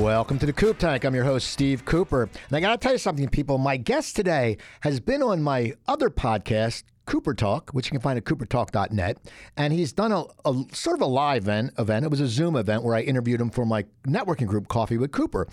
Welcome 0.00 0.38
to 0.38 0.46
the 0.46 0.54
Coop 0.54 0.78
Tank. 0.78 1.04
I'm 1.04 1.14
your 1.14 1.24
host, 1.24 1.48
Steve 1.48 1.84
Cooper. 1.84 2.22
And 2.22 2.56
I 2.56 2.60
got 2.60 2.70
to 2.70 2.78
tell 2.78 2.92
you 2.92 2.98
something, 2.98 3.28
people. 3.28 3.58
My 3.58 3.76
guest 3.76 4.16
today 4.16 4.56
has 4.80 4.98
been 4.98 5.22
on 5.22 5.42
my 5.42 5.74
other 5.86 6.08
podcast, 6.08 6.84
Cooper 7.10 7.34
Talk, 7.34 7.70
which 7.70 7.86
you 7.86 7.90
can 7.90 8.00
find 8.00 8.16
at 8.16 8.24
coopertalk.net. 8.24 9.18
And 9.56 9.72
he's 9.72 9.92
done 9.92 10.12
a, 10.12 10.22
a, 10.44 10.64
sort 10.72 10.96
of 10.96 11.02
a 11.02 11.06
live 11.06 11.42
event, 11.42 11.72
event. 11.76 12.04
It 12.04 12.08
was 12.08 12.20
a 12.20 12.28
Zoom 12.28 12.54
event 12.54 12.84
where 12.84 12.94
I 12.94 13.00
interviewed 13.00 13.40
him 13.40 13.50
for 13.50 13.66
my 13.66 13.84
networking 14.06 14.46
group, 14.46 14.68
Coffee 14.68 14.96
with 14.96 15.10
Cooper. 15.10 15.48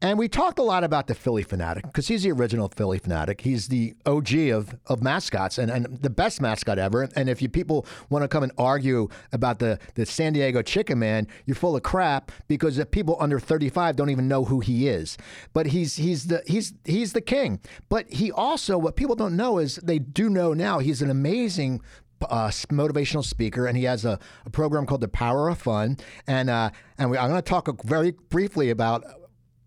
And 0.00 0.18
we 0.18 0.26
talked 0.26 0.58
a 0.58 0.62
lot 0.62 0.84
about 0.84 1.08
the 1.08 1.14
Phillie 1.14 1.44
Phanatic 1.44 1.82
because 1.82 2.08
he's 2.08 2.22
the 2.22 2.32
original 2.32 2.70
Phillie 2.70 2.98
Phanatic. 2.98 3.42
He's 3.42 3.68
the 3.68 3.94
OG 4.06 4.34
of, 4.54 4.74
of 4.86 5.02
mascots 5.02 5.58
and, 5.58 5.70
and 5.70 6.00
the 6.00 6.08
best 6.08 6.40
mascot 6.40 6.78
ever. 6.78 7.06
And 7.14 7.28
if 7.28 7.42
you 7.42 7.50
people 7.50 7.84
want 8.08 8.22
to 8.22 8.28
come 8.28 8.42
and 8.42 8.52
argue 8.56 9.08
about 9.32 9.58
the, 9.58 9.78
the 9.96 10.06
San 10.06 10.32
Diego 10.32 10.62
Chicken 10.62 10.98
Man, 10.98 11.28
you're 11.44 11.54
full 11.54 11.76
of 11.76 11.82
crap 11.82 12.32
because 12.48 12.76
the 12.76 12.86
people 12.86 13.18
under 13.20 13.38
35 13.38 13.96
don't 13.96 14.08
even 14.08 14.28
know 14.28 14.46
who 14.46 14.60
he 14.60 14.88
is. 14.88 15.18
But 15.52 15.66
he's 15.66 15.96
he's 15.96 16.28
the 16.28 16.42
he's 16.46 16.72
he's 16.86 17.12
the 17.12 17.20
king. 17.20 17.60
But 17.90 18.10
he 18.10 18.32
also 18.32 18.78
what 18.78 18.96
people 18.96 19.14
don't 19.14 19.36
know 19.36 19.58
is 19.58 19.76
they 19.76 19.98
do 19.98 20.30
know 20.30 20.54
now 20.54 20.78
he's 20.78 21.01
an 21.02 21.10
amazing 21.10 21.82
uh, 22.30 22.48
motivational 22.48 23.24
speaker, 23.24 23.66
and 23.66 23.76
he 23.76 23.84
has 23.84 24.04
a, 24.04 24.18
a, 24.46 24.50
program 24.50 24.86
called 24.86 25.00
The 25.00 25.08
Power 25.08 25.48
of 25.48 25.58
Fun. 25.58 25.98
And 26.26 26.48
uh, 26.48 26.70
and 26.98 27.10
we, 27.10 27.18
I'm 27.18 27.28
going 27.28 27.42
to 27.42 27.48
talk 27.48 27.68
very 27.84 28.12
briefly 28.30 28.70
about 28.70 29.04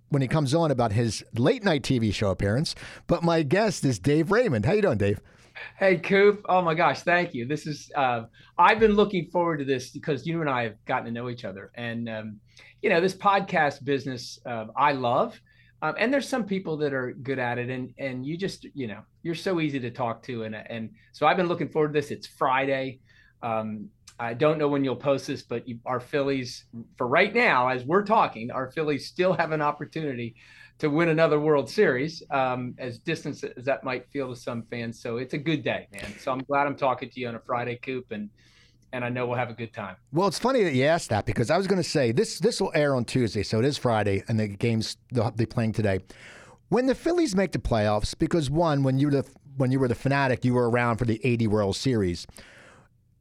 when 0.09 0.21
he 0.21 0.27
comes 0.27 0.53
on 0.53 0.71
about 0.71 0.91
his 0.91 1.23
late 1.33 1.63
night 1.63 1.83
TV 1.83 2.13
show 2.13 2.31
appearance. 2.31 2.75
But 3.07 3.23
my 3.23 3.43
guest 3.43 3.83
is 3.83 3.99
Dave 3.99 4.31
Raymond. 4.31 4.65
How 4.65 4.73
you 4.73 4.81
doing, 4.81 4.97
Dave? 4.97 5.19
Hey, 5.77 5.97
Coop. 5.97 6.45
Oh 6.47 6.61
my 6.61 6.73
gosh, 6.73 7.01
thank 7.01 7.33
you. 7.33 7.47
This 7.47 7.65
is 7.65 7.91
uh, 7.95 8.23
I've 8.57 8.79
been 8.79 8.93
looking 8.93 9.29
forward 9.31 9.57
to 9.57 9.65
this 9.65 9.91
because 9.91 10.25
you 10.25 10.41
and 10.41 10.49
I 10.49 10.63
have 10.63 10.85
gotten 10.85 11.05
to 11.05 11.11
know 11.11 11.29
each 11.29 11.45
other, 11.45 11.71
and 11.75 12.09
um, 12.09 12.39
you 12.81 12.89
know 12.89 13.01
this 13.01 13.15
podcast 13.15 13.83
business 13.83 14.39
uh, 14.45 14.65
I 14.75 14.93
love. 14.93 15.39
Um, 15.81 15.93
and 15.99 16.13
there's 16.13 16.27
some 16.27 16.45
people 16.45 16.77
that 16.77 16.93
are 16.93 17.13
good 17.13 17.39
at 17.39 17.57
it, 17.57 17.69
and 17.69 17.93
and 17.97 18.25
you 18.25 18.37
just 18.37 18.65
you 18.73 18.87
know 18.87 19.01
you're 19.25 19.33
so 19.33 19.59
easy 19.59 19.79
to 19.79 19.89
talk 19.89 20.21
to, 20.23 20.43
and 20.43 20.55
and 20.55 20.91
so 21.11 21.25
I've 21.25 21.35
been 21.35 21.47
looking 21.47 21.67
forward 21.67 21.93
to 21.93 21.99
this. 21.99 22.11
It's 22.11 22.27
Friday. 22.27 22.99
Um, 23.41 23.89
I 24.19 24.35
don't 24.35 24.59
know 24.59 24.67
when 24.67 24.83
you'll 24.83 24.95
post 24.95 25.25
this, 25.25 25.41
but 25.41 25.67
you, 25.67 25.79
our 25.83 25.99
Phillies, 25.99 26.65
for 26.95 27.07
right 27.07 27.33
now, 27.33 27.67
as 27.67 27.83
we're 27.83 28.03
talking, 28.03 28.51
our 28.51 28.71
Phillies 28.71 29.07
still 29.07 29.33
have 29.33 29.51
an 29.51 29.63
opportunity 29.63 30.35
to 30.77 30.91
win 30.91 31.09
another 31.09 31.39
World 31.39 31.67
Series, 31.67 32.21
um, 32.29 32.75
as 32.77 32.99
distant 32.99 33.43
as 33.57 33.65
that 33.65 33.83
might 33.83 34.07
feel 34.11 34.29
to 34.29 34.39
some 34.39 34.61
fans. 34.69 35.01
So 35.01 35.17
it's 35.17 35.33
a 35.33 35.39
good 35.39 35.63
day, 35.63 35.87
man. 35.91 36.13
So 36.19 36.31
I'm 36.31 36.43
glad 36.43 36.67
I'm 36.67 36.75
talking 36.75 37.09
to 37.09 37.19
you 37.19 37.27
on 37.27 37.33
a 37.33 37.39
Friday, 37.39 37.77
Coop, 37.77 38.11
and 38.11 38.29
and 38.93 39.03
I 39.03 39.09
know 39.09 39.25
we'll 39.25 39.39
have 39.39 39.49
a 39.49 39.55
good 39.55 39.73
time. 39.73 39.95
Well, 40.13 40.27
it's 40.27 40.39
funny 40.39 40.63
that 40.63 40.75
you 40.75 40.85
asked 40.85 41.09
that 41.09 41.25
because 41.25 41.49
I 41.49 41.57
was 41.57 41.65
going 41.65 41.81
to 41.81 41.89
say 41.89 42.11
this. 42.11 42.37
This 42.37 42.61
will 42.61 42.71
air 42.75 42.95
on 42.95 43.05
Tuesday, 43.05 43.41
so 43.41 43.57
it 43.57 43.65
is 43.65 43.75
Friday, 43.75 44.23
and 44.27 44.39
the 44.39 44.47
games 44.47 44.97
they're 45.09 45.47
playing 45.47 45.73
today. 45.73 46.01
When 46.69 46.87
the 46.87 46.95
Phillies 46.95 47.35
make 47.35 47.51
the 47.51 47.59
playoffs, 47.59 48.17
because 48.17 48.49
one, 48.49 48.83
when 48.83 48.97
you 48.97 49.07
were 49.07 49.21
the 49.21 49.25
when 49.57 49.71
you 49.71 49.79
were 49.79 49.87
the 49.87 49.95
Phanatic, 49.95 50.43
you 50.43 50.53
were 50.53 50.69
around 50.69 50.97
for 50.97 51.05
the 51.05 51.21
'80 51.23 51.47
World 51.47 51.75
Series. 51.75 52.27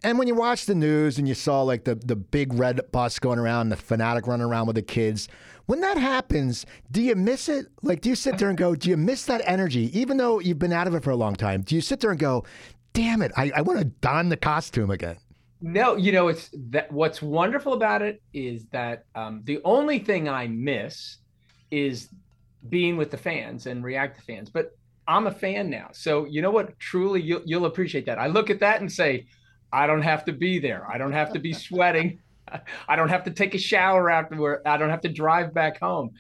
And 0.03 0.19
when 0.19 0.29
you 0.29 0.35
watch 0.35 0.67
the 0.67 0.75
news 0.75 1.19
and 1.19 1.27
you 1.27 1.35
saw 1.35 1.63
like 1.63 1.85
the, 1.85 1.95
the 1.95 2.15
big 2.15 2.53
red 2.53 2.81
bus 2.93 3.19
going 3.19 3.39
around, 3.39 3.71
the 3.71 3.77
Phanatic 3.77 4.27
running 4.27 4.45
around 4.45 4.67
with 4.67 4.77
the 4.77 4.83
kids, 4.83 5.29
when 5.65 5.81
that 5.81 5.97
happens, 5.97 6.67
do 6.91 7.01
you 7.01 7.17
miss 7.17 7.49
it? 7.49 7.69
Like, 7.83 8.03
do 8.03 8.11
you 8.11 8.15
sit 8.15 8.37
there 8.37 8.51
and 8.51 8.59
go, 8.59 8.75
do 8.75 8.91
you 8.91 8.99
miss 8.99 9.25
that 9.27 9.41
energy? 9.47 9.99
Even 9.99 10.19
though 10.19 10.41
you've 10.41 10.59
been 10.59 10.75
out 10.75 10.87
of 10.87 10.95
it 10.95 11.03
for 11.03 11.11
a 11.11 11.17
long 11.17 11.35
time, 11.35 11.63
do 11.63 11.75
you 11.75 11.81
sit 11.81 12.01
there 12.01 12.11
and 12.11 12.21
go, 12.21 12.45
damn 12.93 13.23
it, 13.23 13.33
I, 13.35 13.51
I 13.57 13.63
want 13.63 13.79
to 13.79 13.87
don 13.87 14.29
the 14.29 14.37
costume 14.37 14.91
again? 14.91 15.17
No, 15.63 15.97
you 15.97 16.13
know, 16.13 16.29
it's 16.29 16.51
that 16.53 16.93
what's 16.93 17.23
wonderful 17.23 17.73
about 17.73 18.03
it 18.03 18.21
is 18.35 18.67
that 18.73 19.07
um, 19.15 19.41
the 19.45 19.61
only 19.65 19.99
thing 19.99 20.29
I 20.29 20.49
miss 20.49 21.17
is 21.71 22.11
being 22.69 22.97
with 22.97 23.11
the 23.11 23.17
fans 23.17 23.67
and 23.67 23.85
react 23.85 24.17
to 24.17 24.23
fans. 24.23 24.51
But 24.51 24.77
I'm 25.07 25.27
a 25.27 25.31
fan 25.31 25.71
now. 25.71 25.89
So, 25.93 26.25
you 26.25 26.43
know 26.43 26.51
what? 26.51 26.79
Truly, 26.79 27.21
you'll, 27.21 27.43
you'll 27.45 27.67
appreciate 27.67 28.07
that. 28.07 28.19
I 28.19 28.27
look 28.27 28.51
at 28.51 28.61
that 28.61 28.81
and 28.81 28.91
say, 28.91 29.27
I 29.73 29.87
don't 29.87 30.03
have 30.03 30.25
to 30.27 30.33
be 30.33 30.59
there. 30.59 30.87
I 30.91 30.99
don't 30.99 31.13
have 31.13 31.33
to 31.33 31.39
be 31.39 31.53
sweating. 31.67 32.21
I 32.89 32.97
don't 32.97 33.09
have 33.09 33.25
to 33.25 33.31
take 33.31 33.55
a 33.55 33.59
shower 33.59 34.11
afterward. 34.11 34.63
I 34.67 34.77
don't 34.77 34.91
have 34.91 35.03
to 35.03 35.09
drive 35.09 35.53
back 35.53 35.81
home. 35.81 36.11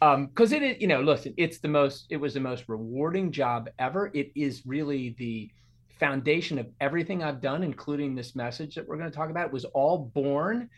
Because 0.00 0.52
um, 0.52 0.56
it 0.56 0.62
is, 0.62 0.76
you 0.80 0.88
know, 0.88 1.00
listen, 1.00 1.32
it's 1.36 1.58
the 1.58 1.68
most, 1.68 2.06
it 2.10 2.16
was 2.18 2.34
the 2.34 2.40
most 2.40 2.64
rewarding 2.68 3.32
job 3.32 3.70
ever. 3.78 4.10
It 4.12 4.32
is 4.34 4.66
really 4.66 5.14
the, 5.18 5.50
foundation 5.98 6.58
of 6.58 6.66
everything 6.80 7.22
I've 7.22 7.40
done, 7.40 7.62
including 7.62 8.14
this 8.14 8.34
message 8.34 8.74
that 8.74 8.86
we're 8.86 8.96
going 8.96 9.10
to 9.10 9.16
talk 9.16 9.30
about, 9.30 9.46
it 9.46 9.52
was 9.52 9.64
all 9.64 10.10
born 10.14 10.68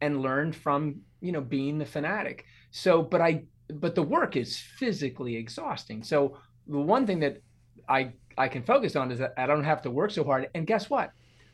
and 0.00 0.22
learned 0.22 0.56
from 0.56 0.96
you 1.20 1.32
know 1.32 1.40
being 1.40 1.78
the 1.78 1.84
Phanatic. 1.84 2.40
So, 2.70 3.02
but 3.02 3.20
I 3.20 3.44
but 3.80 3.94
the 3.94 4.02
work 4.02 4.36
is 4.36 4.58
physically 4.58 5.36
exhausting. 5.36 6.02
So 6.02 6.38
the 6.66 6.78
one 6.78 7.06
thing 7.06 7.20
that 7.20 7.42
I 7.88 8.12
I 8.38 8.48
can 8.48 8.62
focus 8.62 8.96
on 8.96 9.10
is 9.10 9.18
that 9.18 9.34
I 9.36 9.46
don't 9.46 9.64
have 9.64 9.82
to 9.82 9.90
work 9.90 10.10
so 10.10 10.24
hard. 10.24 10.48
And 10.54 10.66
guess 10.66 10.88
what? 10.88 11.12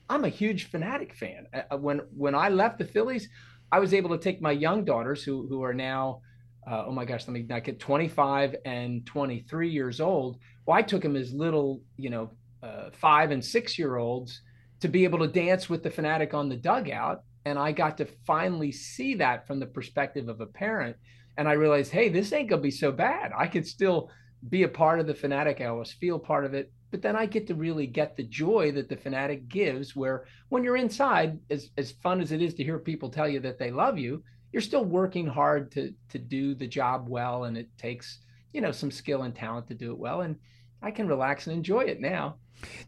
I'm 0.09 0.25
a 0.25 0.29
huge 0.29 0.71
Phanatic 0.71 1.15
fan. 1.15 1.47
Uh, 1.53 1.77
when 1.77 2.01
when 2.17 2.35
I 2.35 2.49
left 2.49 2.79
the 2.79 2.85
Phillies, 2.85 3.29
I 3.71 3.79
was 3.79 3.93
able 3.93 4.11
to 4.11 4.19
take 4.19 4.41
my 4.41 4.53
young 4.53 4.85
daughters 4.85 5.23
who 5.23 5.47
who 5.49 5.63
are 5.63 5.75
now 5.75 6.21
uh, 6.69 6.85
oh 6.87 6.93
my 6.93 7.05
gosh, 7.05 7.27
let 7.27 7.33
me 7.33 7.45
not 7.49 7.65
get 7.65 7.81
25 7.81 8.57
and 8.65 9.07
23 9.07 9.71
years 9.71 10.01
old. 10.01 10.39
Well, 10.67 10.77
I 10.77 10.83
took 10.83 11.03
them 11.03 11.17
as 11.17 11.33
little, 11.33 11.81
you 11.97 12.11
know, 12.11 12.31
uh, 12.63 12.91
five 12.93 13.31
and 13.31 13.43
six 13.43 13.79
year 13.79 13.97
olds 13.97 14.43
to 14.81 14.89
be 14.89 15.05
able 15.05 15.19
to 15.21 15.29
dance 15.29 15.71
with 15.71 15.83
the 15.83 15.91
Phanatic 15.91 16.35
on 16.35 16.49
the 16.49 16.57
dugout. 16.57 17.23
And 17.47 17.59
I 17.59 17.73
got 17.73 17.97
to 17.99 18.07
finally 18.27 18.71
see 18.71 19.15
that 19.15 19.47
from 19.47 19.61
the 19.61 19.67
perspective 19.67 20.29
of 20.29 20.41
a 20.43 20.47
parent. 20.47 20.97
And 21.39 21.49
I 21.49 21.53
realized, 21.53 21.93
hey, 21.93 22.11
this 22.11 22.33
ain't 22.33 22.51
to 22.51 22.59
be 22.59 22.71
so 22.71 22.93
bad. 22.93 23.31
I 23.35 23.47
could 23.47 23.67
still 23.67 24.11
be 24.51 24.65
a 24.65 24.69
part 24.69 25.01
of 25.01 25.07
the 25.07 25.15
Phanatic. 25.15 25.61
I 25.61 25.67
always 25.67 25.93
feel 25.93 26.19
part 26.19 26.45
of 26.45 26.53
it. 26.53 26.71
But 26.91 27.01
then 27.01 27.17
I 27.17 27.27
get 27.27 27.47
to 27.47 27.55
really 27.55 27.87
get 27.87 28.17
the 28.17 28.25
joy 28.25 28.73
that 28.73 28.89
the 28.89 28.97
Phanatic 28.97 29.49
gives, 29.49 29.95
where 29.95 30.25
when 30.49 30.65
you're 30.65 30.77
inside, 30.77 31.39
as, 31.49 31.71
as 31.79 31.93
fun 31.93 32.21
as 32.21 32.33
it 32.33 32.43
is 32.43 32.55
to 32.55 32.65
hear 32.65 32.79
people 32.79 33.09
tell 33.09 33.29
you 33.29 33.41
that 33.41 33.59
they 33.59 33.71
love 33.71 33.99
you, 33.99 34.23
you're 34.53 34.63
still 34.63 34.85
working 34.85 35.27
hard 35.27 35.71
to 35.73 35.93
to 36.09 36.19
do 36.19 36.55
the 36.55 36.67
job 36.67 37.09
well. 37.09 37.45
And 37.45 37.57
it 37.57 37.69
takes, 37.79 38.21
you 38.53 38.61
know, 38.61 38.73
some 38.73 38.91
skill 38.91 39.23
and 39.23 39.35
talent 39.35 39.69
to 39.69 39.75
do 39.75 39.93
it 39.93 39.99
well. 39.99 40.23
And 40.23 40.37
I 40.83 40.91
can 40.91 41.07
relax 41.07 41.47
and 41.47 41.55
enjoy 41.55 41.83
it 41.83 42.01
now. 42.01 42.37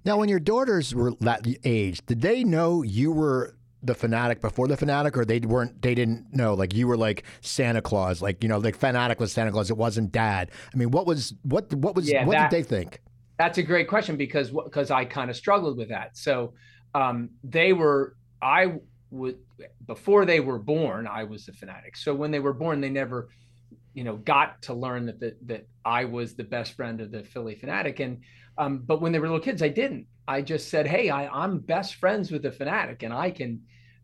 Now, 0.04 0.16
when 0.16 0.28
your 0.28 0.40
daughters 0.40 0.94
were 0.94 1.12
that 1.20 1.46
age, 1.64 2.00
did 2.06 2.20
they 2.20 2.42
know 2.42 2.82
you 2.82 3.12
were 3.12 3.56
the 3.82 3.94
Phanatic 3.94 4.40
before 4.40 4.68
the 4.68 4.76
Phanatic 4.76 5.16
or 5.16 5.24
they 5.24 5.40
weren't? 5.40 5.80
They 5.82 5.94
didn't 5.94 6.26
know. 6.32 6.54
Like 6.54 6.74
you 6.74 6.86
were 6.86 6.96
like 6.96 7.24
Santa 7.40 7.80
Claus, 7.80 8.20
like 8.20 8.42
you 8.42 8.48
know, 8.48 8.60
the 8.60 8.72
Phanatic 8.72 9.18
was 9.18 9.32
Santa 9.32 9.52
Claus. 9.52 9.70
It 9.70 9.76
wasn't 9.76 10.12
Dad. 10.12 10.50
I 10.72 10.76
mean, 10.76 10.90
what 10.90 11.06
was 11.06 11.34
what 11.42 11.72
what 11.74 11.94
was 11.94 12.10
yeah, 12.10 12.24
what 12.24 12.32
that, 12.32 12.50
did 12.50 12.58
they 12.58 12.62
think? 12.62 13.00
That's 13.38 13.58
a 13.58 13.62
great 13.62 13.88
question 13.88 14.16
because 14.16 14.50
because 14.50 14.90
I 14.90 15.04
kind 15.04 15.30
of 15.30 15.36
struggled 15.36 15.78
with 15.78 15.88
that. 15.88 16.16
So 16.16 16.54
um, 16.94 17.30
they 17.42 17.72
were 17.72 18.16
I 18.42 18.74
would 19.10 19.38
before 19.86 20.24
they 20.24 20.40
were 20.40 20.58
born. 20.58 21.06
I 21.06 21.24
was 21.24 21.46
the 21.46 21.52
Phanatic 21.52 21.96
So 21.96 22.14
when 22.14 22.30
they 22.30 22.40
were 22.40 22.52
born, 22.52 22.80
they 22.80 22.90
never 22.90 23.28
you 23.94 24.04
know 24.04 24.16
got 24.16 24.62
to 24.62 24.74
learn 24.74 25.06
that 25.06 25.20
the, 25.20 25.36
that 25.46 25.66
I 25.84 26.04
was 26.04 26.34
the 26.34 26.44
best 26.44 26.74
friend 26.74 27.00
of 27.00 27.10
the 27.10 27.22
Phillie 27.22 27.56
Phanatic 27.56 28.00
and 28.00 28.20
um, 28.60 28.82
but 28.86 29.00
when 29.00 29.10
they 29.10 29.18
were 29.18 29.26
little 29.26 29.40
kids 29.40 29.62
I 29.62 29.68
didn't. 29.68 30.06
I 30.28 30.42
just 30.42 30.68
said 30.68 30.86
hey 30.86 31.10
I, 31.10 31.26
I'm 31.28 31.58
best 31.58 31.96
friends 31.96 32.30
with 32.30 32.42
the 32.42 32.50
Phanatic, 32.50 33.02
and 33.02 33.12
I 33.12 33.30
can 33.30 33.60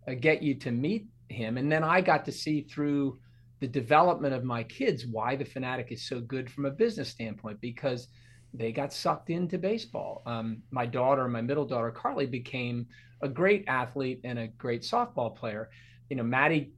uh, 0.09 0.15
get 0.15 0.43
you 0.43 0.55
to 0.57 0.73
meet 0.73 1.07
him. 1.29 1.59
And 1.59 1.71
then 1.71 1.85
I 1.85 2.01
got 2.01 2.25
to 2.25 2.33
see 2.33 2.63
through 2.63 3.19
the 3.61 3.69
development 3.69 4.35
of 4.35 4.45
my 4.45 4.63
kids 4.63 5.07
why 5.07 5.37
the 5.37 5.45
Phanatic 5.45 5.93
is 5.93 6.09
so 6.09 6.21
good 6.21 6.51
from 6.51 6.65
a 6.65 6.71
business 6.71 7.09
standpoint 7.09 7.61
because 7.61 8.09
they 8.55 8.73
got 8.73 8.93
sucked 8.93 9.31
into 9.31 9.59
baseball. 9.59 10.23
Um, 10.27 10.63
my 10.71 10.87
daughter 10.87 11.29
my 11.29 11.43
middle 11.43 11.67
daughter 11.67 11.91
Carly 11.91 12.27
became 12.27 12.87
a 13.23 13.29
great 13.29 13.65
athlete 13.69 14.21
and 14.25 14.39
a 14.39 14.49
great 14.49 14.83
softball 14.83 15.37
player. 15.37 15.69
You 16.09 16.17
know 16.17 16.23
Maddie 16.23 16.73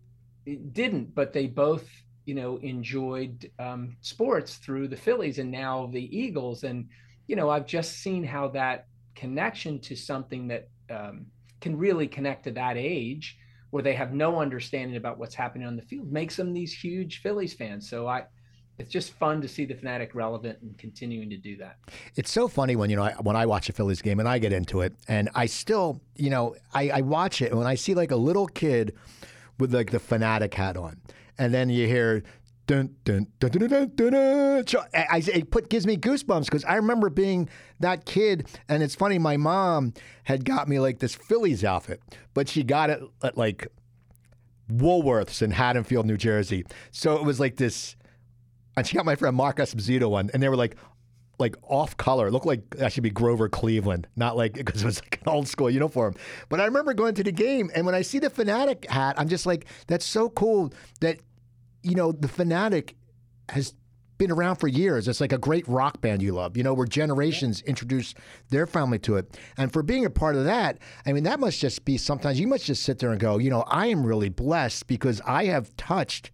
eh, 0.46 0.56
didn't 0.72 1.14
but 1.14 1.32
they 1.32 1.46
both 1.46 1.88
you 2.24 2.34
know, 2.34 2.58
enjoyed 2.58 3.50
um, 3.58 3.96
sports 4.02 4.56
through 4.56 4.86
the 4.86 4.96
Phillies 4.96 5.38
and 5.38 5.50
now 5.50 5.88
the 5.90 6.14
Eagles. 6.14 6.62
And, 6.62 6.86
you 7.28 7.36
know, 7.36 7.48
I've 7.50 7.66
just 7.66 7.98
seen 7.98 8.24
how 8.24 8.48
that 8.48 8.86
connection 9.14 9.78
to 9.80 9.94
something 9.94 10.48
that 10.48 10.68
um, 10.90 11.26
can 11.60 11.76
really 11.76 12.08
connect 12.08 12.44
to 12.44 12.50
that 12.52 12.76
age 12.76 13.38
where 13.70 13.82
they 13.82 13.94
have 13.94 14.12
no 14.12 14.40
understanding 14.40 14.96
about 14.96 15.18
what's 15.18 15.34
happening 15.34 15.66
on 15.66 15.76
the 15.76 15.82
field 15.82 16.10
makes 16.10 16.36
them 16.36 16.52
these 16.54 16.72
huge 16.72 17.20
Phillies 17.20 17.52
fans. 17.52 17.88
So 17.88 18.06
I, 18.06 18.24
it's 18.78 18.90
just 18.90 19.12
fun 19.12 19.42
to 19.42 19.48
see 19.48 19.66
the 19.66 19.74
Phanatic 19.74 20.14
relevant 20.14 20.58
and 20.62 20.78
continuing 20.78 21.28
to 21.28 21.36
do 21.36 21.56
that. 21.58 21.76
It's 22.16 22.32
so 22.32 22.48
funny 22.48 22.76
when 22.76 22.88
you 22.88 22.96
know 22.96 23.10
when 23.20 23.36
I 23.36 23.44
watch 23.44 23.68
a 23.68 23.72
Phillies 23.72 24.00
game 24.00 24.20
and 24.20 24.28
I 24.28 24.38
get 24.38 24.52
into 24.52 24.80
it, 24.80 24.94
and 25.06 25.28
I 25.34 25.46
still 25.46 26.00
you 26.16 26.30
know 26.30 26.54
I, 26.72 26.90
I 26.90 27.00
watch 27.02 27.42
it 27.42 27.50
and 27.50 27.58
when 27.58 27.66
I 27.66 27.74
see 27.74 27.94
like 27.94 28.10
a 28.10 28.16
little 28.16 28.46
kid 28.46 28.94
with 29.58 29.74
like 29.74 29.90
the 29.90 29.98
Phanatic 29.98 30.54
hat 30.54 30.76
on, 30.76 31.00
and 31.36 31.52
then 31.52 31.68
you 31.68 31.86
hear 31.86 32.22
dun 32.68 32.94
dun 33.04 33.26
dun 33.40 33.50
dun 33.50 33.68
dun 33.68 33.92
dun. 33.96 34.64
dun. 34.64 34.84
I, 34.94 35.22
it 35.26 35.50
put 35.50 35.68
gives 35.68 35.86
me 35.86 35.96
goosebumps 35.96 36.44
because 36.44 36.64
I 36.64 36.76
remember 36.76 37.10
being 37.10 37.48
that 37.80 38.04
kid, 38.04 38.46
and 38.68 38.82
it's 38.82 38.94
funny. 38.94 39.18
My 39.18 39.36
mom 39.36 39.94
had 40.24 40.44
got 40.44 40.68
me 40.68 40.78
like 40.78 41.00
this 41.00 41.16
Phillies 41.16 41.64
outfit, 41.64 42.00
but 42.34 42.48
she 42.48 42.62
got 42.62 42.90
it 42.90 43.02
at 43.24 43.36
like 43.36 43.66
Woolworths 44.70 45.42
in 45.42 45.50
Haddonfield, 45.50 46.06
New 46.06 46.18
Jersey. 46.18 46.64
So 46.92 47.16
it 47.16 47.24
was 47.24 47.40
like 47.40 47.56
this. 47.56 47.96
And 48.76 48.86
she 48.86 48.94
got 48.94 49.04
my 49.04 49.16
friend 49.16 49.34
Mark 49.34 49.56
Esposito 49.56 50.08
one, 50.08 50.30
and 50.32 50.40
they 50.40 50.48
were 50.48 50.54
like, 50.54 50.76
like 51.38 51.56
off 51.62 51.96
color. 51.96 52.28
It 52.28 52.32
looked 52.32 52.46
like 52.46 52.68
that 52.76 52.92
should 52.92 53.02
be 53.02 53.10
Grover 53.10 53.48
Cleveland, 53.48 54.06
not 54.14 54.36
like 54.36 54.52
because 54.52 54.82
it 54.82 54.86
was 54.86 55.00
like 55.02 55.20
an 55.22 55.28
old 55.32 55.48
school 55.48 55.70
uniform. 55.70 56.14
But 56.48 56.60
I 56.60 56.66
remember 56.66 56.92
going 56.94 57.14
to 57.14 57.24
the 57.24 57.32
game, 57.32 57.70
and 57.74 57.86
when 57.86 57.94
I 57.94 58.02
see 58.02 58.18
the 58.18 58.30
Fanatic 58.30 58.88
hat, 58.90 59.14
I'm 59.18 59.28
just 59.28 59.46
like, 59.46 59.66
that's 59.86 60.04
so 60.04 60.28
cool 60.28 60.72
that 61.00 61.18
you 61.82 61.94
know 61.94 62.12
the 62.12 62.28
Fanatic 62.28 62.96
has 63.48 63.74
been 64.18 64.30
around 64.32 64.56
for 64.56 64.68
years. 64.68 65.08
It's 65.08 65.20
like 65.20 65.32
a 65.32 65.38
great 65.38 65.66
rock 65.68 66.00
band 66.00 66.20
you 66.20 66.32
love, 66.32 66.56
you 66.56 66.62
know, 66.62 66.74
where 66.74 66.86
generations 66.86 67.62
introduce 67.62 68.14
their 68.50 68.66
family 68.66 68.98
to 69.00 69.16
it. 69.16 69.38
And 69.56 69.72
for 69.72 69.82
being 69.82 70.04
a 70.04 70.10
part 70.10 70.34
of 70.36 70.44
that, 70.44 70.78
I 71.06 71.12
mean, 71.12 71.22
that 71.22 71.40
must 71.40 71.60
just 71.60 71.84
be 71.84 71.96
sometimes 71.96 72.38
you 72.38 72.48
must 72.48 72.66
just 72.66 72.82
sit 72.82 72.98
there 72.98 73.10
and 73.12 73.20
go, 73.20 73.38
you 73.38 73.48
know, 73.48 73.62
I 73.68 73.86
am 73.86 74.04
really 74.04 74.28
blessed 74.28 74.88
because 74.88 75.22
I 75.24 75.46
have 75.46 75.74
touched 75.76 76.32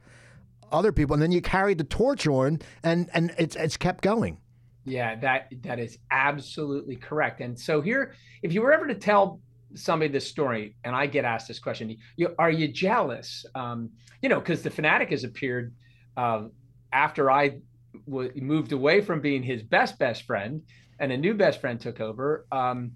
other 0.72 0.92
people, 0.92 1.14
and 1.14 1.22
then 1.22 1.30
you 1.30 1.40
carry 1.40 1.74
the 1.74 1.84
torch 1.84 2.26
on, 2.26 2.58
and 2.82 3.08
and 3.14 3.32
it's 3.38 3.54
it's 3.54 3.76
kept 3.76 4.02
going. 4.02 4.38
Yeah, 4.84 5.14
that 5.20 5.52
that 5.62 5.78
is 5.78 5.98
absolutely 6.10 6.96
correct. 6.96 7.40
And 7.40 7.58
so 7.58 7.80
here, 7.80 8.14
if 8.42 8.52
you 8.52 8.60
were 8.60 8.72
ever 8.72 8.86
to 8.88 8.94
tell 8.94 9.40
somebody 9.74 10.10
this 10.10 10.26
story, 10.26 10.76
and 10.84 10.94
I 10.94 11.06
get 11.06 11.24
asked 11.24 11.48
this 11.48 11.58
question, 11.58 11.96
you, 12.16 12.34
are 12.38 12.50
you 12.50 12.68
jealous? 12.68 13.44
Um, 13.54 13.90
you 14.22 14.28
know, 14.28 14.38
because 14.38 14.62
the 14.62 14.70
Phanatic 14.70 15.10
has 15.10 15.24
appeared 15.24 15.74
uh, 16.16 16.44
after 16.92 17.30
I 17.30 17.60
w- 18.06 18.32
moved 18.36 18.72
away 18.72 19.00
from 19.00 19.20
being 19.20 19.42
his 19.42 19.62
best 19.62 19.98
best 19.98 20.24
friend, 20.24 20.62
and 20.98 21.12
a 21.12 21.16
new 21.16 21.34
best 21.34 21.60
friend 21.60 21.80
took 21.80 22.00
over. 22.00 22.46
Um, 22.52 22.92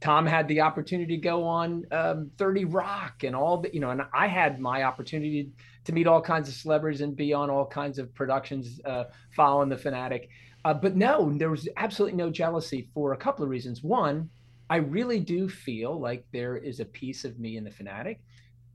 Tom 0.00 0.26
had 0.26 0.48
the 0.48 0.60
opportunity 0.60 1.16
to 1.16 1.22
go 1.22 1.44
on 1.44 1.86
um, 1.92 2.30
30 2.36 2.64
Rock 2.64 3.22
and 3.22 3.36
all 3.36 3.58
the, 3.58 3.72
you 3.72 3.78
know, 3.78 3.90
and 3.90 4.02
I 4.12 4.26
had 4.26 4.58
my 4.58 4.82
opportunity 4.82 5.50
to 5.84 5.92
meet 5.92 6.08
all 6.08 6.20
kinds 6.20 6.48
of 6.48 6.56
celebrities 6.56 7.02
and 7.02 7.14
be 7.14 7.32
on 7.32 7.50
all 7.50 7.64
kinds 7.64 8.00
of 8.00 8.12
productions 8.12 8.80
uh, 8.84 9.04
following 9.36 9.68
the 9.68 9.78
Fanatic. 9.78 10.28
Uh, 10.64 10.74
but 10.74 10.96
no, 10.96 11.32
there 11.32 11.50
was 11.50 11.68
absolutely 11.76 12.16
no 12.16 12.30
jealousy 12.30 12.88
for 12.92 13.12
a 13.12 13.16
couple 13.16 13.44
of 13.44 13.50
reasons. 13.50 13.84
One, 13.84 14.28
I 14.72 14.76
really 14.76 15.20
do 15.20 15.50
feel 15.50 16.00
like 16.00 16.24
there 16.32 16.56
is 16.56 16.80
a 16.80 16.86
piece 16.86 17.26
of 17.26 17.38
me 17.38 17.58
in 17.58 17.64
the 17.64 17.70
Fanatic. 17.70 18.22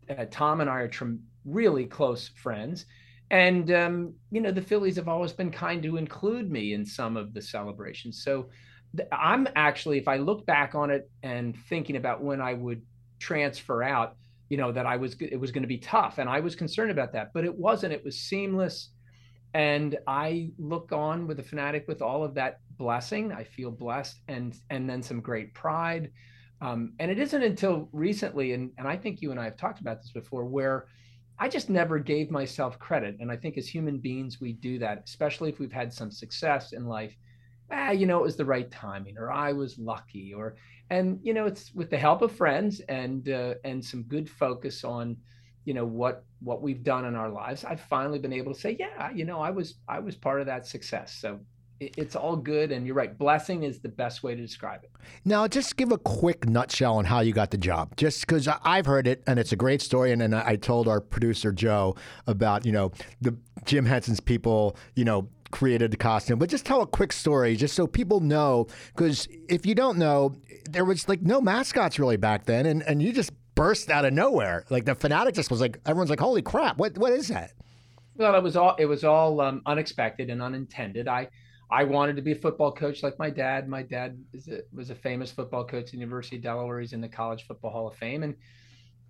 Uh, 0.07 0.25
Tom 0.29 0.61
and 0.61 0.69
I 0.69 0.81
are 0.81 0.87
tr- 0.87 1.15
really 1.43 1.85
close 1.85 2.27
friends. 2.35 2.85
And, 3.31 3.71
um, 3.71 4.13
you 4.29 4.39
know, 4.39 4.51
the 4.51 4.61
Phillies 4.61 4.95
have 4.97 5.07
always 5.07 5.33
been 5.33 5.49
kind 5.49 5.81
to 5.81 5.97
include 5.97 6.51
me 6.51 6.73
in 6.73 6.85
some 6.85 7.17
of 7.17 7.33
the 7.33 7.41
celebrations. 7.41 8.21
So 8.23 8.49
th- 8.95 9.09
I'm 9.11 9.47
actually, 9.55 9.97
if 9.97 10.07
I 10.07 10.17
look 10.17 10.45
back 10.45 10.75
on 10.75 10.91
it 10.91 11.09
and 11.23 11.57
thinking 11.67 11.95
about 11.95 12.23
when 12.23 12.41
I 12.41 12.53
would 12.53 12.83
transfer 13.17 13.81
out, 13.81 14.17
you 14.49 14.57
know, 14.57 14.71
that 14.71 14.85
I 14.85 14.97
was, 14.97 15.15
it 15.19 15.39
was 15.39 15.51
going 15.51 15.63
to 15.63 15.67
be 15.67 15.79
tough. 15.79 16.19
And 16.19 16.29
I 16.29 16.41
was 16.41 16.55
concerned 16.55 16.91
about 16.91 17.11
that, 17.13 17.31
but 17.33 17.43
it 17.43 17.57
wasn't. 17.57 17.91
It 17.91 18.05
was 18.05 18.19
seamless 18.19 18.91
and 19.57 19.97
I 20.05 20.51
look 20.59 20.91
on 20.91 21.25
with 21.25 21.37
the 21.37 21.43
Phanatic 21.43 21.87
with 21.87 22.03
all 22.03 22.23
of 22.23 22.35
that 22.35 22.59
blessing. 22.77 23.31
I 23.31 23.43
feel 23.43 23.71
blessed 23.71 24.21
and 24.27 24.55
and 24.69 24.89
then 24.89 25.01
some 25.01 25.21
great 25.21 25.53
pride. 25.53 26.11
Um, 26.61 26.93
and 26.99 27.11
it 27.11 27.19
isn't 27.19 27.43
until 27.43 27.87
recently, 27.91 28.53
and, 28.53 28.71
and 28.79 28.87
I 28.87 28.97
think 28.97 29.21
you 29.21 29.29
and 29.29 29.39
I 29.39 29.43
have 29.43 29.57
talked 29.57 29.79
about 29.79 30.01
this 30.01 30.11
before, 30.11 30.45
where 30.45 30.87
I 31.37 31.49
just 31.49 31.69
never 31.69 31.99
gave 31.99 32.31
myself 32.31 32.79
credit. 32.79 33.17
And 33.19 33.31
I 33.31 33.37
think 33.37 33.59
as 33.59 33.67
human 33.67 33.99
beings, 33.99 34.41
we 34.41 34.53
do 34.53 34.79
that, 34.79 35.03
especially 35.05 35.49
if 35.49 35.59
we've 35.59 35.71
had 35.71 35.93
some 35.93 36.09
success 36.09 36.73
in 36.73 36.87
life. 36.87 37.15
Ah, 37.71 37.91
you 37.91 38.07
know, 38.07 38.17
it 38.17 38.23
was 38.23 38.37
the 38.37 38.45
right 38.45 38.71
timing, 38.71 39.17
or 39.17 39.31
I 39.31 39.53
was 39.53 39.77
lucky, 39.77 40.33
or 40.33 40.55
and 40.89 41.19
you 41.21 41.33
know, 41.33 41.45
it's 41.45 41.73
with 41.75 41.89
the 41.89 41.97
help 41.97 42.21
of 42.21 42.31
friends 42.31 42.79
and 42.87 43.29
uh, 43.29 43.55
and 43.63 43.83
some 43.83 44.03
good 44.03 44.29
focus 44.29 44.83
on 44.83 45.17
you 45.67 45.73
know 45.73 45.85
what 45.85 46.23
what 46.39 46.61
we've 46.61 46.81
done 46.81 47.03
in 47.03 47.13
our 47.13 47.29
lives 47.29 47.65
i've 47.65 47.81
finally 47.81 48.19
been 48.19 48.31
able 48.31 48.53
to 48.53 48.59
say 48.59 48.77
yeah 48.79 49.11
you 49.11 49.25
know 49.25 49.41
i 49.41 49.49
was 49.49 49.75
i 49.89 49.99
was 49.99 50.15
part 50.15 50.39
of 50.39 50.47
that 50.47 50.65
success 50.65 51.17
so 51.19 51.41
it's 51.79 52.15
all 52.15 52.35
good 52.35 52.71
and 52.71 52.85
you're 52.85 52.95
right 52.95 53.17
blessing 53.17 53.63
is 53.63 53.79
the 53.79 53.89
best 53.89 54.23
way 54.23 54.35
to 54.35 54.41
describe 54.41 54.83
it 54.83 54.91
now 55.25 55.47
just 55.47 55.77
give 55.77 55.91
a 55.91 55.97
quick 55.97 56.47
nutshell 56.47 56.97
on 56.97 57.05
how 57.05 57.19
you 57.19 57.33
got 57.33 57.51
the 57.51 57.57
job 57.57 57.95
just 57.97 58.21
because 58.21 58.47
i've 58.63 58.85
heard 58.85 59.07
it 59.07 59.23
and 59.27 59.39
it's 59.39 59.51
a 59.51 59.55
great 59.55 59.81
story 59.81 60.11
and 60.11 60.21
then 60.21 60.33
i 60.33 60.55
told 60.55 60.87
our 60.87 60.99
producer 60.99 61.51
joe 61.51 61.95
about 62.25 62.65
you 62.65 62.71
know 62.71 62.91
the 63.21 63.35
jim 63.65 63.85
henson's 63.85 64.19
people 64.19 64.75
you 64.95 65.05
know 65.05 65.27
created 65.51 65.91
the 65.91 65.97
costume 65.97 66.37
but 66.37 66.49
just 66.49 66.65
tell 66.65 66.81
a 66.81 66.87
quick 66.87 67.13
story 67.13 67.55
just 67.55 67.73
so 67.73 67.87
people 67.87 68.19
know 68.19 68.67
because 68.95 69.27
if 69.47 69.65
you 69.65 69.73
don't 69.73 69.97
know 69.97 70.35
there 70.69 70.83
was 70.83 71.07
like 71.07 71.21
no 71.21 71.39
mascots 71.39 71.97
really 71.97 72.17
back 72.17 72.45
then 72.45 72.65
and, 72.65 72.83
and 72.83 73.01
you 73.01 73.13
just 73.13 73.31
burst 73.57 73.89
out 73.89 74.05
of 74.05 74.13
nowhere. 74.13 74.63
Like 74.69 74.85
the 74.85 74.95
fanatic 74.95 75.35
just 75.35 75.51
was 75.51 75.59
like 75.59 75.81
everyone's 75.85 76.09
like, 76.09 76.21
"Holy 76.21 76.41
crap! 76.41 76.77
What 76.77 76.97
what 76.97 77.11
is 77.11 77.27
that?" 77.27 77.51
Well, 78.15 78.35
it 78.35 78.43
was 78.43 78.55
all 78.55 78.75
it 78.79 78.85
was 78.85 79.03
all 79.03 79.41
um, 79.41 79.61
unexpected 79.65 80.29
and 80.29 80.41
unintended. 80.41 81.09
I 81.09 81.27
I 81.69 81.83
wanted 81.83 82.15
to 82.15 82.21
be 82.21 82.31
a 82.31 82.35
football 82.35 82.71
coach 82.71 83.03
like 83.03 83.19
my 83.19 83.29
dad. 83.29 83.67
My 83.67 83.83
dad 83.83 84.17
a, 84.49 84.59
was 84.73 84.89
a 84.89 84.95
famous 84.95 85.31
football 85.31 85.65
coach 85.65 85.85
at 85.85 85.91
the 85.91 85.97
University 85.97 86.37
of 86.37 86.43
Delaware. 86.43 86.79
He's 86.79 86.93
in 86.93 87.01
the 87.01 87.09
College 87.09 87.45
Football 87.45 87.71
Hall 87.71 87.87
of 87.87 87.95
Fame, 87.95 88.23
and 88.23 88.35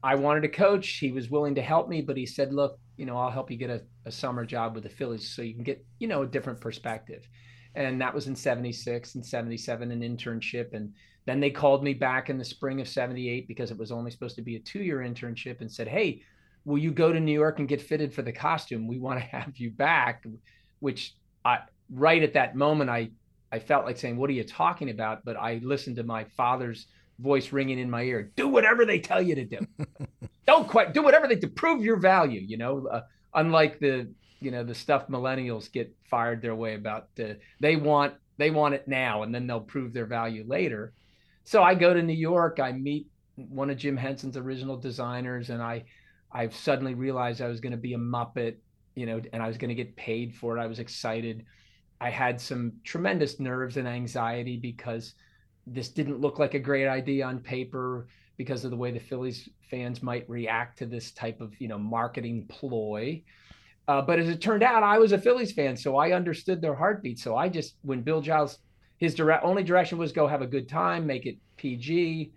I 0.03 0.15
wanted 0.15 0.41
to 0.41 0.49
coach. 0.49 0.87
He 0.87 1.11
was 1.11 1.29
willing 1.29 1.55
to 1.55 1.61
help 1.61 1.87
me, 1.87 2.01
but 2.01 2.17
he 2.17 2.25
said, 2.25 2.53
"Look, 2.53 2.79
you 2.97 3.05
know, 3.05 3.17
I'll 3.17 3.31
help 3.31 3.51
you 3.51 3.57
get 3.57 3.69
a, 3.69 3.81
a 4.05 4.11
summer 4.11 4.45
job 4.45 4.73
with 4.73 4.83
the 4.83 4.89
Phillies 4.89 5.29
so 5.29 5.41
you 5.41 5.53
can 5.53 5.63
get 5.63 5.85
you 5.99 6.07
know 6.07 6.23
a 6.23 6.27
different 6.27 6.59
perspective." 6.59 7.27
And 7.75 8.01
that 8.01 8.13
was 8.13 8.27
in 8.27 8.35
'76 8.35 9.15
and 9.15 9.25
'77, 9.25 9.91
an 9.91 10.01
internship, 10.01 10.73
and 10.73 10.93
then 11.27 11.41
they 11.41 11.51
called 11.51 11.83
me 11.83 11.93
back 11.93 12.29
in 12.29 12.37
the 12.37 12.45
spring 12.45 12.79
of 12.79 12.87
78 12.87 13.49
because 13.49 13.69
it 13.69 13.77
was 13.77 13.91
only 13.91 14.09
supposed 14.09 14.37
to 14.37 14.41
be 14.41 14.55
a 14.55 14.59
two 14.59 14.79
year 14.79 14.99
internship 14.99 15.59
and 15.59 15.69
said, 15.69 15.87
Hey, 15.87 16.21
will 16.63 16.77
you 16.77 16.89
go 16.89 17.11
to 17.11 17.19
New 17.19 17.33
York 17.33 17.59
and 17.59 17.67
get 17.67 17.81
fitted 17.81 18.13
for 18.13 18.21
the 18.21 18.31
costume? 18.31 18.87
We 18.87 18.97
want 18.97 19.19
to 19.19 19.25
have 19.37 19.57
you 19.57 19.69
back. 19.69 20.25
Which 20.79 21.15
I, 21.43 21.59
right 21.89 22.21
at 22.21 22.33
that 22.33 22.55
moment, 22.55 22.89
I, 22.89 23.11
I 23.51 23.59
felt 23.59 23.85
like 23.85 23.97
saying, 23.97 24.17
What 24.17 24.29
are 24.29 24.33
you 24.33 24.43
talking 24.43 24.89
about? 24.89 25.25
But 25.25 25.37
I 25.37 25.59
listened 25.63 25.97
to 25.97 26.03
my 26.03 26.23
father's 26.23 26.87
voice 27.19 27.51
ringing 27.51 27.79
in 27.79 27.89
my 27.89 28.03
ear 28.03 28.31
do 28.35 28.47
whatever 28.47 28.85
they 28.85 28.99
tell 28.99 29.21
you 29.21 29.35
to 29.35 29.45
do. 29.45 29.59
Don't 30.45 30.67
quite 30.67 30.93
do 30.93 31.01
whatever 31.01 31.27
they 31.27 31.35
to 31.37 31.47
prove 31.47 31.83
your 31.83 31.97
value, 31.97 32.41
you 32.41 32.57
know, 32.57 32.87
uh, 32.87 33.01
unlike 33.33 33.79
the, 33.79 34.07
you 34.39 34.51
know, 34.51 34.63
the 34.63 34.75
stuff 34.75 35.07
millennials 35.07 35.71
get 35.71 35.93
fired 36.09 36.41
their 36.41 36.55
way 36.55 36.75
about. 36.75 37.07
Uh, 37.19 37.33
they 37.59 37.75
want 37.75 38.13
they 38.37 38.51
want 38.51 38.75
it 38.75 38.87
now 38.87 39.23
and 39.23 39.33
then 39.33 39.47
they'll 39.47 39.59
prove 39.59 39.93
their 39.93 40.05
value 40.05 40.45
later 40.47 40.93
so 41.47 41.63
I 41.63 41.75
go 41.75 41.93
to 41.93 42.03
New 42.03 42.11
York, 42.11 42.59
I 42.59 42.73
meet 42.73 43.07
one 43.37 43.69
of 43.69 43.77
Jim 43.77 43.95
Henson's 43.95 44.35
original 44.35 44.75
designers, 44.75 45.49
and 45.49 45.63
I 45.63 45.85
I 46.29 46.49
suddenly 46.49 46.93
realized 46.93 47.41
I 47.41 47.47
was 47.47 47.61
going 47.61 47.71
to 47.71 47.77
be 47.77 47.93
a 47.93 47.97
Muppet, 47.97 48.57
you 48.95 49.05
know, 49.05 49.21
and 49.31 49.41
I 49.41 49.47
was 49.47 49.57
going 49.57 49.69
to 49.69 49.75
get 49.75 49.95
paid 49.95 50.35
for 50.35 50.57
it. 50.57 50.61
I 50.61 50.67
was 50.67 50.79
excited. 50.79 51.45
I 51.99 52.09
had 52.09 52.39
some 52.39 52.73
tremendous 52.83 53.39
nerves 53.39 53.77
and 53.77 53.87
anxiety 53.87 54.57
because 54.57 55.13
this 55.65 55.89
didn't 55.89 56.21
look 56.21 56.39
like 56.39 56.53
a 56.53 56.59
great 56.59 56.87
idea 56.87 57.25
on 57.25 57.39
paper 57.39 58.07
because 58.37 58.63
of 58.63 58.71
the 58.71 58.77
way 58.77 58.91
the 58.91 58.99
Phillies 58.99 59.49
fans 59.69 60.03
might 60.03 60.29
react 60.29 60.77
to 60.79 60.85
this 60.85 61.11
type 61.11 61.41
of, 61.41 61.59
you 61.59 61.67
know, 61.67 61.79
marketing 61.79 62.45
ploy. 62.47 63.21
Uh, 63.87 64.01
but 64.01 64.19
as 64.19 64.29
it 64.29 64.41
turned 64.41 64.63
out, 64.63 64.83
I 64.83 64.99
was 64.99 65.11
a 65.11 65.17
Phillies 65.17 65.51
fan, 65.51 65.75
so 65.75 65.97
I 65.97 66.11
understood 66.11 66.61
their 66.61 66.75
heartbeat. 66.75 67.19
So 67.19 67.35
I 67.35 67.49
just, 67.49 67.75
when 67.81 68.01
Bill 68.01 68.21
Giles 68.21 68.59
his 68.97 69.13
direct 69.13 69.43
only 69.43 69.63
direction 69.63 69.97
was 69.97 70.11
go 70.11 70.27
have 70.27 70.41
a 70.41 70.47
good 70.47 70.67
time, 70.67 71.05
make 71.05 71.25
it 71.25 71.37
PG. 71.55 72.31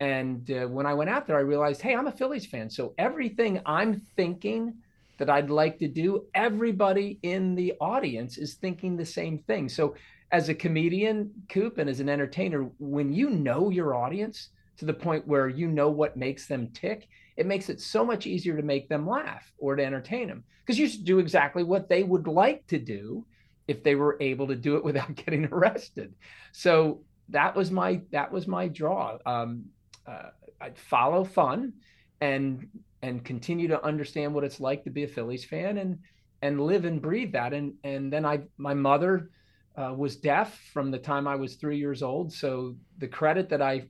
And 0.00 0.50
uh, 0.50 0.66
when 0.66 0.86
I 0.86 0.94
went 0.94 1.10
out 1.10 1.26
there, 1.26 1.36
I 1.36 1.40
realized, 1.40 1.82
hey, 1.82 1.94
I'm 1.94 2.06
a 2.06 2.12
Phillies 2.12 2.46
fan. 2.46 2.70
So 2.70 2.94
everything 2.96 3.60
I'm 3.66 4.00
thinking 4.16 4.74
that 5.20 5.30
I'd 5.30 5.50
like 5.50 5.78
to 5.78 5.86
do, 5.86 6.26
everybody 6.34 7.18
in 7.22 7.54
the 7.54 7.74
audience 7.80 8.38
is 8.38 8.54
thinking 8.54 8.96
the 8.96 9.06
same 9.06 9.38
thing. 9.38 9.68
So 9.68 9.94
as 10.32 10.48
a 10.48 10.54
comedian, 10.54 11.30
Coop, 11.48 11.78
and 11.78 11.88
as 11.88 12.00
an 12.00 12.08
entertainer, 12.08 12.70
when 12.78 13.12
you 13.12 13.30
know 13.30 13.70
your 13.70 13.94
audience 13.94 14.48
to 14.78 14.86
the 14.86 14.94
point 14.94 15.28
where 15.28 15.48
you 15.48 15.68
know 15.68 15.90
what 15.90 16.16
makes 16.16 16.46
them 16.46 16.70
tick, 16.72 17.06
it 17.36 17.46
makes 17.46 17.68
it 17.68 17.80
so 17.80 18.04
much 18.04 18.26
easier 18.26 18.56
to 18.56 18.62
make 18.62 18.88
them 18.88 19.06
laugh 19.06 19.52
or 19.58 19.76
to 19.76 19.84
entertain 19.84 20.26
them 20.26 20.42
because 20.64 20.78
you 20.78 20.88
do 21.04 21.18
exactly 21.18 21.62
what 21.62 21.88
they 21.88 22.02
would 22.02 22.26
like 22.26 22.66
to 22.68 22.78
do 22.78 23.24
if 23.68 23.82
they 23.82 23.94
were 23.94 24.16
able 24.20 24.46
to 24.46 24.56
do 24.56 24.76
it 24.76 24.84
without 24.88 25.14
getting 25.14 25.44
arrested. 25.46 26.14
So 26.52 27.02
that 27.28 27.54
was 27.54 27.70
my 27.70 28.00
that 28.10 28.32
was 28.32 28.48
my 28.48 28.68
draw. 28.68 29.18
Um, 29.26 29.66
uh, 30.06 30.30
I'd 30.60 30.78
follow 30.78 31.24
fun 31.24 31.74
and 32.20 32.68
and 33.02 33.24
continue 33.24 33.68
to 33.68 33.82
understand 33.84 34.34
what 34.34 34.44
it's 34.44 34.60
like 34.60 34.84
to 34.84 34.90
be 34.90 35.04
a 35.04 35.08
Phillies 35.08 35.44
fan 35.44 35.78
and 35.78 35.98
and 36.42 36.60
live 36.60 36.84
and 36.84 37.02
breathe 37.02 37.32
that. 37.32 37.52
And 37.52 37.74
and 37.84 38.12
then 38.12 38.24
I 38.24 38.40
my 38.56 38.74
mother 38.74 39.30
uh, 39.76 39.94
was 39.96 40.16
deaf 40.16 40.58
from 40.72 40.90
the 40.90 40.98
time 40.98 41.26
I 41.26 41.36
was 41.36 41.54
three 41.54 41.78
years 41.78 42.02
old. 42.02 42.32
So 42.32 42.76
the 42.98 43.08
credit 43.08 43.48
that 43.50 43.62
I 43.62 43.88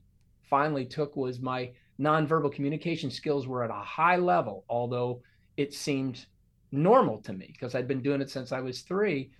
finally 0.49 0.85
took 0.85 1.15
was 1.15 1.39
my 1.39 1.71
nonverbal 1.99 2.53
communication 2.53 3.11
skills 3.11 3.47
were 3.47 3.63
at 3.63 3.69
a 3.69 3.73
high 3.73 4.17
level, 4.17 4.65
although 4.69 5.21
it 5.57 5.73
seemed 5.73 6.25
normal 6.71 7.17
to 7.19 7.33
me 7.33 7.49
because 7.51 7.75
I'd 7.75 7.87
been 7.87 8.01
doing 8.01 8.21
it 8.21 8.29
since 8.29 8.51
I 8.51 8.61
was 8.61 8.81
three 8.81 9.31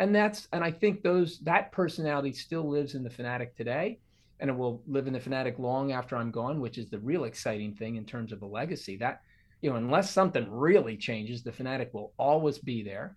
and 0.00 0.14
that's 0.14 0.48
and 0.52 0.64
i 0.64 0.70
think 0.70 1.02
those 1.02 1.38
that 1.40 1.70
personality 1.70 2.32
still 2.32 2.68
lives 2.68 2.94
in 2.94 3.04
the 3.04 3.10
Phanatic 3.10 3.54
today 3.54 3.98
and 4.40 4.50
it 4.50 4.56
will 4.56 4.82
live 4.86 5.06
in 5.06 5.12
the 5.12 5.20
Phanatic 5.20 5.58
long 5.58 5.92
after 5.92 6.16
i'm 6.16 6.30
gone 6.30 6.60
which 6.60 6.78
is 6.78 6.88
the 6.90 6.98
real 6.98 7.24
exciting 7.24 7.74
thing 7.74 7.96
in 7.96 8.04
terms 8.04 8.32
of 8.32 8.42
a 8.42 8.46
legacy 8.46 8.96
that 8.96 9.20
you 9.62 9.70
know, 9.70 9.76
unless 9.76 10.10
something 10.10 10.50
really 10.50 10.96
changes, 10.96 11.42
the 11.42 11.52
Phanatic 11.52 11.92
will 11.92 12.12
always 12.18 12.58
be 12.58 12.82
there. 12.82 13.16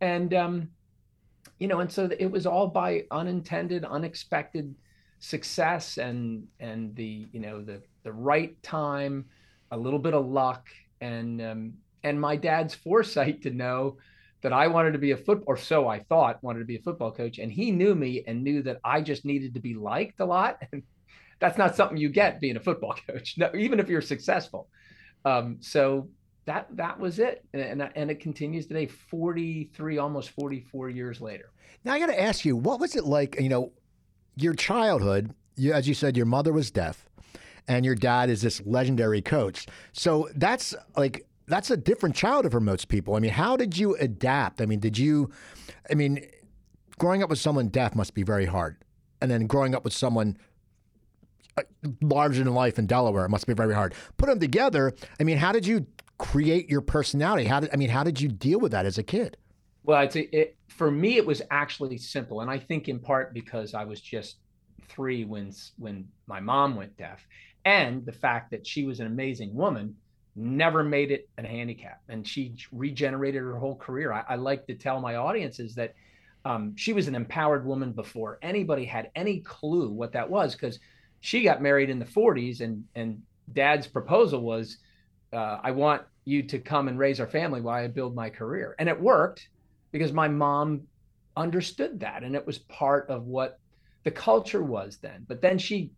And, 0.00 0.32
um, 0.34 0.68
you 1.58 1.68
know, 1.68 1.80
and 1.80 1.90
so 1.90 2.08
it 2.18 2.30
was 2.30 2.46
all 2.46 2.68
by 2.68 3.04
unintended, 3.10 3.84
unexpected 3.84 4.74
success 5.18 5.98
and, 5.98 6.46
and 6.60 6.94
the, 6.94 7.28
you 7.32 7.40
know, 7.40 7.62
the, 7.62 7.82
the 8.04 8.12
right 8.12 8.60
time, 8.62 9.26
a 9.72 9.76
little 9.76 9.98
bit 9.98 10.14
of 10.14 10.26
luck 10.26 10.68
and, 11.00 11.42
um, 11.42 11.72
and 12.02 12.20
my 12.20 12.36
dad's 12.36 12.74
foresight 12.74 13.42
to 13.42 13.50
know 13.50 13.96
that 14.42 14.52
I 14.52 14.66
wanted 14.66 14.92
to 14.92 14.98
be 14.98 15.10
a 15.10 15.16
football, 15.16 15.44
or 15.46 15.56
so 15.56 15.88
I 15.88 16.00
thought, 16.00 16.42
wanted 16.42 16.60
to 16.60 16.64
be 16.64 16.76
a 16.76 16.82
football 16.82 17.12
coach. 17.12 17.38
And 17.38 17.52
he 17.52 17.70
knew 17.70 17.94
me 17.94 18.24
and 18.26 18.42
knew 18.42 18.62
that 18.62 18.80
I 18.84 19.00
just 19.00 19.24
needed 19.24 19.54
to 19.54 19.60
be 19.60 19.74
liked 19.74 20.20
a 20.20 20.24
lot. 20.24 20.62
And 20.72 20.82
that's 21.40 21.56
not 21.56 21.74
something 21.74 21.96
you 21.96 22.10
get 22.10 22.38
being 22.40 22.56
a 22.56 22.60
football 22.60 22.94
coach, 23.08 23.36
no, 23.38 23.50
even 23.54 23.80
if 23.80 23.88
you're 23.88 24.02
successful. 24.02 24.68
Um, 25.24 25.56
so 25.60 26.10
that 26.44 26.68
that 26.76 26.98
was 26.98 27.18
it, 27.18 27.44
and 27.54 27.82
and 27.94 28.10
it 28.10 28.20
continues 28.20 28.66
today, 28.66 28.86
43, 28.86 29.98
almost 29.98 30.30
44 30.30 30.90
years 30.90 31.20
later. 31.20 31.50
Now 31.84 31.94
I 31.94 31.98
got 31.98 32.06
to 32.06 32.20
ask 32.20 32.44
you, 32.44 32.56
what 32.56 32.80
was 32.80 32.96
it 32.96 33.04
like? 33.04 33.40
You 33.40 33.48
know, 33.48 33.72
your 34.36 34.54
childhood. 34.54 35.34
You, 35.56 35.72
as 35.72 35.86
you 35.86 35.94
said, 35.94 36.16
your 36.16 36.26
mother 36.26 36.52
was 36.52 36.70
deaf, 36.70 37.06
and 37.68 37.84
your 37.84 37.94
dad 37.94 38.30
is 38.30 38.42
this 38.42 38.62
legendary 38.64 39.20
coach. 39.20 39.66
So 39.92 40.28
that's 40.34 40.74
like 40.96 41.26
that's 41.50 41.70
a 41.70 41.76
different 41.76 42.14
childhood 42.14 42.52
for 42.52 42.60
most 42.60 42.88
people. 42.88 43.14
I 43.14 43.18
mean, 43.18 43.32
how 43.32 43.56
did 43.56 43.76
you 43.76 43.96
adapt? 43.96 44.60
I 44.60 44.66
mean, 44.66 44.80
did 44.80 44.96
you? 44.96 45.30
I 45.90 45.94
mean, 45.94 46.24
growing 46.98 47.22
up 47.22 47.30
with 47.30 47.38
someone 47.38 47.68
deaf 47.68 47.94
must 47.94 48.14
be 48.14 48.22
very 48.22 48.46
hard, 48.46 48.76
and 49.20 49.30
then 49.30 49.46
growing 49.46 49.74
up 49.74 49.84
with 49.84 49.92
someone 49.92 50.38
uh, 51.56 51.62
larger 52.00 52.44
than 52.44 52.54
life 52.54 52.78
in 52.78 52.86
Delaware. 52.86 53.24
It 53.24 53.30
must 53.30 53.46
be 53.46 53.54
very 53.54 53.74
hard. 53.74 53.94
Put 54.16 54.28
them 54.28 54.38
together. 54.38 54.92
I 55.18 55.24
mean, 55.24 55.38
how 55.38 55.52
did 55.52 55.66
you 55.66 55.86
create 56.18 56.70
your 56.70 56.80
personality? 56.80 57.44
How 57.44 57.60
did 57.60 57.70
I 57.72 57.76
mean? 57.76 57.90
How 57.90 58.04
did 58.04 58.20
you 58.20 58.28
deal 58.28 58.60
with 58.60 58.72
that 58.72 58.86
as 58.86 58.96
a 58.96 59.02
kid? 59.02 59.36
Well, 59.82 59.98
I'd 59.98 60.12
say 60.12 60.28
it, 60.32 60.56
for 60.68 60.90
me, 60.90 61.16
it 61.16 61.26
was 61.26 61.42
actually 61.50 61.98
simple, 61.98 62.42
and 62.42 62.50
I 62.50 62.58
think 62.58 62.88
in 62.88 62.98
part 63.00 63.34
because 63.34 63.74
I 63.74 63.84
was 63.84 64.00
just 64.00 64.36
three 64.88 65.24
when 65.24 65.52
when 65.78 66.06
my 66.26 66.38
mom 66.38 66.76
went 66.76 66.96
deaf, 66.96 67.26
and 67.64 68.06
the 68.06 68.12
fact 68.12 68.50
that 68.52 68.66
she 68.66 68.84
was 68.84 69.00
an 69.00 69.06
amazing 69.06 69.54
woman, 69.54 69.96
never 70.36 70.82
made 70.82 71.10
it 71.10 71.28
a 71.38 71.42
handicap, 71.46 72.00
and 72.08 72.26
she 72.26 72.54
regenerated 72.72 73.42
her 73.42 73.58
whole 73.58 73.76
career. 73.76 74.12
I, 74.12 74.24
I 74.30 74.34
like 74.36 74.66
to 74.66 74.74
tell 74.74 75.00
my 75.00 75.16
audiences 75.16 75.74
that. 75.76 75.94
Um, 76.42 76.74
she 76.74 76.94
was 76.94 77.06
an 77.06 77.14
empowered 77.14 77.66
woman 77.66 77.92
before 77.92 78.38
anybody 78.40 78.86
had 78.86 79.10
any 79.14 79.40
clue 79.40 79.90
what 79.90 80.12
that 80.12 80.30
was 80.30 80.54
because 80.54 80.78
she 81.20 81.42
got 81.42 81.62
married 81.62 81.90
in 81.90 81.98
the 81.98 82.04
40s 82.04 82.60
and 82.60 82.84
and 82.94 83.22
dad's 83.52 83.86
proposal 83.86 84.40
was 84.40 84.78
uh, 85.32 85.58
i 85.62 85.70
want 85.70 86.02
you 86.24 86.42
to 86.42 86.58
come 86.58 86.88
and 86.88 86.98
raise 86.98 87.20
our 87.20 87.26
family 87.26 87.60
while 87.60 87.82
i 87.82 87.86
build 87.86 88.14
my 88.14 88.30
career 88.30 88.74
and 88.78 88.88
it 88.88 88.98
worked 88.98 89.48
because 89.92 90.12
my 90.12 90.28
mom 90.28 90.82
understood 91.36 92.00
that 92.00 92.22
and 92.22 92.34
it 92.34 92.46
was 92.46 92.58
part 92.58 93.08
of 93.08 93.26
what 93.26 93.58
the 94.04 94.10
culture 94.10 94.62
was 94.62 94.98
then 94.98 95.24
but 95.28 95.40
then 95.40 95.58
she 95.58 95.90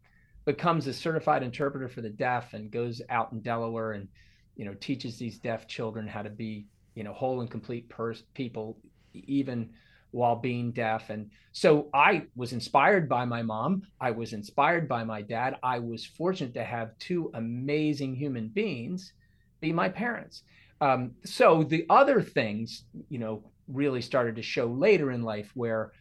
becomes 0.45 0.87
a 0.87 0.93
certified 0.93 1.43
interpreter 1.43 1.89
for 1.89 2.01
the 2.01 2.11
deaf 2.11 2.53
and 2.53 2.71
goes 2.71 3.01
out 3.09 3.33
in 3.33 3.41
delaware 3.41 3.93
and 3.93 4.09
you 4.57 4.65
know 4.65 4.75
teaches 4.75 5.19
these 5.19 5.39
deaf 5.39 5.67
children 5.67 6.07
how 6.07 6.23
to 6.23 6.31
be 6.31 6.67
you 6.95 7.05
know 7.05 7.13
whole 7.13 7.41
and 7.41 7.51
complete 7.51 7.89
pers- 7.89 8.25
people 8.35 8.77
even 9.15 9.71
while 10.13 10.37
being 10.37 10.71
deaf. 10.73 11.11
And 11.11 11.31
so 11.53 11.89
I 11.93 12.27
was 12.37 12.53
inspired 12.53 13.09
by 13.09 13.25
my 13.25 13.43
mom. 13.43 13.83
I 14.01 14.11
was 14.11 14.33
inspired 14.33 14.87
by 14.87 15.05
my 15.05 15.23
dad. 15.23 15.57
I 15.63 15.79
was 15.79 16.05
fortunate 16.05 16.55
to 16.55 16.65
have 16.65 16.97
two 16.99 17.31
amazing 17.35 18.15
human 18.15 18.49
beings 18.49 19.13
be 19.61 19.73
my 19.73 19.89
parents. 19.89 20.43
Um, 20.81 21.13
so 21.25 21.63
the 21.63 21.87
other 21.89 22.21
things, 22.21 22.85
you 23.09 23.19
know, 23.19 23.43
really 23.69 24.03
started 24.03 24.37
to 24.37 24.43
show 24.43 24.67
later 24.67 25.13
in 25.13 25.23
life 25.23 25.51
where 25.55 25.93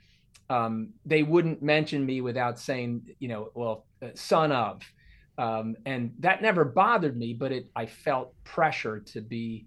um, 0.52 0.90
they 1.06 1.24
wouldn't 1.24 1.64
mention 1.64 2.06
me 2.06 2.20
without 2.20 2.60
saying, 2.60 3.04
you 3.20 3.30
know, 3.30 3.52
well, 3.54 3.86
uh, 4.02 4.10
son 4.16 4.52
of. 4.52 4.84
Um, 5.38 5.78
and 5.86 6.12
that 6.20 6.42
never 6.42 6.66
bothered 6.66 7.16
me, 7.18 7.34
but 7.34 7.54
it 7.54 7.72
I 7.74 7.86
felt 7.86 8.36
pressure 8.44 9.00
to 9.00 9.22
be 9.22 9.66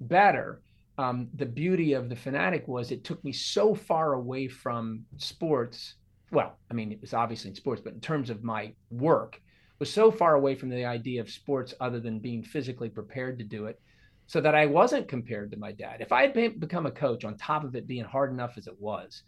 better. 0.00 0.60
Um, 0.98 1.28
the 1.34 1.46
beauty 1.46 1.92
of 1.92 2.08
the 2.08 2.16
Phanatic 2.16 2.66
was 2.66 2.90
it 2.90 3.04
took 3.04 3.22
me 3.24 3.30
so 3.32 3.76
far 3.76 4.14
away 4.14 4.48
from 4.48 5.04
sports. 5.18 5.94
Well 6.32 6.58
i 6.68 6.74
mean 6.74 6.90
it 6.90 7.00
was 7.00 7.14
obviously 7.14 7.50
in 7.50 7.54
sports 7.54 7.80
but 7.84 7.92
in 7.92 8.00
terms 8.00 8.28
of 8.28 8.42
my 8.42 8.72
work 8.90 9.40
was 9.78 9.92
so 9.92 10.10
far 10.10 10.34
away 10.34 10.56
from 10.56 10.68
the 10.68 10.84
idea 10.84 11.20
of 11.20 11.30
sports 11.30 11.74
other 11.78 12.00
than 12.00 12.18
being 12.18 12.42
physically 12.42 12.88
prepared 12.88 13.38
to 13.38 13.44
do 13.44 13.66
it 13.66 13.80
so 14.26 14.40
that 14.40 14.54
i 14.54 14.66
wasn't 14.66 15.06
compared 15.06 15.50
to 15.52 15.56
my 15.58 15.70
dad. 15.70 16.00
If 16.00 16.10
i 16.10 16.22
had 16.22 16.34
been, 16.34 16.58
become 16.58 16.86
a 16.86 16.90
coach 16.90 17.24
on 17.24 17.36
top 17.36 17.62
of 17.62 17.76
it 17.76 17.86
being 17.86 18.04
hard 18.04 18.32
enough 18.32 18.54
as 18.56 18.66
it 18.66 18.80
was 18.80 19.22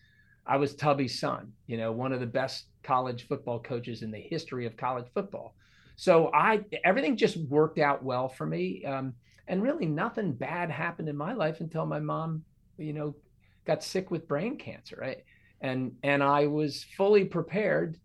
i 0.46 0.56
was 0.56 0.74
tubby's 0.74 1.18
son 1.18 1.52
you 1.66 1.76
know 1.76 1.92
one 1.92 2.12
of 2.12 2.20
the 2.20 2.26
best 2.26 2.66
college 2.82 3.26
football 3.26 3.58
coaches 3.58 4.02
in 4.02 4.10
the 4.10 4.20
history 4.20 4.64
of 4.64 4.76
college 4.76 5.06
football. 5.12 5.54
So 5.96 6.30
i 6.32 6.60
everything 6.84 7.16
just 7.16 7.36
worked 7.36 7.78
out 7.78 8.02
well 8.02 8.28
for 8.28 8.46
me 8.46 8.84
um, 8.84 9.14
and 9.48 9.62
really 9.62 9.86
nothing 9.86 10.32
bad 10.32 10.70
happened 10.70 11.08
in 11.08 11.16
my 11.16 11.32
life 11.32 11.60
until 11.60 11.86
my 11.86 12.00
mom 12.00 12.44
you 12.78 12.92
know 12.92 13.14
got 13.66 13.82
sick 13.82 14.10
with 14.10 14.28
brain 14.28 14.56
cancer 14.56 14.96
right? 15.00 15.24
And 15.60 15.92
and 16.02 16.22
i 16.22 16.46
was 16.46 16.84
fully 16.96 17.24
prepared 17.24 17.98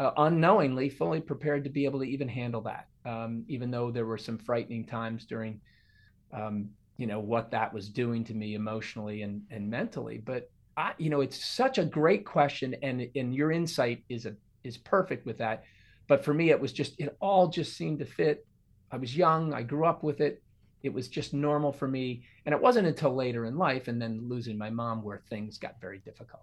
uh, 0.00 0.10
unknowingly 0.16 0.90
fully 0.90 1.20
prepared 1.20 1.64
to 1.64 1.70
be 1.70 1.84
able 1.84 2.00
to 2.00 2.06
even 2.06 2.28
handle 2.28 2.60
that 2.62 2.88
um, 3.04 3.44
even 3.48 3.70
though 3.70 3.90
there 3.90 4.06
were 4.06 4.18
some 4.18 4.36
frightening 4.36 4.84
times 4.84 5.24
during 5.24 5.60
um, 6.32 6.68
you 6.98 7.06
know 7.06 7.20
what 7.20 7.50
that 7.50 7.72
was 7.72 7.88
doing 7.88 8.24
to 8.24 8.34
me 8.34 8.54
emotionally 8.54 9.22
and 9.22 9.42
and 9.50 9.68
mentally. 9.68 10.18
But 10.18 10.50
I, 10.76 10.92
you 10.98 11.10
know 11.10 11.20
it's 11.20 11.42
such 11.42 11.78
a 11.78 11.84
great 11.84 12.24
question 12.24 12.76
and 12.82 13.08
and 13.14 13.34
your 13.34 13.52
insight 13.52 14.04
is 14.08 14.26
a 14.26 14.34
is 14.64 14.76
perfect 14.76 15.26
with 15.26 15.38
that 15.38 15.64
but 16.08 16.24
for 16.24 16.34
me 16.34 16.50
it 16.50 16.60
was 16.60 16.72
just 16.72 16.98
it 16.98 17.16
all 17.20 17.48
just 17.48 17.76
seemed 17.76 17.98
to 18.00 18.04
fit 18.04 18.46
i 18.90 18.96
was 18.96 19.16
young 19.16 19.54
i 19.54 19.62
grew 19.62 19.86
up 19.86 20.02
with 20.02 20.20
it 20.20 20.42
it 20.86 20.94
was 20.94 21.08
just 21.08 21.34
normal 21.34 21.72
for 21.72 21.88
me. 21.88 22.22
And 22.46 22.54
it 22.54 22.60
wasn't 22.60 22.86
until 22.86 23.14
later 23.14 23.44
in 23.44 23.58
life 23.58 23.88
and 23.88 24.00
then 24.00 24.28
losing 24.28 24.56
my 24.56 24.70
mom 24.70 25.02
where 25.02 25.20
things 25.28 25.58
got 25.58 25.80
very 25.80 25.98
difficult. 25.98 26.42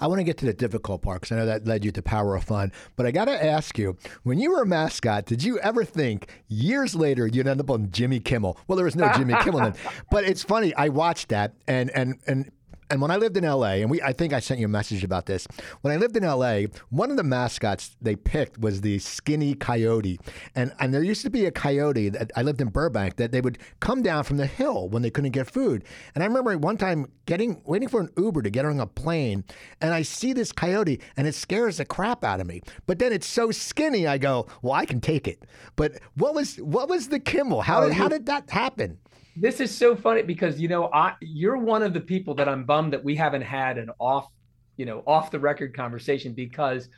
I 0.00 0.06
want 0.06 0.18
to 0.18 0.24
get 0.24 0.38
to 0.38 0.46
the 0.46 0.54
difficult 0.54 1.02
part 1.02 1.20
because 1.20 1.32
I 1.32 1.36
know 1.36 1.46
that 1.46 1.66
led 1.66 1.84
you 1.84 1.92
to 1.92 2.02
Power 2.02 2.34
of 2.34 2.44
Fun. 2.44 2.72
But 2.96 3.06
I 3.06 3.10
got 3.10 3.26
to 3.26 3.44
ask 3.44 3.78
you, 3.78 3.96
when 4.22 4.38
you 4.38 4.50
were 4.50 4.62
a 4.62 4.66
mascot, 4.66 5.26
did 5.26 5.42
you 5.42 5.58
ever 5.60 5.84
think 5.84 6.30
years 6.48 6.94
later 6.94 7.26
you'd 7.26 7.46
end 7.46 7.60
up 7.60 7.70
on 7.70 7.90
Jimmy 7.90 8.18
Kimmel? 8.20 8.58
Well, 8.66 8.76
there 8.76 8.84
was 8.84 8.96
no 8.96 9.10
Jimmy 9.14 9.34
Kimmel 9.42 9.60
then. 9.60 9.74
But 10.10 10.24
it's 10.24 10.42
funny. 10.42 10.74
I 10.74 10.88
watched 10.88 11.28
that 11.28 11.54
and 11.66 11.90
and 11.90 12.18
and 12.26 12.50
and 12.92 13.00
when 13.00 13.10
I 13.10 13.16
lived 13.16 13.38
in 13.38 13.44
LA, 13.44 13.80
and 13.80 13.90
we 13.90 14.02
I 14.02 14.12
think 14.12 14.34
I 14.34 14.40
sent 14.40 14.60
you 14.60 14.66
a 14.66 14.68
message 14.68 15.02
about 15.02 15.24
this. 15.24 15.48
When 15.80 15.94
I 15.94 15.96
lived 15.96 16.14
in 16.14 16.24
LA, 16.24 16.64
one 16.90 17.10
of 17.10 17.16
the 17.16 17.22
mascots 17.22 17.96
they 18.02 18.16
picked 18.16 18.60
was 18.60 18.82
the 18.82 18.98
skinny 18.98 19.54
coyote. 19.54 20.20
And 20.54 20.74
and 20.78 20.92
there 20.92 21.02
used 21.02 21.22
to 21.22 21.30
be 21.30 21.46
a 21.46 21.50
coyote 21.50 22.10
that 22.10 22.30
I 22.36 22.42
lived 22.42 22.60
in 22.60 22.68
Burbank 22.68 23.16
that 23.16 23.32
they 23.32 23.40
would 23.40 23.56
come 23.80 24.02
down 24.02 24.24
from 24.24 24.36
the 24.36 24.44
hill 24.44 24.90
when 24.90 25.00
they 25.00 25.08
couldn't 25.08 25.30
get 25.30 25.50
food. 25.50 25.84
And 26.14 26.22
I 26.22 26.26
remember 26.26 26.58
one 26.58 26.76
time 26.76 27.06
getting 27.24 27.62
waiting 27.64 27.88
for 27.88 27.98
an 27.98 28.10
Uber 28.18 28.42
to 28.42 28.50
get 28.50 28.66
on 28.66 28.78
a 28.78 28.86
plane, 28.86 29.44
and 29.80 29.94
I 29.94 30.02
see 30.02 30.34
this 30.34 30.52
coyote 30.52 31.00
and 31.16 31.26
it 31.26 31.34
scares 31.34 31.78
the 31.78 31.86
crap 31.86 32.22
out 32.22 32.40
of 32.40 32.46
me. 32.46 32.60
But 32.86 32.98
then 32.98 33.10
it's 33.10 33.26
so 33.26 33.50
skinny, 33.52 34.06
I 34.06 34.18
go, 34.18 34.48
well, 34.60 34.74
I 34.74 34.84
can 34.84 35.00
take 35.00 35.26
it. 35.26 35.44
But 35.76 35.92
what 36.14 36.34
was 36.34 36.56
what 36.56 36.90
was 36.90 37.08
the 37.08 37.20
Kimmel? 37.20 37.62
How 37.62 37.80
oh, 37.80 37.88
did 37.88 37.94
how 37.94 38.08
did 38.08 38.26
that 38.26 38.50
happen? 38.50 38.98
This 39.36 39.60
is 39.60 39.76
so 39.76 39.96
funny 39.96 40.22
because 40.22 40.60
you 40.60 40.68
know 40.68 40.90
I 40.92 41.14
you're 41.20 41.56
one 41.56 41.82
of 41.82 41.92
the 41.92 42.00
people 42.00 42.34
that 42.34 42.48
I'm 42.48 42.64
bummed 42.64 42.92
that 42.92 43.02
we 43.02 43.16
haven't 43.16 43.42
had 43.42 43.78
an 43.78 43.90
off 43.98 44.28
you 44.76 44.86
know 44.86 45.02
off 45.06 45.30
the 45.30 45.40
record 45.40 45.74
conversation 45.74 46.32
because 46.32 46.88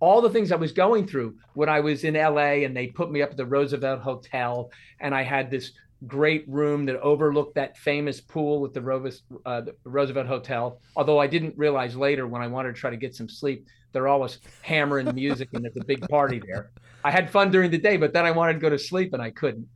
all 0.00 0.20
the 0.20 0.30
things 0.30 0.52
I 0.52 0.56
was 0.56 0.72
going 0.72 1.06
through 1.06 1.36
when 1.54 1.68
I 1.68 1.80
was 1.80 2.04
in 2.04 2.14
LA 2.14 2.64
and 2.64 2.76
they 2.76 2.88
put 2.88 3.10
me 3.10 3.22
up 3.22 3.30
at 3.30 3.36
the 3.36 3.46
Roosevelt 3.46 4.00
Hotel 4.00 4.70
and 5.00 5.14
I 5.14 5.22
had 5.22 5.50
this 5.50 5.72
great 6.06 6.44
room 6.46 6.84
that 6.86 6.96
overlooked 6.96 7.54
that 7.54 7.78
famous 7.78 8.20
pool 8.20 8.66
at 8.66 8.74
the, 8.74 9.18
uh, 9.46 9.62
the 9.62 9.74
Roosevelt 9.84 10.26
Hotel. 10.26 10.78
Although 10.96 11.18
I 11.18 11.26
didn't 11.26 11.56
realize 11.56 11.96
later 11.96 12.26
when 12.26 12.42
I 12.42 12.46
wanted 12.46 12.74
to 12.74 12.80
try 12.80 12.90
to 12.90 12.96
get 12.98 13.14
some 13.14 13.28
sleep, 13.28 13.66
they're 13.92 14.08
always 14.08 14.40
hammering 14.60 15.14
music 15.14 15.48
and 15.54 15.64
there's 15.64 15.76
a 15.78 15.84
big 15.84 16.06
party 16.08 16.42
there. 16.46 16.70
I 17.02 17.10
had 17.10 17.30
fun 17.30 17.50
during 17.50 17.70
the 17.70 17.78
day, 17.78 17.96
but 17.96 18.12
then 18.12 18.26
I 18.26 18.32
wanted 18.32 18.54
to 18.54 18.58
go 18.58 18.68
to 18.68 18.78
sleep 18.78 19.14
and 19.14 19.22
I 19.22 19.30
couldn't 19.30 19.66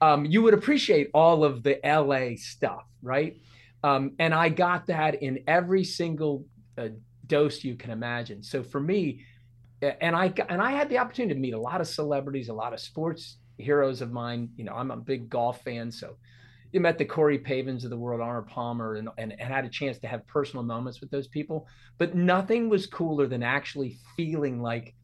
um, 0.00 0.24
you 0.24 0.42
would 0.42 0.54
appreciate 0.54 1.10
all 1.14 1.44
of 1.44 1.62
the 1.62 1.78
LA 1.84 2.36
stuff, 2.36 2.84
right? 3.02 3.36
Um, 3.82 4.12
and 4.18 4.34
I 4.34 4.48
got 4.48 4.86
that 4.86 5.22
in 5.22 5.40
every 5.46 5.84
single 5.84 6.44
uh, 6.78 6.88
dose 7.26 7.64
you 7.64 7.76
can 7.76 7.90
imagine. 7.90 8.42
So 8.42 8.62
for 8.62 8.80
me, 8.80 9.24
and 9.82 10.14
I 10.14 10.32
and 10.48 10.60
I 10.60 10.72
had 10.72 10.90
the 10.90 10.98
opportunity 10.98 11.34
to 11.34 11.40
meet 11.40 11.54
a 11.54 11.60
lot 11.60 11.80
of 11.80 11.86
celebrities, 11.86 12.48
a 12.48 12.54
lot 12.54 12.74
of 12.74 12.80
sports 12.80 13.38
heroes 13.56 14.02
of 14.02 14.12
mine. 14.12 14.50
You 14.56 14.64
know, 14.64 14.74
I'm 14.74 14.90
a 14.90 14.96
big 14.96 15.30
golf 15.30 15.62
fan, 15.62 15.90
so 15.90 16.16
you 16.72 16.80
met 16.80 16.98
the 16.98 17.04
Corey 17.04 17.38
Pavins 17.38 17.84
of 17.84 17.90
the 17.90 17.96
world, 17.96 18.20
Arnold 18.20 18.46
Palmer, 18.46 18.96
and, 18.96 19.08
and, 19.18 19.32
and 19.32 19.40
had 19.40 19.64
a 19.64 19.70
chance 19.70 19.98
to 19.98 20.06
have 20.06 20.26
personal 20.26 20.62
moments 20.62 21.00
with 21.00 21.10
those 21.10 21.28
people. 21.28 21.66
But 21.98 22.14
nothing 22.14 22.68
was 22.68 22.86
cooler 22.86 23.26
than 23.26 23.42
actually 23.42 23.96
feeling 24.16 24.60
like 24.60 24.94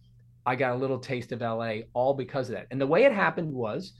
I 0.44 0.54
got 0.54 0.74
a 0.74 0.78
little 0.78 0.98
taste 0.98 1.32
of 1.32 1.40
LA, 1.40 1.78
all 1.92 2.14
because 2.14 2.50
of 2.50 2.54
that. 2.54 2.66
And 2.70 2.80
the 2.80 2.86
way 2.86 3.04
it 3.04 3.12
happened 3.12 3.52
was 3.52 3.94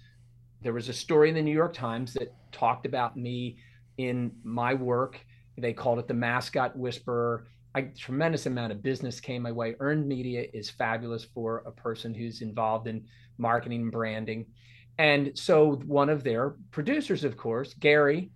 there 0.63 0.73
was 0.73 0.89
a 0.89 0.93
story 0.93 1.29
in 1.29 1.35
the 1.35 1.43
New 1.43 1.55
York 1.55 1.75
Times 1.75 2.15
that 2.15 2.35
talked 2.53 2.87
about 2.87 3.17
me 3.17 3.59
in 3.99 4.33
my 4.43 4.75
work. 4.75 5.19
They 5.59 5.73
called 5.73 5.99
it 5.99 6.09
the 6.09 6.15
mascot 6.15 6.77
whisperer. 6.77 7.47
A 7.75 7.83
tremendous 7.83 8.47
amount 8.47 8.73
of 8.73 8.83
business 8.83 9.21
came 9.21 9.43
my 9.43 9.53
way. 9.53 9.77
Earned 9.81 10.07
media 10.09 10.47
is 10.53 10.71
fabulous 10.71 11.25
for 11.25 11.63
a 11.67 11.73
person 11.73 12.15
who's 12.15 12.41
involved 12.41 12.87
in 12.87 13.05
marketing 13.39 13.83
and 13.83 13.93
branding. 13.93 14.47
And 14.99 15.39
so 15.39 15.75
one 15.87 16.09
of 16.09 16.25
their 16.25 16.57
producers, 16.71 17.23
of 17.23 17.37
course, 17.37 17.75
Gary, 17.75 18.31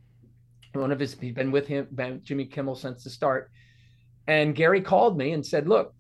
one 0.74 0.92
of 0.92 1.00
his, 1.00 1.14
he's 1.18 1.34
been 1.34 1.50
with 1.50 1.66
him, 1.66 1.88
been 1.92 2.20
Jimmy 2.22 2.44
Kimmel 2.44 2.76
since 2.76 3.02
the 3.02 3.10
start. 3.10 3.50
And 4.26 4.54
Gary 4.54 4.82
called 4.82 5.16
me 5.16 5.32
and 5.32 5.44
said, 5.44 5.68
look, 5.68 5.94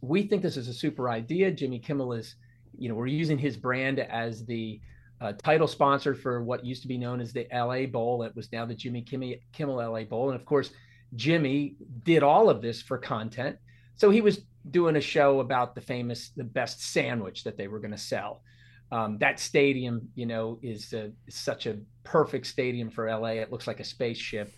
we 0.00 0.24
think 0.24 0.42
this 0.42 0.56
is 0.56 0.68
a 0.68 0.74
super 0.74 1.08
idea. 1.08 1.52
Jimmy 1.52 1.78
Kimmel 1.78 2.12
is, 2.12 2.34
you 2.76 2.88
know, 2.88 2.96
we're 2.96 3.06
using 3.06 3.38
his 3.38 3.56
brand 3.56 4.00
as 4.00 4.44
the 4.44 4.80
uh, 5.22 5.32
title 5.34 5.68
sponsor 5.68 6.14
for 6.14 6.42
what 6.42 6.66
used 6.66 6.82
to 6.82 6.88
be 6.88 6.98
known 6.98 7.20
as 7.20 7.32
the 7.32 7.46
LA 7.52 7.86
Bowl. 7.86 8.24
It 8.24 8.34
was 8.34 8.50
now 8.50 8.66
the 8.66 8.74
Jimmy 8.74 9.02
Kimmel, 9.02 9.76
LA 9.76 10.02
Bowl. 10.02 10.30
And 10.30 10.38
of 10.38 10.44
course, 10.44 10.70
Jimmy 11.14 11.76
did 12.02 12.24
all 12.24 12.50
of 12.50 12.60
this 12.60 12.82
for 12.82 12.98
content. 12.98 13.56
So 13.94 14.10
he 14.10 14.20
was 14.20 14.40
doing 14.70 14.96
a 14.96 15.00
show 15.00 15.38
about 15.38 15.76
the 15.76 15.80
famous, 15.80 16.30
the 16.30 16.44
best 16.44 16.82
sandwich 16.82 17.44
that 17.44 17.56
they 17.56 17.68
were 17.68 17.78
going 17.78 17.92
to 17.92 17.98
sell. 17.98 18.42
Um, 18.90 19.16
that 19.18 19.38
stadium, 19.38 20.08
you 20.16 20.26
know, 20.26 20.58
is, 20.60 20.92
a, 20.92 21.12
is 21.28 21.36
such 21.36 21.66
a 21.66 21.78
perfect 22.02 22.46
stadium 22.46 22.90
for 22.90 23.08
LA. 23.08 23.34
It 23.34 23.52
looks 23.52 23.68
like 23.68 23.78
a 23.78 23.84
spaceship. 23.84 24.52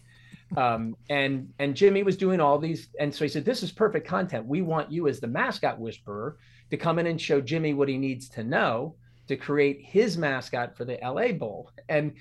Um, 0.56 0.96
and 1.10 1.52
and 1.58 1.74
Jimmy 1.74 2.02
was 2.02 2.16
doing 2.16 2.38
all 2.38 2.58
these, 2.58 2.88
and 3.00 3.12
so 3.12 3.24
he 3.24 3.28
said, 3.28 3.44
"This 3.44 3.62
is 3.62 3.72
perfect 3.72 4.06
content. 4.06 4.46
We 4.46 4.62
want 4.62 4.92
you 4.92 5.08
as 5.08 5.18
the 5.18 5.26
mascot 5.26 5.80
whisperer 5.80 6.36
to 6.70 6.76
come 6.76 6.98
in 6.98 7.06
and 7.06 7.20
show 7.20 7.40
Jimmy 7.40 7.74
what 7.74 7.88
he 7.88 7.96
needs 7.96 8.28
to 8.30 8.44
know 8.44 8.94
to 9.28 9.36
create 9.36 9.80
his 9.82 10.16
mascot 10.16 10.76
for 10.76 10.84
the 10.84 10.98
LA 11.02 11.32
Bowl." 11.32 11.70
And 11.88 12.14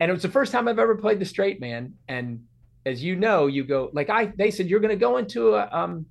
and 0.00 0.10
it 0.10 0.14
was 0.14 0.22
the 0.22 0.28
first 0.28 0.52
time 0.52 0.68
I've 0.68 0.78
ever 0.78 0.96
played 0.96 1.18
the 1.18 1.24
straight 1.24 1.60
man. 1.60 1.94
And 2.08 2.44
as 2.86 3.02
you 3.02 3.16
know, 3.16 3.46
you 3.46 3.64
go 3.64 3.90
like 3.92 4.10
I. 4.10 4.26
They 4.36 4.50
said 4.50 4.68
you're 4.68 4.80
going 4.80 4.90
to 4.90 4.96
go 4.96 5.16
into 5.16 5.54
a 5.54 5.68
um, 5.70 6.06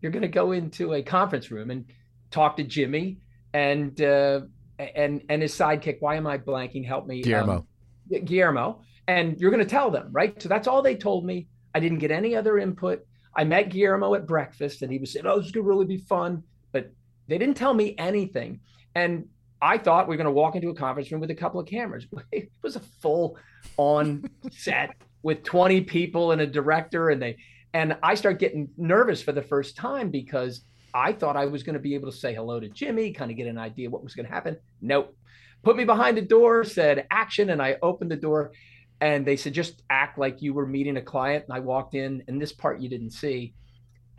you're 0.00 0.12
going 0.12 0.22
to 0.22 0.28
go 0.28 0.52
into 0.52 0.94
a 0.94 1.02
conference 1.02 1.50
room 1.50 1.70
and 1.70 1.84
talk 2.30 2.56
to 2.56 2.64
Jimmy 2.64 3.18
and 3.52 4.00
uh, 4.00 4.40
and 4.78 5.22
and 5.28 5.42
his 5.42 5.54
sidekick. 5.54 5.98
Why 6.00 6.16
am 6.16 6.26
I 6.26 6.38
blanking? 6.38 6.84
Help 6.84 7.06
me, 7.06 7.22
Guillermo. 7.22 7.66
Um, 8.14 8.24
Guillermo. 8.24 8.82
And 9.08 9.40
you're 9.40 9.50
going 9.50 9.64
to 9.64 9.68
tell 9.68 9.90
them, 9.90 10.08
right? 10.12 10.40
So 10.40 10.48
that's 10.48 10.68
all 10.68 10.82
they 10.82 10.94
told 10.94 11.24
me. 11.24 11.48
I 11.74 11.80
didn't 11.80 11.98
get 11.98 12.10
any 12.10 12.36
other 12.36 12.58
input. 12.58 13.04
I 13.36 13.44
met 13.44 13.70
Guillermo 13.70 14.14
at 14.14 14.26
breakfast, 14.26 14.82
and 14.82 14.92
he 14.92 14.98
was 14.98 15.12
saying, 15.12 15.26
"Oh, 15.26 15.38
this 15.38 15.46
is 15.46 15.52
going 15.52 15.64
to 15.64 15.68
really 15.68 15.86
be 15.86 15.98
fun," 15.98 16.42
but 16.72 16.92
they 17.28 17.38
didn't 17.38 17.56
tell 17.56 17.74
me 17.74 17.94
anything. 17.98 18.60
And 18.94 19.26
I 19.62 19.78
thought 19.78 20.08
we 20.08 20.14
are 20.14 20.16
going 20.16 20.24
to 20.24 20.30
walk 20.30 20.56
into 20.56 20.70
a 20.70 20.74
conference 20.74 21.10
room 21.12 21.20
with 21.20 21.30
a 21.30 21.34
couple 21.34 21.60
of 21.60 21.66
cameras. 21.66 22.06
It 22.32 22.50
was 22.62 22.76
a 22.76 22.80
full 22.80 23.36
on 23.76 24.24
set 24.50 24.94
with 25.22 25.42
20 25.42 25.82
people 25.82 26.32
and 26.32 26.40
a 26.40 26.46
director 26.46 27.10
and 27.10 27.20
they 27.20 27.36
and 27.72 27.96
I 28.02 28.14
start 28.14 28.40
getting 28.40 28.68
nervous 28.76 29.22
for 29.22 29.32
the 29.32 29.42
first 29.42 29.76
time 29.76 30.10
because 30.10 30.62
I 30.92 31.12
thought 31.12 31.36
I 31.36 31.46
was 31.46 31.62
going 31.62 31.74
to 31.74 31.80
be 31.80 31.94
able 31.94 32.10
to 32.10 32.16
say 32.16 32.34
hello 32.34 32.58
to 32.58 32.68
Jimmy, 32.68 33.12
kind 33.12 33.30
of 33.30 33.36
get 33.36 33.46
an 33.46 33.58
idea 33.58 33.88
what 33.88 34.02
was 34.02 34.14
going 34.14 34.26
to 34.26 34.32
happen. 34.32 34.56
Nope. 34.80 35.16
Put 35.62 35.76
me 35.76 35.84
behind 35.84 36.18
a 36.18 36.22
door, 36.22 36.64
said 36.64 37.06
action, 37.10 37.50
and 37.50 37.62
I 37.62 37.76
opened 37.82 38.10
the 38.10 38.16
door 38.16 38.52
and 39.00 39.24
they 39.24 39.36
said 39.36 39.54
just 39.54 39.82
act 39.88 40.18
like 40.18 40.42
you 40.42 40.52
were 40.52 40.66
meeting 40.66 40.96
a 40.96 41.02
client. 41.02 41.44
And 41.48 41.56
I 41.56 41.60
walked 41.60 41.94
in, 41.94 42.22
and 42.28 42.40
this 42.40 42.52
part 42.52 42.80
you 42.80 42.88
didn't 42.88 43.12
see. 43.12 43.54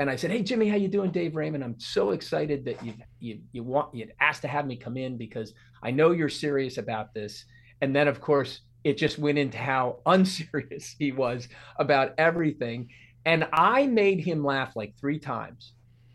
And 0.01 0.09
I 0.09 0.15
said, 0.15 0.31
"Hey 0.31 0.41
Jimmy, 0.41 0.67
how 0.67 0.77
you 0.77 0.87
doing, 0.87 1.11
Dave 1.11 1.35
Raymond? 1.35 1.63
I'm 1.63 1.79
so 1.79 2.09
excited 2.09 2.65
that 2.65 2.83
you 2.83 2.95
you 3.19 3.39
you 3.51 3.61
want 3.61 3.93
you 3.93 4.07
asked 4.19 4.41
to 4.41 4.47
have 4.47 4.65
me 4.65 4.75
come 4.75 4.97
in 4.97 5.15
because 5.15 5.53
I 5.83 5.91
know 5.91 6.09
you're 6.09 6.27
serious 6.27 6.79
about 6.79 7.13
this." 7.13 7.45
And 7.81 7.95
then, 7.95 8.07
of 8.07 8.19
course, 8.19 8.61
it 8.83 8.97
just 8.97 9.19
went 9.19 9.37
into 9.37 9.59
how 9.59 9.99
unserious 10.07 10.95
he 10.97 11.11
was 11.11 11.47
about 11.77 12.15
everything. 12.17 12.89
And 13.25 13.47
I 13.53 13.85
made 13.85 14.19
him 14.19 14.43
laugh 14.43 14.75
like 14.75 14.95
three 14.99 15.19
times 15.19 15.73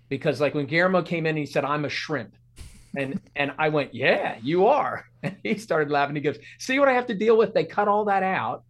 because 0.08 0.40
like 0.40 0.56
when 0.56 0.66
Guillermo 0.66 1.02
came 1.02 1.24
in, 1.24 1.36
he 1.36 1.46
said, 1.46 1.64
I'm 1.64 1.84
a 1.84 1.88
shrimp. 1.88 2.34
And 2.96 3.20
and 3.36 3.52
I 3.56 3.68
went, 3.68 3.94
Yeah, 3.94 4.36
you 4.42 4.66
are. 4.66 5.04
And 5.22 5.36
he 5.44 5.58
started 5.58 5.92
laughing. 5.92 6.16
He 6.16 6.22
goes, 6.22 6.38
See 6.58 6.80
what 6.80 6.88
I 6.88 6.92
have 6.94 7.06
to 7.06 7.14
deal 7.14 7.36
with? 7.36 7.54
They 7.54 7.64
cut 7.64 7.86
all 7.86 8.06
that 8.06 8.24
out 8.24 8.64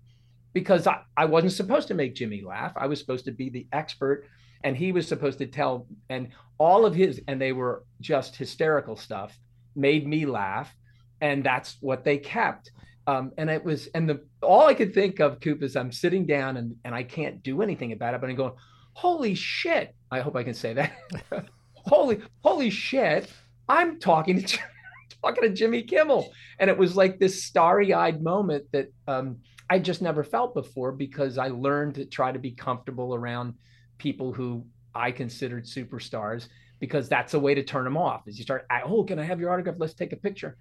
because 0.52 0.86
I, 0.86 1.00
I 1.16 1.24
wasn't 1.24 1.54
supposed 1.54 1.88
to 1.88 1.94
make 1.94 2.14
Jimmy 2.14 2.42
laugh. 2.42 2.72
I 2.76 2.86
was 2.86 2.98
supposed 2.98 3.24
to 3.26 3.32
be 3.32 3.48
the 3.48 3.66
expert 3.72 4.26
and 4.66 4.76
he 4.76 4.90
was 4.90 5.06
supposed 5.06 5.38
to 5.38 5.46
tell 5.46 5.86
and 6.10 6.26
all 6.58 6.84
of 6.84 6.92
his 6.92 7.22
and 7.28 7.40
they 7.40 7.52
were 7.52 7.84
just 8.00 8.34
hysterical 8.34 8.96
stuff 8.96 9.38
made 9.76 10.08
me 10.08 10.26
laugh. 10.26 10.74
And 11.20 11.44
that's 11.44 11.76
what 11.80 12.04
they 12.04 12.18
kept. 12.18 12.72
Um, 13.06 13.30
and 13.38 13.48
it 13.48 13.64
was, 13.64 13.86
and 13.94 14.08
the 14.08 14.26
all 14.42 14.66
I 14.66 14.74
could 14.74 14.92
think 14.92 15.20
of, 15.20 15.38
Coop, 15.40 15.62
is 15.62 15.76
I'm 15.76 15.92
sitting 15.92 16.26
down 16.26 16.56
and 16.56 16.74
and 16.84 16.96
I 16.96 17.04
can't 17.04 17.44
do 17.44 17.62
anything 17.62 17.92
about 17.92 18.14
it, 18.14 18.20
but 18.20 18.28
I'm 18.28 18.34
going, 18.34 18.54
holy 18.94 19.36
shit! 19.36 19.94
I 20.10 20.18
hope 20.18 20.34
I 20.34 20.42
can 20.42 20.54
say 20.54 20.72
that. 20.74 20.92
holy, 21.74 22.20
holy 22.42 22.70
shit! 22.70 23.30
I'm 23.68 24.00
talking 24.00 24.42
to 24.42 24.58
talking 25.22 25.44
to 25.44 25.50
Jimmy 25.50 25.84
Kimmel, 25.84 26.32
and 26.58 26.68
it 26.68 26.76
was 26.76 26.96
like 26.96 27.20
this 27.20 27.44
starry-eyed 27.44 28.20
moment 28.20 28.64
that 28.72 28.88
um, 29.06 29.38
I 29.70 29.78
just 29.78 30.02
never 30.02 30.24
felt 30.24 30.54
before 30.54 30.90
because 30.90 31.38
I 31.38 31.48
learned 31.48 31.94
to 31.94 32.06
try 32.06 32.32
to 32.32 32.40
be 32.40 32.50
comfortable 32.50 33.14
around 33.14 33.54
people 33.98 34.32
who 34.32 34.64
I 34.94 35.10
considered 35.10 35.64
superstars 35.64 36.48
because 36.78 37.08
that's 37.08 37.34
a 37.34 37.38
way 37.38 37.54
to 37.54 37.62
turn 37.62 37.84
them 37.84 37.96
off. 37.96 38.26
Is 38.26 38.38
you 38.38 38.44
start, 38.44 38.66
oh, 38.84 39.04
can 39.04 39.18
I 39.18 39.24
have 39.24 39.40
your 39.40 39.52
autograph? 39.52 39.76
Let's 39.78 39.94
take 39.94 40.12
a 40.12 40.16
picture 40.16 40.56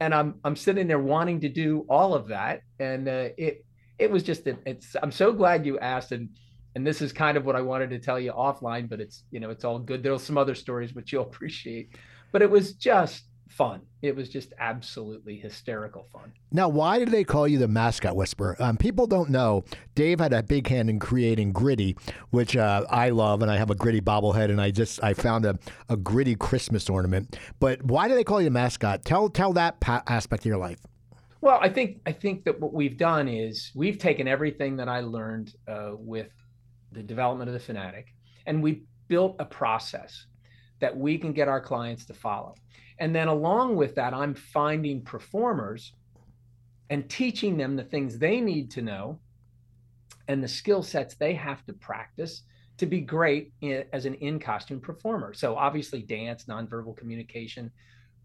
and 0.00 0.14
I'm 0.14 0.34
I'm 0.42 0.56
sitting 0.56 0.86
there 0.86 0.98
wanting 0.98 1.40
to 1.40 1.48
do 1.48 1.84
all 1.88 2.14
of 2.14 2.28
that, 2.28 2.62
and 2.78 3.06
uh, 3.06 3.28
it 3.36 3.64
it 3.98 4.10
was 4.10 4.22
just 4.22 4.46
it's 4.46 4.96
I'm 5.00 5.12
so 5.12 5.32
glad 5.32 5.66
you 5.66 5.78
asked, 5.78 6.12
and 6.12 6.30
and 6.74 6.86
this 6.86 7.02
is 7.02 7.12
kind 7.12 7.36
of 7.36 7.44
what 7.44 7.54
I 7.54 7.60
wanted 7.60 7.90
to 7.90 7.98
tell 7.98 8.18
you 8.18 8.32
offline, 8.32 8.88
but 8.88 9.00
it's 9.00 9.24
you 9.30 9.40
know 9.40 9.50
it's 9.50 9.64
all 9.64 9.78
good. 9.78 10.02
There's 10.02 10.22
some 10.22 10.38
other 10.38 10.54
stories 10.54 10.94
which 10.94 11.12
you'll 11.12 11.22
appreciate, 11.34 11.96
but 12.32 12.42
it 12.42 12.50
was 12.50 12.72
just 12.72 13.24
fun. 13.50 13.82
It 14.00 14.16
was 14.16 14.28
just 14.28 14.52
absolutely 14.58 15.36
hysterical 15.36 16.06
fun. 16.12 16.32
Now, 16.52 16.68
why 16.68 16.98
did 16.98 17.10
they 17.10 17.24
call 17.24 17.46
you 17.46 17.58
the 17.58 17.68
mascot 17.68 18.16
whisperer? 18.16 18.56
Um, 18.58 18.76
people 18.76 19.06
don't 19.06 19.28
know. 19.28 19.64
Dave 19.94 20.20
had 20.20 20.32
a 20.32 20.42
big 20.42 20.66
hand 20.68 20.88
in 20.88 20.98
creating 20.98 21.52
Gritty, 21.52 21.96
which 22.30 22.56
uh, 22.56 22.86
I 22.88 23.10
love, 23.10 23.42
and 23.42 23.50
I 23.50 23.56
have 23.58 23.70
a 23.70 23.74
Gritty 23.74 24.00
bobblehead, 24.00 24.50
and 24.50 24.60
I 24.60 24.70
just 24.70 25.02
I 25.02 25.14
found 25.14 25.44
a, 25.44 25.58
a 25.88 25.96
Gritty 25.96 26.36
Christmas 26.36 26.88
ornament. 26.88 27.36
But 27.58 27.82
why 27.82 28.08
do 28.08 28.14
they 28.14 28.24
call 28.24 28.40
you 28.40 28.46
the 28.46 28.50
mascot? 28.50 29.04
Tell 29.04 29.28
tell 29.28 29.52
that 29.54 29.80
pa- 29.80 30.02
aspect 30.06 30.42
of 30.42 30.46
your 30.46 30.58
life. 30.58 30.78
Well, 31.40 31.58
I 31.60 31.68
think 31.68 32.00
I 32.06 32.12
think 32.12 32.44
that 32.44 32.60
what 32.60 32.72
we've 32.72 32.96
done 32.96 33.28
is 33.28 33.72
we've 33.74 33.98
taken 33.98 34.28
everything 34.28 34.76
that 34.76 34.88
I 34.88 35.00
learned 35.00 35.54
uh, 35.66 35.92
with 35.94 36.30
the 36.92 37.02
development 37.02 37.48
of 37.48 37.54
the 37.54 37.60
Fanatic, 37.60 38.14
and 38.46 38.62
we 38.62 38.84
built 39.08 39.36
a 39.38 39.44
process 39.44 40.26
that 40.80 40.96
we 40.96 41.18
can 41.18 41.32
get 41.32 41.48
our 41.48 41.60
clients 41.60 42.04
to 42.06 42.14
follow. 42.14 42.54
And 42.98 43.14
then 43.14 43.28
along 43.28 43.76
with 43.76 43.94
that, 43.94 44.12
I'm 44.12 44.34
finding 44.34 45.02
performers 45.02 45.92
and 46.90 47.08
teaching 47.08 47.56
them 47.56 47.76
the 47.76 47.84
things 47.84 48.18
they 48.18 48.40
need 48.40 48.70
to 48.72 48.82
know 48.82 49.20
and 50.28 50.42
the 50.42 50.48
skill 50.48 50.82
sets 50.82 51.14
they 51.14 51.34
have 51.34 51.64
to 51.66 51.72
practice 51.72 52.42
to 52.78 52.86
be 52.86 53.00
great 53.00 53.52
in, 53.60 53.84
as 53.92 54.06
an 54.06 54.14
in 54.14 54.38
costume 54.38 54.80
performer. 54.80 55.32
So 55.32 55.56
obviously 55.56 56.02
dance, 56.02 56.44
nonverbal 56.44 56.96
communication, 56.96 57.70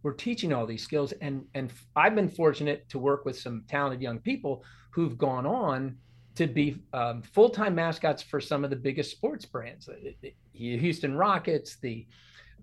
we're 0.03 0.13
teaching 0.13 0.53
all 0.53 0.67
these 0.67 0.83
skills 0.83 1.13
and 1.13 1.45
and 1.55 1.71
I've 1.95 2.13
been 2.15 2.29
fortunate 2.29 2.87
to 2.89 2.99
work 2.99 3.25
with 3.25 3.39
some 3.39 3.63
talented 3.67 4.01
young 4.01 4.19
people 4.19 4.63
who've 4.91 5.17
gone 5.17 5.45
on 5.45 5.97
to 6.35 6.47
be 6.47 6.77
um, 6.93 7.21
full-time 7.21 7.73
mascots 7.73 8.21
for 8.21 8.39
some 8.39 8.63
of 8.63 8.69
the 8.69 8.75
biggest 8.75 9.11
sports 9.11 9.45
brands, 9.45 9.89
the 10.21 10.33
Houston 10.53 11.15
Rockets, 11.15 11.77
the 11.77 12.05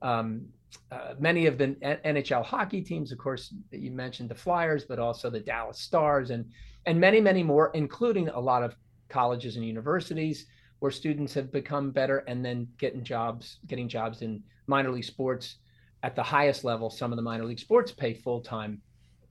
um, 0.02 0.46
uh, 0.90 1.14
many 1.18 1.46
of 1.46 1.58
the 1.58 1.68
NHL 2.04 2.44
hockey 2.44 2.82
teams, 2.82 3.12
of 3.12 3.18
course, 3.18 3.54
you 3.70 3.90
mentioned 3.90 4.28
the 4.28 4.34
Flyers, 4.34 4.84
but 4.84 4.98
also 4.98 5.30
the 5.30 5.40
Dallas 5.40 5.78
Stars 5.78 6.30
and 6.30 6.44
and 6.84 6.98
many, 6.98 7.20
many 7.20 7.44
more, 7.44 7.70
including 7.74 8.28
a 8.28 8.40
lot 8.40 8.64
of 8.64 8.74
colleges 9.08 9.56
and 9.56 9.64
universities 9.64 10.46
where 10.80 10.90
students 10.90 11.32
have 11.32 11.52
become 11.52 11.92
better 11.92 12.18
and 12.26 12.44
then 12.44 12.66
getting 12.78 13.04
jobs, 13.04 13.58
getting 13.68 13.88
jobs 13.88 14.22
in 14.22 14.42
minor 14.66 14.90
league 14.90 15.04
sports 15.04 15.58
at 16.02 16.16
the 16.16 16.22
highest 16.22 16.64
level. 16.64 16.90
Some 16.90 17.12
of 17.12 17.16
the 17.16 17.22
minor 17.22 17.44
league 17.44 17.60
sports 17.60 17.92
pay 17.92 18.14
full 18.14 18.40
time 18.40 18.82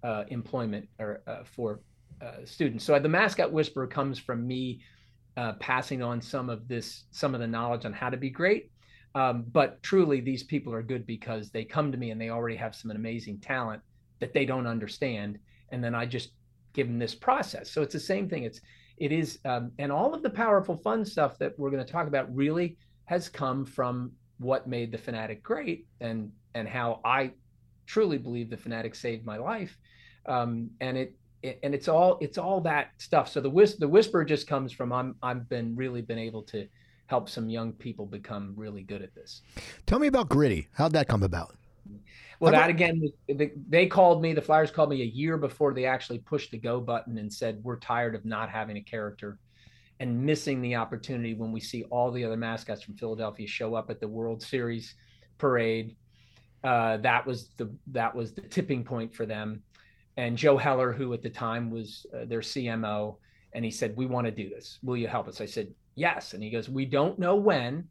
uh, 0.01 0.23
employment 0.29 0.87
or 0.97 1.21
uh, 1.27 1.43
for 1.43 1.81
uh, 2.21 2.45
students. 2.45 2.85
So 2.85 2.97
the 2.99 3.09
mascot 3.09 3.51
whisperer 3.51 3.87
comes 3.87 4.17
from 4.17 4.47
me 4.47 4.79
uh, 5.35 5.53
passing 5.53 6.01
on 6.01 6.21
some 6.21 6.49
of 6.49 6.69
this, 6.69 7.03
some 7.11 7.33
of 7.33 7.41
the 7.41 7.47
knowledge 7.47 7.83
on 7.83 7.91
how 7.91 8.09
to 8.09 8.17
be 8.17 8.29
great 8.29 8.71
um, 9.15 9.45
but 9.51 9.81
truly, 9.83 10.21
these 10.21 10.43
people 10.43 10.73
are 10.73 10.83
good 10.83 11.05
because 11.05 11.51
they 11.51 11.65
come 11.65 11.91
to 11.91 11.97
me 11.97 12.11
and 12.11 12.21
they 12.21 12.29
already 12.29 12.55
have 12.57 12.75
some 12.75 12.91
amazing 12.91 13.39
talent 13.39 13.81
that 14.19 14.33
they 14.33 14.45
don't 14.45 14.67
understand, 14.67 15.39
and 15.71 15.83
then 15.83 15.95
I 15.95 16.05
just 16.05 16.31
give 16.73 16.87
them 16.87 16.99
this 16.99 17.15
process. 17.15 17.69
So 17.71 17.81
it's 17.81 17.93
the 17.93 17.99
same 17.99 18.29
thing. 18.29 18.43
It's 18.43 18.61
it 18.97 19.11
is, 19.11 19.39
um, 19.45 19.71
and 19.79 19.91
all 19.91 20.13
of 20.13 20.21
the 20.23 20.29
powerful, 20.29 20.77
fun 20.77 21.05
stuff 21.05 21.37
that 21.39 21.57
we're 21.57 21.71
going 21.71 21.85
to 21.85 21.91
talk 21.91 22.07
about 22.07 22.33
really 22.35 22.77
has 23.05 23.27
come 23.29 23.65
from 23.65 24.11
what 24.37 24.67
made 24.67 24.91
the 24.91 24.97
Fanatic 24.97 25.43
great, 25.43 25.87
and 25.99 26.31
and 26.53 26.67
how 26.67 27.01
I 27.03 27.31
truly 27.85 28.17
believe 28.17 28.49
the 28.49 28.57
Fanatic 28.57 28.95
saved 28.95 29.25
my 29.25 29.37
life. 29.37 29.77
um, 30.27 30.69
and 30.79 30.97
it, 30.97 31.15
and 31.63 31.73
it's 31.73 31.87
all 31.87 32.17
it's 32.21 32.37
all 32.37 32.61
that 32.61 32.91
stuff. 32.97 33.29
So 33.29 33.41
the 33.41 33.49
whis- 33.49 33.77
the 33.77 33.87
whisper 33.87 34.23
just 34.23 34.47
comes 34.47 34.71
from 34.71 34.93
I'm 34.93 35.15
I've 35.23 35.49
been 35.49 35.75
really 35.75 36.01
been 36.01 36.19
able 36.19 36.43
to 36.43 36.67
help 37.11 37.29
some 37.29 37.49
young 37.49 37.73
people 37.73 38.05
become 38.05 38.53
really 38.55 38.83
good 38.83 39.01
at 39.01 39.13
this. 39.13 39.41
Tell 39.85 39.99
me 39.99 40.07
about 40.07 40.29
Gritty. 40.29 40.69
How'd 40.71 40.93
that 40.93 41.09
come 41.09 41.23
about? 41.23 41.57
Well, 42.39 42.53
that 42.53 42.69
again, 42.69 43.03
they 43.27 43.85
called 43.85 44.21
me. 44.21 44.33
The 44.33 44.41
Flyers 44.41 44.71
called 44.71 44.89
me 44.89 45.01
a 45.01 45.05
year 45.05 45.37
before 45.37 45.73
they 45.73 45.85
actually 45.85 46.19
pushed 46.19 46.51
the 46.51 46.57
go 46.57 46.79
button 46.79 47.17
and 47.17 47.31
said, 47.31 47.59
"We're 47.63 47.79
tired 47.79 48.15
of 48.15 48.23
not 48.25 48.49
having 48.49 48.77
a 48.77 48.81
character." 48.81 49.37
and 49.99 50.19
missing 50.19 50.61
the 50.63 50.73
opportunity 50.73 51.35
when 51.35 51.51
we 51.51 51.59
see 51.59 51.83
all 51.91 52.09
the 52.09 52.25
other 52.25 52.35
mascots 52.35 52.81
from 52.81 52.95
Philadelphia 52.95 53.45
show 53.45 53.75
up 53.75 53.91
at 53.91 53.99
the 53.99 54.07
World 54.07 54.41
Series 54.41 54.95
parade. 55.37 55.95
Uh, 56.63 56.97
that 56.97 57.23
was 57.23 57.49
the 57.57 57.71
that 57.85 58.15
was 58.15 58.33
the 58.33 58.41
tipping 58.41 58.83
point 58.83 59.13
for 59.13 59.27
them. 59.27 59.61
And 60.17 60.35
Joe 60.35 60.57
Heller, 60.57 60.91
who 60.91 61.13
at 61.13 61.21
the 61.21 61.29
time 61.29 61.69
was 61.69 62.07
uh, 62.15 62.25
their 62.25 62.39
CMO, 62.39 63.17
and 63.53 63.63
he 63.63 63.69
said, 63.69 63.95
"We 63.95 64.07
want 64.07 64.25
to 64.25 64.31
do 64.31 64.49
this. 64.49 64.79
Will 64.81 64.97
you 64.97 65.07
help 65.07 65.27
us?" 65.27 65.39
I 65.39 65.45
said, 65.45 65.71
"Yes." 65.95 66.33
And 66.33 66.43
he 66.43 66.49
goes, 66.49 66.69
"We 66.69 66.85
don't 66.85 67.19
know 67.19 67.35
when, 67.35 67.87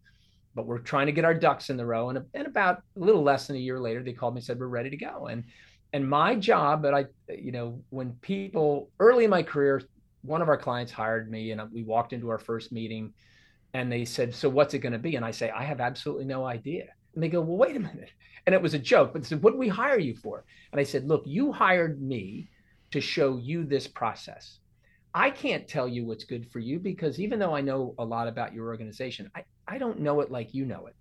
but 0.54 0.66
we're 0.66 0.78
trying 0.78 1.06
to 1.06 1.12
get 1.12 1.24
our 1.24 1.34
ducks 1.34 1.70
in 1.70 1.76
the 1.76 1.86
row." 1.86 2.10
And, 2.10 2.24
and 2.34 2.46
about 2.46 2.82
a 2.96 3.00
little 3.00 3.22
less 3.22 3.46
than 3.46 3.56
a 3.56 3.60
year 3.60 3.80
later, 3.80 4.02
they 4.02 4.12
called 4.12 4.34
me 4.34 4.38
and 4.38 4.44
said, 4.44 4.58
"We're 4.58 4.66
ready 4.66 4.90
to 4.90 4.96
go." 4.96 5.26
And 5.26 5.44
and 5.92 6.08
my 6.08 6.34
job, 6.36 6.82
but 6.82 6.94
I, 6.94 7.06
you 7.28 7.52
know, 7.52 7.82
when 7.90 8.12
people 8.20 8.90
early 9.00 9.24
in 9.24 9.30
my 9.30 9.42
career, 9.42 9.82
one 10.22 10.42
of 10.42 10.48
our 10.48 10.56
clients 10.56 10.92
hired 10.92 11.30
me 11.30 11.50
and 11.50 11.60
uh, 11.60 11.66
we 11.72 11.82
walked 11.82 12.12
into 12.12 12.28
our 12.28 12.38
first 12.38 12.72
meeting 12.72 13.12
and 13.74 13.90
they 13.90 14.04
said, 14.04 14.34
So 14.34 14.48
what's 14.48 14.74
it 14.74 14.80
going 14.80 14.92
to 14.92 14.98
be? 14.98 15.16
And 15.16 15.24
I 15.24 15.30
say, 15.30 15.50
I 15.50 15.64
have 15.64 15.80
absolutely 15.80 16.24
no 16.24 16.44
idea. 16.44 16.86
And 17.14 17.22
they 17.22 17.28
go, 17.28 17.40
Well, 17.40 17.56
wait 17.56 17.76
a 17.76 17.80
minute. 17.80 18.10
And 18.46 18.54
it 18.54 18.62
was 18.62 18.74
a 18.74 18.78
joke, 18.78 19.12
but 19.12 19.22
they 19.22 19.28
said, 19.28 19.42
What 19.42 19.52
did 19.52 19.58
we 19.58 19.68
hire 19.68 19.98
you 19.98 20.14
for? 20.14 20.44
And 20.72 20.80
I 20.80 20.84
said, 20.84 21.08
Look, 21.08 21.22
you 21.26 21.52
hired 21.52 22.00
me 22.00 22.48
to 22.92 23.00
show 23.00 23.36
you 23.36 23.64
this 23.64 23.86
process. 23.86 24.58
I 25.14 25.30
can't 25.30 25.66
tell 25.66 25.88
you 25.88 26.04
what's 26.04 26.24
good 26.24 26.50
for 26.50 26.60
you 26.60 26.78
because 26.78 27.18
even 27.18 27.38
though 27.38 27.54
I 27.54 27.60
know 27.60 27.94
a 27.98 28.04
lot 28.04 28.28
about 28.28 28.54
your 28.54 28.68
organization, 28.68 29.30
I, 29.34 29.44
I 29.66 29.78
don't 29.78 30.00
know 30.00 30.20
it 30.20 30.30
like 30.30 30.54
you 30.54 30.64
know 30.64 30.86
it. 30.86 30.94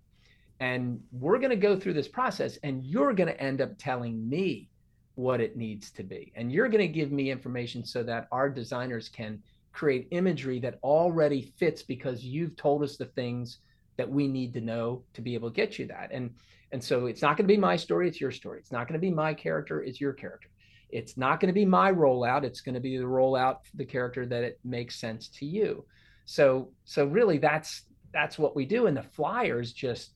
And 0.58 1.00
we're 1.12 1.38
going 1.38 1.50
to 1.50 1.56
go 1.56 1.78
through 1.78 1.94
this 1.94 2.08
process 2.08 2.58
and 2.62 2.84
you're 2.84 3.14
going 3.14 3.28
to 3.28 3.40
end 3.40 3.60
up 3.60 3.70
telling 3.78 4.28
me 4.28 4.68
what 5.14 5.40
it 5.40 5.56
needs 5.56 5.90
to 5.92 6.02
be. 6.02 6.32
And 6.34 6.52
you're 6.52 6.68
going 6.68 6.86
to 6.86 6.88
give 6.88 7.12
me 7.12 7.30
information 7.30 7.84
so 7.84 8.02
that 8.02 8.28
our 8.32 8.48
designers 8.48 9.08
can 9.08 9.42
create 9.72 10.08
imagery 10.10 10.58
that 10.60 10.78
already 10.82 11.52
fits 11.56 11.82
because 11.82 12.24
you've 12.24 12.56
told 12.56 12.82
us 12.82 12.96
the 12.96 13.06
things 13.06 13.58
that 13.96 14.10
we 14.10 14.26
need 14.26 14.52
to 14.54 14.60
know 14.60 15.02
to 15.14 15.20
be 15.20 15.34
able 15.34 15.50
to 15.50 15.54
get 15.54 15.78
you 15.78 15.86
that. 15.86 16.10
And 16.12 16.30
and 16.72 16.82
so 16.82 17.06
it's 17.06 17.20
not 17.20 17.36
going 17.36 17.48
to 17.48 17.52
be 17.52 17.56
my 17.56 17.74
story, 17.74 18.06
it's 18.06 18.20
your 18.20 18.30
story. 18.30 18.60
It's 18.60 18.70
not 18.70 18.86
going 18.86 18.98
to 18.98 19.04
be 19.04 19.10
my 19.10 19.34
character, 19.34 19.82
it's 19.82 20.00
your 20.00 20.12
character. 20.12 20.49
It's 20.92 21.16
not 21.16 21.40
going 21.40 21.48
to 21.48 21.54
be 21.54 21.64
my 21.64 21.92
rollout, 21.92 22.44
it's 22.44 22.60
going 22.60 22.74
to 22.74 22.80
be 22.80 22.96
the 22.96 23.04
rollout 23.04 23.58
the 23.74 23.84
character 23.84 24.26
that 24.26 24.44
it 24.44 24.58
makes 24.64 25.00
sense 25.00 25.28
to 25.28 25.46
you. 25.46 25.84
So 26.24 26.72
so 26.84 27.06
really 27.06 27.38
that's 27.38 27.82
that's 28.12 28.38
what 28.38 28.56
we 28.56 28.66
do 28.66 28.86
and 28.86 28.96
the 28.96 29.02
flyers 29.02 29.72
just 29.72 30.14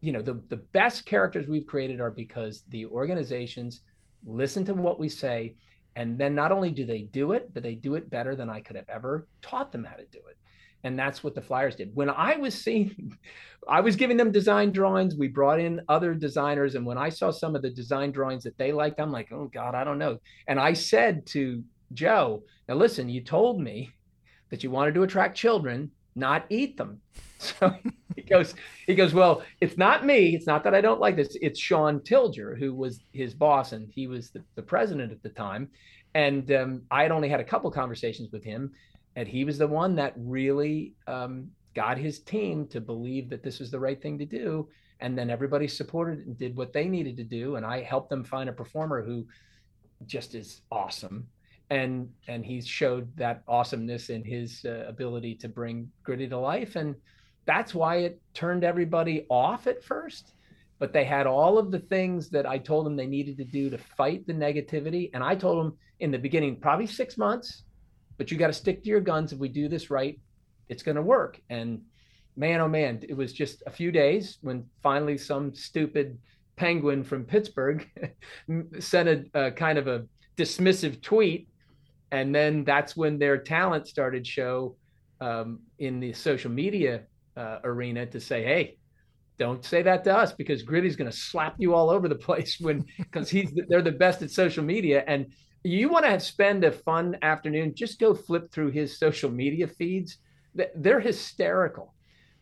you 0.00 0.12
know 0.12 0.20
the 0.20 0.42
the 0.48 0.56
best 0.56 1.06
characters 1.06 1.48
we've 1.48 1.66
created 1.66 2.00
are 2.00 2.10
because 2.10 2.62
the 2.68 2.84
organizations 2.86 3.80
listen 4.26 4.64
to 4.64 4.74
what 4.74 4.98
we 4.98 5.08
say, 5.08 5.56
and 5.96 6.18
then 6.18 6.34
not 6.34 6.52
only 6.52 6.70
do 6.70 6.84
they 6.84 7.02
do 7.02 7.32
it, 7.32 7.52
but 7.52 7.62
they 7.62 7.74
do 7.74 7.94
it 7.94 8.10
better 8.10 8.34
than 8.34 8.50
I 8.50 8.60
could 8.60 8.76
have 8.76 8.88
ever 8.88 9.26
taught 9.42 9.72
them 9.72 9.84
how 9.84 9.96
to 9.96 10.06
do 10.06 10.20
it. 10.28 10.36
And 10.84 10.98
that's 10.98 11.24
what 11.24 11.34
the 11.34 11.40
Flyers 11.40 11.76
did. 11.76 11.90
When 11.94 12.10
I 12.10 12.36
was 12.36 12.54
seeing, 12.54 13.16
I 13.68 13.80
was 13.80 13.96
giving 13.96 14.18
them 14.18 14.30
design 14.30 14.70
drawings. 14.70 15.16
We 15.16 15.28
brought 15.28 15.58
in 15.58 15.80
other 15.88 16.14
designers. 16.14 16.74
And 16.74 16.84
when 16.84 16.98
I 16.98 17.08
saw 17.08 17.30
some 17.30 17.56
of 17.56 17.62
the 17.62 17.70
design 17.70 18.12
drawings 18.12 18.44
that 18.44 18.58
they 18.58 18.70
liked, 18.70 19.00
I'm 19.00 19.10
like, 19.10 19.32
oh 19.32 19.50
God, 19.52 19.74
I 19.74 19.82
don't 19.82 19.98
know. 19.98 20.18
And 20.46 20.60
I 20.60 20.74
said 20.74 21.26
to 21.28 21.64
Joe, 21.94 22.42
now 22.68 22.74
listen, 22.74 23.08
you 23.08 23.22
told 23.22 23.60
me 23.60 23.90
that 24.50 24.62
you 24.62 24.70
wanted 24.70 24.94
to 24.94 25.02
attract 25.02 25.36
children, 25.36 25.90
not 26.14 26.44
eat 26.50 26.76
them. 26.76 27.00
So 27.40 27.76
he 28.16 28.22
goes, 28.22 28.54
he 28.86 28.94
goes, 28.94 29.12
well, 29.12 29.42
it's 29.60 29.76
not 29.76 30.06
me. 30.06 30.34
It's 30.34 30.46
not 30.46 30.64
that 30.64 30.74
I 30.74 30.80
don't 30.80 31.00
like 31.00 31.14
this. 31.14 31.36
It's 31.42 31.60
Shawn 31.60 32.00
Tilger, 32.02 32.54
who 32.54 32.72
was 32.72 33.00
his 33.12 33.34
boss, 33.34 33.72
and 33.72 33.90
he 33.92 34.06
was 34.06 34.30
the, 34.30 34.42
the 34.54 34.62
president 34.62 35.12
at 35.12 35.22
the 35.22 35.28
time. 35.28 35.68
And 36.14 36.50
um, 36.52 36.82
I 36.90 37.02
had 37.02 37.12
only 37.12 37.28
had 37.28 37.40
a 37.40 37.44
couple 37.44 37.70
conversations 37.70 38.30
with 38.32 38.42
him, 38.42 38.72
and 39.16 39.28
he 39.28 39.44
was 39.44 39.58
the 39.58 39.66
one 39.66 39.94
that 39.96 40.14
really 40.16 40.94
um, 41.06 41.50
got 41.74 41.98
his 41.98 42.20
team 42.20 42.66
to 42.68 42.80
believe 42.80 43.30
that 43.30 43.42
this 43.42 43.60
was 43.60 43.70
the 43.70 43.78
right 43.78 44.00
thing 44.00 44.18
to 44.18 44.26
do. 44.26 44.68
And 45.00 45.18
then 45.18 45.28
everybody 45.28 45.68
supported 45.68 46.26
and 46.26 46.38
did 46.38 46.56
what 46.56 46.72
they 46.72 46.86
needed 46.86 47.16
to 47.18 47.24
do. 47.24 47.56
And 47.56 47.66
I 47.66 47.82
helped 47.82 48.10
them 48.10 48.24
find 48.24 48.48
a 48.48 48.52
performer 48.52 49.02
who 49.02 49.26
just 50.06 50.34
is 50.34 50.62
awesome 50.70 51.26
and 51.70 52.08
and 52.28 52.44
he 52.44 52.60
showed 52.60 53.14
that 53.16 53.42
awesomeness 53.48 54.10
in 54.10 54.22
his 54.22 54.64
uh, 54.64 54.84
ability 54.86 55.34
to 55.34 55.48
bring 55.48 55.90
gritty 56.02 56.28
to 56.28 56.38
life 56.38 56.76
and 56.76 56.94
that's 57.46 57.74
why 57.74 57.96
it 57.96 58.20
turned 58.34 58.64
everybody 58.64 59.26
off 59.30 59.66
at 59.66 59.82
first 59.82 60.34
but 60.78 60.92
they 60.92 61.04
had 61.04 61.26
all 61.26 61.56
of 61.56 61.70
the 61.70 61.78
things 61.78 62.28
that 62.28 62.46
i 62.46 62.58
told 62.58 62.84
them 62.84 62.96
they 62.96 63.06
needed 63.06 63.36
to 63.36 63.44
do 63.44 63.70
to 63.70 63.78
fight 63.78 64.26
the 64.26 64.32
negativity 64.32 65.10
and 65.14 65.24
i 65.24 65.34
told 65.34 65.64
them 65.64 65.78
in 66.00 66.10
the 66.10 66.18
beginning 66.18 66.54
probably 66.60 66.86
six 66.86 67.16
months 67.16 67.62
but 68.16 68.30
you 68.30 68.36
got 68.36 68.48
to 68.48 68.52
stick 68.52 68.82
to 68.82 68.88
your 68.88 69.00
guns. 69.00 69.32
If 69.32 69.38
we 69.38 69.48
do 69.48 69.68
this 69.68 69.90
right 69.90 70.18
it's 70.68 70.82
going 70.82 70.96
to 70.96 71.02
work. 71.02 71.40
And 71.50 71.82
man 72.36 72.60
oh 72.60 72.68
man 72.68 73.00
it 73.08 73.16
was 73.16 73.32
just 73.32 73.62
a 73.66 73.70
few 73.70 73.92
days 73.92 74.38
when 74.40 74.64
finally 74.82 75.16
some 75.16 75.54
stupid 75.54 76.18
penguin 76.56 77.04
from 77.04 77.24
pittsburgh 77.24 77.88
sent 78.80 79.08
a, 79.08 79.46
a 79.46 79.50
kind 79.52 79.78
of 79.78 79.86
a 79.86 80.04
dismissive 80.36 81.00
tweet. 81.00 81.48
And 82.10 82.34
then 82.34 82.64
that's 82.64 82.96
when 82.96 83.18
their 83.18 83.38
talent 83.38 83.88
started 83.88 84.26
show 84.26 84.76
um, 85.20 85.60
in 85.78 86.00
the 86.00 86.12
social 86.12 86.50
media 86.50 87.02
uh, 87.36 87.58
arena 87.64 88.06
to 88.06 88.20
say, 88.20 88.44
hey, 88.44 88.76
don't 89.36 89.64
say 89.64 89.82
that 89.82 90.04
to 90.04 90.16
us 90.16 90.32
because 90.32 90.62
Gritty's 90.62 90.94
going 90.94 91.10
to 91.10 91.16
slap 91.16 91.56
you 91.58 91.74
all 91.74 91.90
over 91.90 92.08
the 92.08 92.14
place 92.28 92.58
when 92.60 92.84
because 92.98 93.28
he's 93.28 93.52
they're 93.68 93.82
the 93.82 93.92
best 93.92 94.22
at 94.22 94.30
social 94.30 94.62
media. 94.62 95.02
And 95.06 95.26
you 95.64 95.88
want 95.88 96.04
to 96.04 96.20
spend 96.20 96.62
a 96.62 96.70
fun 96.70 97.16
afternoon 97.22 97.74
just 97.74 97.98
go 97.98 98.14
flip 98.14 98.52
through 98.52 98.70
his 98.70 98.98
social 98.98 99.30
media 99.30 99.66
feeds. 99.66 100.18
They're 100.76 101.00
hysterical. 101.00 101.94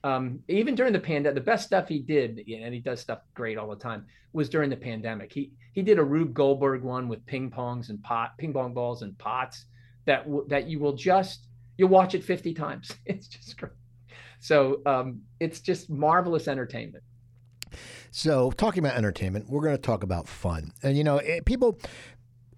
Um, 0.05 0.41
even 0.49 0.75
during 0.75 0.93
the 0.93 0.99
pandemic 0.99 1.37
the 1.37 1.41
best 1.41 1.65
stuff 1.65 1.87
he 1.87 2.01
did 2.01 2.43
and 2.49 2.75
he 2.75 2.81
does 2.81 3.01
stuff 3.01 3.21
great 3.35 3.57
all 3.57 3.71
the 3.71 3.77
time 3.77 4.05
was 4.33 4.49
during 4.49 4.69
the 4.69 4.77
pandemic. 4.77 5.33
He 5.33 5.53
he 5.73 5.83
did 5.83 6.01
a 6.01 6.03
Rube 6.03 6.35
Goldberg 6.35 6.83
one 6.83 7.09
with 7.09 7.25
ping 7.25 7.49
pongs 7.49 7.89
and 7.89 8.03
pot 8.03 8.37
ping 8.37 8.53
pong 8.53 8.75
balls 8.75 9.03
and 9.03 9.17
pots 9.19 9.67
that 10.07 10.27
that 10.49 10.67
you 10.67 10.81
will 10.81 10.95
just 10.95 11.47
you'll 11.79 11.89
watch 11.89 12.15
it 12.17 12.25
50 12.25 12.53
times. 12.53 12.93
It's 13.07 13.29
just 13.29 13.57
great. 13.57 13.73
So 14.41 14.83
um, 14.87 15.21
it's 15.39 15.61
just 15.61 15.89
marvelous 15.89 16.49
entertainment. 16.49 17.05
So, 18.15 18.51
talking 18.51 18.85
about 18.85 18.97
entertainment, 18.97 19.49
we're 19.49 19.63
going 19.63 19.75
to 19.75 19.81
talk 19.81 20.03
about 20.03 20.29
fun. 20.29 20.73
And, 20.83 20.99
you 20.99 21.03
know, 21.03 21.17
it, 21.17 21.47
people, 21.47 21.79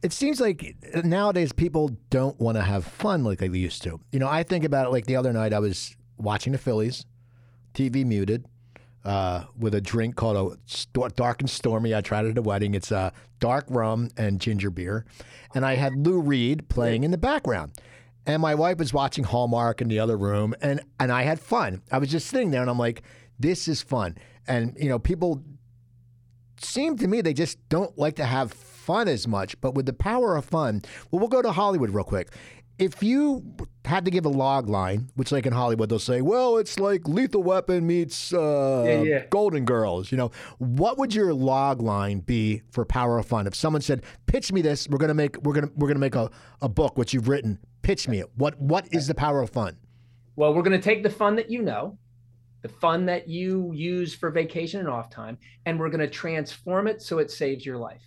it 0.05 0.13
seems 0.13 0.41
like 0.41 0.77
nowadays 1.03 1.53
people 1.53 1.97
don't 2.11 2.39
want 2.39 2.57
to 2.57 2.63
have 2.63 2.85
fun 2.85 3.25
like 3.25 3.39
they 3.39 3.49
used 3.49 3.83
to. 3.85 3.99
You 4.13 4.19
know, 4.19 4.29
I 4.29 4.43
think 4.43 4.63
about 4.63 4.87
it 4.87 4.91
like 4.91 5.07
the 5.07 5.17
other 5.17 5.33
night 5.33 5.55
I 5.55 5.59
was 5.61 5.97
watching 6.19 6.53
the 6.53 6.59
Phillies, 6.59 7.07
TV 7.73 8.05
muted, 8.05 8.45
uh, 9.05 9.45
with 9.59 9.75
a 9.75 9.81
drink 9.81 10.15
called 10.15 10.59
a 10.97 11.09
dark 11.11 11.41
and 11.41 11.49
stormy. 11.49 11.95
I 11.95 12.03
tried 12.03 12.27
it 12.27 12.33
at 12.33 12.39
a 12.39 12.43
wedding. 12.43 12.75
It's 12.75 12.93
a 12.93 12.99
uh, 12.99 13.11
dark 13.41 13.65
rum 13.69 14.11
and 14.19 14.41
ginger 14.41 14.71
beer, 14.71 15.07
and 15.55 15.65
I 15.65 15.75
had 15.77 15.97
Lou 15.97 16.21
Reed 16.21 16.69
playing 16.69 17.03
in 17.03 17.11
the 17.11 17.19
background 17.19 17.73
and 18.27 18.41
my 18.41 18.55
wife 18.55 18.79
was 18.79 18.93
watching 18.93 19.25
Hallmark 19.25 19.81
in 19.81 19.89
the 19.89 19.99
other 19.99 20.17
room, 20.17 20.55
and 20.63 20.81
and 20.99 21.13
I 21.13 21.23
had 21.23 21.39
fun. 21.39 21.83
I 21.91 21.99
was 21.99 22.11
just 22.11 22.29
sitting 22.29 22.51
there, 22.51 22.63
and 22.63 22.71
I'm 22.71 22.79
like, 22.79 23.03
this 23.39 23.69
is 23.69 23.83
fun. 23.83 24.17
And 24.47 24.77
you 24.79 24.89
know, 24.89 24.99
people 24.99 25.43
seem 26.59 26.97
to 26.99 27.09
me 27.09 27.21
they 27.21 27.35
just 27.35 27.59
don't 27.69 27.97
like 27.99 28.17
to 28.17 28.25
have 28.25 28.53
fun 28.85 29.09
as 29.09 29.27
much. 29.27 29.61
But 29.61 29.75
with 29.75 29.87
the 29.87 29.93
power 29.93 30.37
of 30.37 30.45
fun, 30.45 30.83
well, 31.11 31.21
we'll 31.21 31.29
go 31.29 31.43
to 31.43 31.53
Hollywood 31.53 31.91
real 31.91 32.05
quick. 32.05 32.31
If 32.77 33.05
you 33.05 33.55
had 33.85 34.05
to 34.05 34.11
give 34.11 34.27
a 34.27 34.31
log 34.31 34.69
line, 34.69 35.09
which 35.15 35.31
like 35.31 35.47
in 35.47 35.53
Hollywood 35.53 35.89
they'll 35.89 36.01
say, 36.01 36.21
well, 36.21 36.57
it's 36.57 36.81
like 36.81 37.07
Lethal 37.07 37.43
Weapon 37.43 37.87
meets 37.87 38.33
uh, 38.33 38.85
yeah, 38.85 39.03
yeah. 39.03 39.25
Golden 39.31 39.65
Girls. 39.65 40.11
You 40.11 40.19
know, 40.19 40.33
what 40.59 40.99
would 40.99 41.15
your 41.15 41.33
log 41.33 41.81
line 41.81 42.19
be 42.19 42.63
for 42.73 42.85
Power 42.85 43.19
of 43.19 43.27
Fun? 43.27 43.47
If 43.47 43.55
someone 43.55 43.81
said, 43.81 44.03
pitch 44.27 44.53
me 44.53 44.61
this, 44.61 44.89
we're 44.89 44.99
gonna 44.99 45.15
make 45.15 45.41
we're 45.43 45.55
gonna 45.55 45.71
we're 45.77 45.87
gonna 45.87 46.01
make 46.01 46.17
a, 46.17 46.31
a 46.61 46.69
book 46.69 46.99
which 46.99 47.15
you've 47.15 47.29
written 47.29 47.61
Pitch 47.85 48.09
me 48.09 48.19
it. 48.21 48.31
What 48.37 48.59
what 48.59 48.89
is 48.93 49.07
the 49.07 49.15
power 49.15 49.43
of 49.43 49.51
fun? 49.51 49.77
Well, 50.37 50.55
we're 50.55 50.63
going 50.63 50.81
to 50.81 50.83
take 50.83 51.03
the 51.03 51.11
fun 51.11 51.37
that 51.37 51.51
you 51.51 51.61
know, 51.61 51.99
the 52.63 52.69
fun 52.69 53.05
that 53.07 53.29
you 53.29 53.73
use 53.75 54.15
for 54.15 54.31
vacation 54.31 54.81
and 54.81 54.89
off 54.89 55.11
time, 55.11 55.37
and 55.67 55.79
we're 55.79 55.91
going 55.91 56.01
to 56.01 56.09
transform 56.09 56.89
it 56.89 57.03
so 57.03 57.19
it 57.19 57.31
saves 57.31 57.65
your 57.65 57.77
life. 57.77 58.01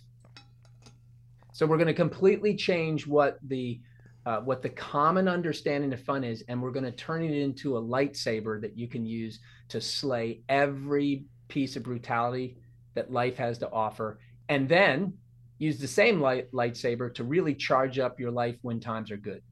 So 1.58 1.66
we're 1.66 1.76
going 1.76 1.88
to 1.88 1.92
completely 1.92 2.54
change 2.54 3.04
what 3.04 3.36
the 3.48 3.80
uh, 4.24 4.38
what 4.42 4.62
the 4.62 4.68
common 4.68 5.26
understanding 5.26 5.92
of 5.92 6.00
fun 6.00 6.22
is, 6.22 6.44
and 6.46 6.62
we're 6.62 6.70
going 6.70 6.84
to 6.84 6.92
turn 6.92 7.24
it 7.24 7.32
into 7.32 7.76
a 7.76 7.82
lightsaber 7.82 8.60
that 8.60 8.78
you 8.78 8.86
can 8.86 9.04
use 9.04 9.40
to 9.70 9.80
slay 9.80 10.40
every 10.48 11.24
piece 11.48 11.74
of 11.74 11.82
brutality 11.82 12.58
that 12.94 13.10
life 13.10 13.36
has 13.38 13.58
to 13.58 13.68
offer. 13.72 14.20
And 14.48 14.68
then 14.68 15.14
use 15.58 15.80
the 15.80 15.88
same 15.88 16.20
light 16.20 16.48
lightsaber 16.52 17.12
to 17.14 17.24
really 17.24 17.56
charge 17.56 17.98
up 17.98 18.20
your 18.20 18.30
life 18.30 18.54
when 18.62 18.78
times 18.78 19.10
are 19.10 19.16
good. 19.16 19.42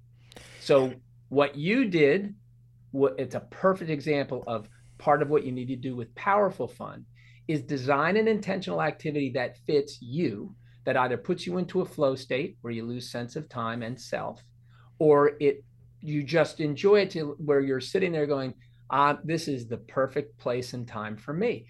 So 0.60 0.92
what 1.28 1.56
you 1.56 1.86
did, 1.86 2.36
what 2.92 3.16
it's 3.18 3.34
a 3.34 3.40
perfect 3.40 3.90
example 3.90 4.44
of 4.46 4.68
part 4.98 5.22
of 5.22 5.28
what 5.28 5.44
you 5.44 5.50
need 5.50 5.66
to 5.68 5.76
do 5.76 5.96
with 5.96 6.14
powerful 6.14 6.68
fun 6.68 7.04
is 7.48 7.62
design 7.62 8.16
an 8.16 8.28
intentional 8.28 8.80
activity 8.80 9.32
that 9.34 9.58
fits 9.66 9.98
you 10.00 10.54
that 10.86 10.96
either 10.96 11.18
puts 11.18 11.46
you 11.46 11.58
into 11.58 11.82
a 11.82 11.84
flow 11.84 12.14
state 12.14 12.56
where 12.62 12.72
you 12.72 12.84
lose 12.84 13.10
sense 13.10 13.36
of 13.36 13.48
time 13.48 13.82
and 13.82 14.00
self 14.00 14.42
or 14.98 15.32
it 15.40 15.62
you 16.00 16.22
just 16.22 16.60
enjoy 16.60 17.00
it 17.00 17.10
to 17.10 17.36
where 17.38 17.60
you're 17.60 17.80
sitting 17.80 18.12
there 18.12 18.26
going 18.26 18.54
uh, 18.88 19.16
this 19.24 19.48
is 19.48 19.66
the 19.66 19.76
perfect 19.76 20.38
place 20.38 20.72
and 20.72 20.86
time 20.86 21.16
for 21.16 21.34
me. 21.34 21.66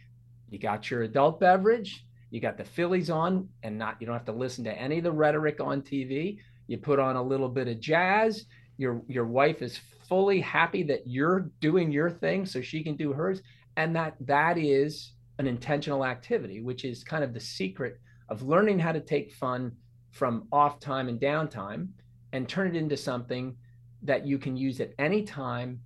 You 0.51 0.59
got 0.59 0.91
your 0.91 1.03
adult 1.03 1.41
beverage 1.41 2.05
you 2.31 2.41
got 2.41 2.59
the 2.59 2.65
phillies 2.65 3.11
on 3.11 3.49
and 3.63 3.77
not 3.77 3.97
you 4.01 4.07
don't 4.07 4.17
have 4.17 4.27
to 4.27 4.33
listen 4.33 4.65
to 4.65 4.73
any 4.73 4.99
of 4.99 5.05
the 5.05 5.13
rhetoric 5.13 5.61
on 5.61 5.81
tv 5.83 6.39
you 6.67 6.79
put 6.79 6.99
on 6.99 7.17
a 7.17 7.23
little 7.23 7.49
bit 7.49 7.69
of 7.69 7.81
jazz. 7.81 8.47
Your 8.77 9.03
your 9.09 9.27
wife 9.27 9.63
is 9.63 9.81
fully 10.09 10.41
happy 10.41 10.83
that 10.85 11.07
you're 11.07 11.51
doing 11.61 11.91
your 11.91 12.11
thing 12.11 12.47
so 12.47 12.61
she 12.61 12.83
can 12.83 12.97
do 12.97 13.13
hers. 13.13 13.43
And 13.77 13.95
that 13.97 14.15
that 14.21 14.59
is 14.59 15.13
an 15.39 15.47
intentional 15.47 16.05
activity 16.05 16.63
which 16.63 16.85
is 16.85 17.05
kind 17.05 17.23
of 17.23 17.35
the 17.35 17.41
secret 17.41 18.01
of 18.29 18.43
learning 18.43 18.79
how 18.79 18.93
to 18.93 19.01
take 19.01 19.33
fun 19.33 19.73
from 20.11 20.49
off 20.53 20.81
time 20.81 21.09
and 21.09 21.21
downtime 21.21 21.89
and 22.33 22.49
turn 22.49 22.69
it 22.69 22.77
into 22.77 22.97
something 22.97 23.57
that 24.03 24.27
you 24.27 24.39
can 24.39 24.57
use 24.57 24.81
at 24.81 24.93
any 24.99 25.23
time, 25.23 25.81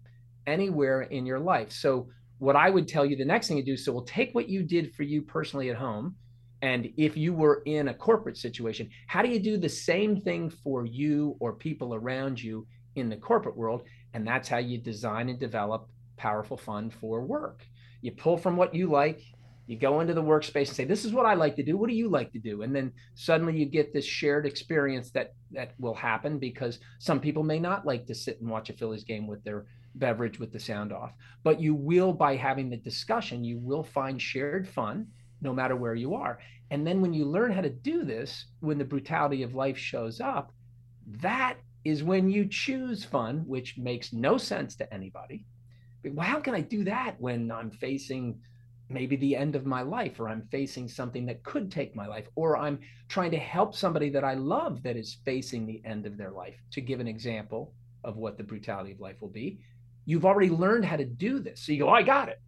anywhere 0.47 1.03
in 1.03 1.27
your 1.27 1.41
life. 1.41 1.73
So, 1.73 2.09
what 2.39 2.57
I 2.57 2.71
would 2.71 2.89
tell 2.89 3.05
you 3.05 3.17
the 3.17 3.25
next 3.25 3.49
thing 3.49 3.59
to 3.59 3.63
do 3.63 3.77
so 3.77 3.93
we'll 3.93 4.03
take 4.03 4.35
what 4.35 4.49
you 4.49 4.63
did 4.63 4.95
for 4.95 5.03
you 5.03 5.21
personally 5.21 5.69
at 5.69 5.77
home. 5.77 6.17
And 6.63 6.91
if 6.97 7.17
you 7.17 7.35
were 7.35 7.63
in 7.67 7.89
a 7.89 7.95
corporate 7.95 8.37
situation, 8.37 8.89
how 9.07 9.23
do 9.23 9.29
you 9.29 9.39
do 9.39 9.57
the 9.57 9.69
same 9.69 10.21
thing 10.21 10.49
for 10.49 10.87
you 10.87 11.37
or 11.39 11.53
people 11.55 11.95
around 11.95 12.43
you 12.43 12.67
in 12.97 13.09
the 13.09 13.17
corporate 13.17 13.57
world? 13.57 13.83
And 14.15 14.27
that's 14.27 14.49
how 14.49 14.59
you 14.59 14.79
design 14.79 15.29
and 15.29 15.39
develop 15.39 15.89
powerful 16.17 16.57
fun 16.57 16.91
for 16.91 17.23
work. 17.23 17.67
You 18.03 18.13
pull 18.13 18.37
from 18.37 18.57
what 18.57 18.75
you 18.75 18.91
like 18.91 19.23
you 19.71 19.79
go 19.79 20.01
into 20.01 20.15
the 20.15 20.23
workspace 20.23 20.67
and 20.67 20.75
say 20.75 20.85
this 20.85 21.05
is 21.05 21.13
what 21.13 21.27
i 21.27 21.35
like 21.35 21.55
to 21.55 21.63
do. 21.63 21.77
What 21.77 21.89
do 21.89 21.95
you 21.95 22.09
like 22.09 22.33
to 22.33 22.41
do? 22.41 22.63
And 22.63 22.75
then 22.75 22.93
suddenly 23.15 23.57
you 23.57 23.67
get 23.67 23.93
this 23.93 24.05
shared 24.05 24.45
experience 24.45 25.13
that 25.13 25.33
that 25.53 25.75
will 25.79 25.95
happen 25.95 26.41
because 26.41 26.81
some 26.99 27.21
people 27.21 27.45
may 27.45 27.61
not 27.61 27.87
like 27.87 28.05
to 28.07 28.15
sit 28.17 28.41
and 28.41 28.51
watch 28.51 28.69
a 28.69 28.73
phillies 28.73 29.05
game 29.05 29.29
with 29.29 29.45
their 29.45 29.67
beverage 29.95 30.41
with 30.41 30.53
the 30.53 30.59
sound 30.59 30.93
off. 30.93 31.13
But 31.45 31.61
you 31.61 31.77
will 31.77 32.13
by 32.13 32.35
having 32.35 32.69
the 32.69 32.79
discussion 32.79 33.45
you 33.45 33.59
will 33.59 33.85
find 33.85 34.21
shared 34.21 34.67
fun 34.67 35.07
no 35.41 35.53
matter 35.53 35.77
where 35.77 35.95
you 35.95 36.17
are. 36.17 36.41
And 36.73 36.85
then 36.85 37.01
when 37.01 37.15
you 37.15 37.25
learn 37.25 37.53
how 37.53 37.61
to 37.61 37.71
do 37.71 38.03
this 38.03 38.47
when 38.59 38.77
the 38.77 38.85
brutality 38.85 39.45
of 39.45 39.55
life 39.55 39.79
shows 39.79 40.21
up 40.21 40.53
that 41.07 41.59
is 41.85 42.03
when 42.03 42.29
you 42.29 42.45
choose 42.45 43.05
fun 43.05 43.45
which 43.47 43.79
makes 43.79 44.13
no 44.13 44.37
sense 44.37 44.75
to 44.77 44.93
anybody. 44.93 45.47
Well, 46.05 46.27
how 46.27 46.41
can 46.41 46.57
i 46.57 46.61
do 46.61 46.83
that 46.85 47.21
when 47.21 47.53
i'm 47.53 47.71
facing 47.71 48.41
maybe 48.91 49.17
the 49.17 49.37
end 49.37 49.57
of 49.57 49.65
my 49.65 49.83
life, 49.83 50.19
or 50.19 50.29
I'm 50.29 50.49
facing 50.51 50.89
something 50.89 51.25
that 51.27 51.45
could 51.45 51.71
take 51.71 51.95
my 51.95 52.07
life, 52.07 52.27
or 52.35 52.57
I'm 52.57 52.81
trying 53.09 53.31
to 53.31 53.39
help 53.39 53.75
somebody 53.75 54.11
that 54.11 54.25
I 54.25 54.35
love 54.35 54.83
that 54.83 54.97
is 54.97 55.19
facing 55.25 55.67
the 55.67 55.81
end 55.85 56.07
of 56.07 56.17
their 56.17 56.31
life. 56.31 56.57
To 56.73 56.81
give 56.81 57.01
an 57.01 57.09
example 57.09 57.73
of 58.05 58.17
what 58.17 58.37
the 58.37 58.45
brutality 58.45 58.93
of 58.93 59.01
life 59.01 59.21
will 59.21 59.29
be, 59.29 59.61
you've 60.05 60.25
already 60.25 60.51
learned 60.51 60.85
how 60.85 60.97
to 60.97 61.05
do 61.05 61.39
this. 61.39 61.63
So 61.63 61.73
you 61.73 61.79
go, 61.79 61.89
oh, 61.89 61.95
I 61.95 62.03
got 62.03 62.29
it. 62.29 62.41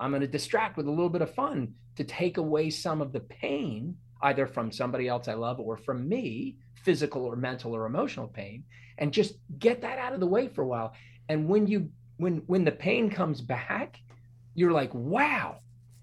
I'm 0.00 0.10
going 0.10 0.22
to 0.22 0.28
distract 0.28 0.76
with 0.76 0.86
a 0.86 0.90
little 0.90 1.08
bit 1.08 1.22
of 1.22 1.34
fun 1.34 1.74
to 1.96 2.04
take 2.04 2.38
away 2.38 2.70
some 2.70 3.02
of 3.02 3.12
the 3.12 3.20
pain, 3.20 3.96
either 4.22 4.46
from 4.46 4.70
somebody 4.70 5.08
else 5.08 5.28
I 5.28 5.34
love 5.34 5.58
or 5.60 5.76
from 5.76 6.08
me, 6.08 6.56
physical 6.84 7.24
or 7.24 7.36
mental 7.36 7.74
or 7.74 7.86
emotional 7.86 8.28
pain, 8.28 8.64
and 8.98 9.12
just 9.12 9.34
get 9.58 9.82
that 9.82 9.98
out 9.98 10.12
of 10.12 10.20
the 10.20 10.26
way 10.26 10.48
for 10.48 10.62
a 10.62 10.66
while. 10.66 10.94
And 11.28 11.48
when 11.48 11.66
you 11.66 11.90
when 12.16 12.38
when 12.46 12.64
the 12.64 12.72
pain 12.72 13.10
comes 13.10 13.40
back, 13.40 14.00
you're 14.58 14.72
like, 14.72 14.92
wow, 14.92 15.60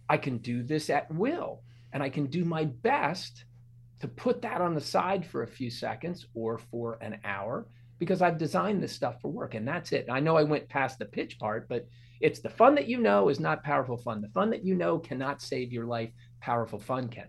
I 0.10 0.18
can 0.18 0.38
do 0.38 0.64
this 0.64 0.90
at 0.90 1.14
will. 1.14 1.62
And 1.92 2.02
I 2.02 2.10
can 2.10 2.28
do 2.28 2.46
my 2.46 2.66
best 2.66 3.44
to 4.00 4.08
put 4.08 4.42
that 4.44 4.62
on 4.62 4.74
the 4.74 4.82
side 4.82 5.26
for 5.26 5.44
a 5.44 5.48
few 5.48 5.70
seconds 5.70 6.28
or 6.34 6.58
for 6.58 6.98
an 7.02 7.20
hour 7.26 7.68
because 8.00 8.22
I've 8.22 8.38
designed 8.38 8.82
this 8.82 8.94
stuff 8.94 9.22
for 9.22 9.32
work 9.32 9.56
and 9.56 9.68
that's 9.68 9.92
it. 9.92 10.08
I 10.10 10.20
know 10.20 10.38
I 10.38 10.44
went 10.44 10.70
past 10.70 11.00
the 11.00 11.06
pitch 11.06 11.38
part, 11.38 11.68
but 11.68 11.88
it's 12.22 12.40
the 12.40 12.50
fun 12.50 12.76
that 12.76 12.88
you 12.88 12.98
know 12.98 13.30
is 13.30 13.40
not 13.40 13.64
powerful 13.64 13.98
fun. 13.98 14.22
The 14.22 14.30
fun 14.30 14.50
that 14.52 14.64
you 14.64 14.76
know 14.76 15.00
cannot 15.00 15.42
save 15.42 15.74
your 15.74 15.86
life. 15.86 16.12
Powerful 16.40 16.80
fun 16.80 17.10
can. 17.10 17.28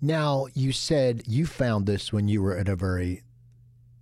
Now, 0.00 0.46
you 0.54 0.72
said 0.72 1.22
you 1.26 1.46
found 1.46 1.86
this 1.86 2.12
when 2.12 2.28
you 2.28 2.42
were 2.42 2.56
at 2.56 2.68
a 2.68 2.76
very 2.76 3.22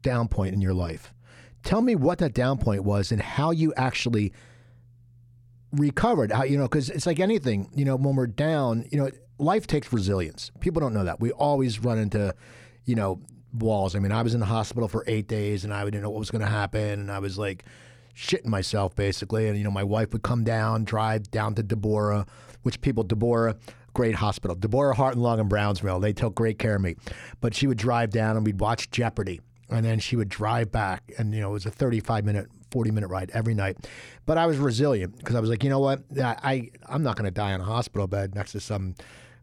down 0.03 0.29
point 0.29 0.55
in 0.55 0.61
your 0.61 0.75
life. 0.75 1.15
Tell 1.63 1.81
me 1.81 1.95
what 1.95 2.19
that 2.19 2.35
down 2.35 2.59
point 2.59 2.85
was 2.85 3.13
and 3.13 3.23
how 3.23 3.51
you 3.51 3.73
actually 3.77 4.33
recovered. 5.77 6.33
How 6.33 6.45
you 6.45 6.57
know? 6.57 6.65
Because 6.65 6.91
it's 6.91 7.07
like 7.07 7.21
anything. 7.21 7.71
You 7.75 7.85
know, 7.85 7.97
when 7.97 8.17
we're 8.17 8.27
down, 8.27 8.87
you 8.91 8.99
know, 8.99 9.11
life 9.39 9.67
takes 9.67 9.93
resilience. 9.93 10.51
People 10.61 10.81
don't 10.81 10.95
know 10.95 11.05
that. 11.05 11.21
We 11.21 11.33
always 11.33 11.81
run 11.81 11.99
into, 11.99 12.35
you 12.85 12.95
know, 12.95 13.21
walls. 13.53 13.95
I 13.95 13.99
mean, 13.99 14.13
I 14.13 14.23
was 14.23 14.35
in 14.35 14.41
the 14.41 14.47
hospital 14.47 14.89
for 14.89 15.05
eight 15.07 15.29
days, 15.29 15.65
and 15.65 15.73
I 15.73 15.85
didn't 15.85 16.03
know 16.03 16.11
what 16.11 16.19
was 16.19 16.31
going 16.31 16.43
to 16.43 16.49
happen, 16.49 17.01
and 17.01 17.11
I 17.11 17.19
was 17.19 17.39
like 17.39 17.65
shitting 18.17 18.47
myself 18.47 18.95
basically. 18.95 19.49
And 19.49 19.59
you 19.59 19.65
know, 19.65 19.71
my 19.71 19.85
wife 19.85 20.13
would 20.13 20.23
come 20.23 20.45
down, 20.45 20.85
drive 20.85 21.31
down 21.31 21.55
to 21.57 21.63
Deborah, 21.63 22.27
which 22.63 22.81
people 22.81 23.05
Deborah. 23.05 23.57
Great 23.93 24.17
hospital, 24.17 24.57
Deborah 24.57 24.93
Heart 24.93 25.15
and 25.15 25.23
Lung 25.23 25.39
in 25.39 25.47
Browns 25.47 25.81
Mills. 25.81 26.03
They 26.03 26.13
took 26.13 26.35
great 26.35 26.59
care 26.59 26.75
of 26.75 26.83
me, 26.83 26.97
but 27.41 27.55
she 27.55 27.69
would 27.69 27.79
drive 27.79 28.11
down 28.11 28.37
and 28.37 28.45
we'd 28.45 28.59
watch 28.59 28.91
Jeopardy, 28.91 29.41
and 29.71 29.85
then 29.85 30.01
she 30.01 30.17
would 30.17 30.29
drive 30.29 30.73
back, 30.73 31.13
and 31.17 31.33
you 31.33 31.41
know 31.41 31.51
it 31.51 31.53
was 31.53 31.67
a 31.67 31.71
35 31.71 32.25
minute 32.25 32.49
40 32.75 32.91
minute 32.91 33.07
ride 33.07 33.31
every 33.33 33.55
night. 33.55 33.77
But 34.27 34.37
I 34.37 34.47
was 34.47 34.59
resilient 34.59 35.17
because 35.17 35.37
I 35.37 35.41
was 35.41 35.49
like, 35.49 35.63
you 35.63 35.71
know 35.71 35.79
what? 35.79 36.03
I, 36.21 36.71
I'm 36.89 37.05
not 37.05 37.15
going 37.17 37.25
to 37.25 37.31
die 37.31 37.53
in 37.55 37.61
a 37.61 37.65
hospital 37.65 38.09
bed 38.09 38.35
next 38.35 38.51
to 38.53 38.61
some 38.61 38.97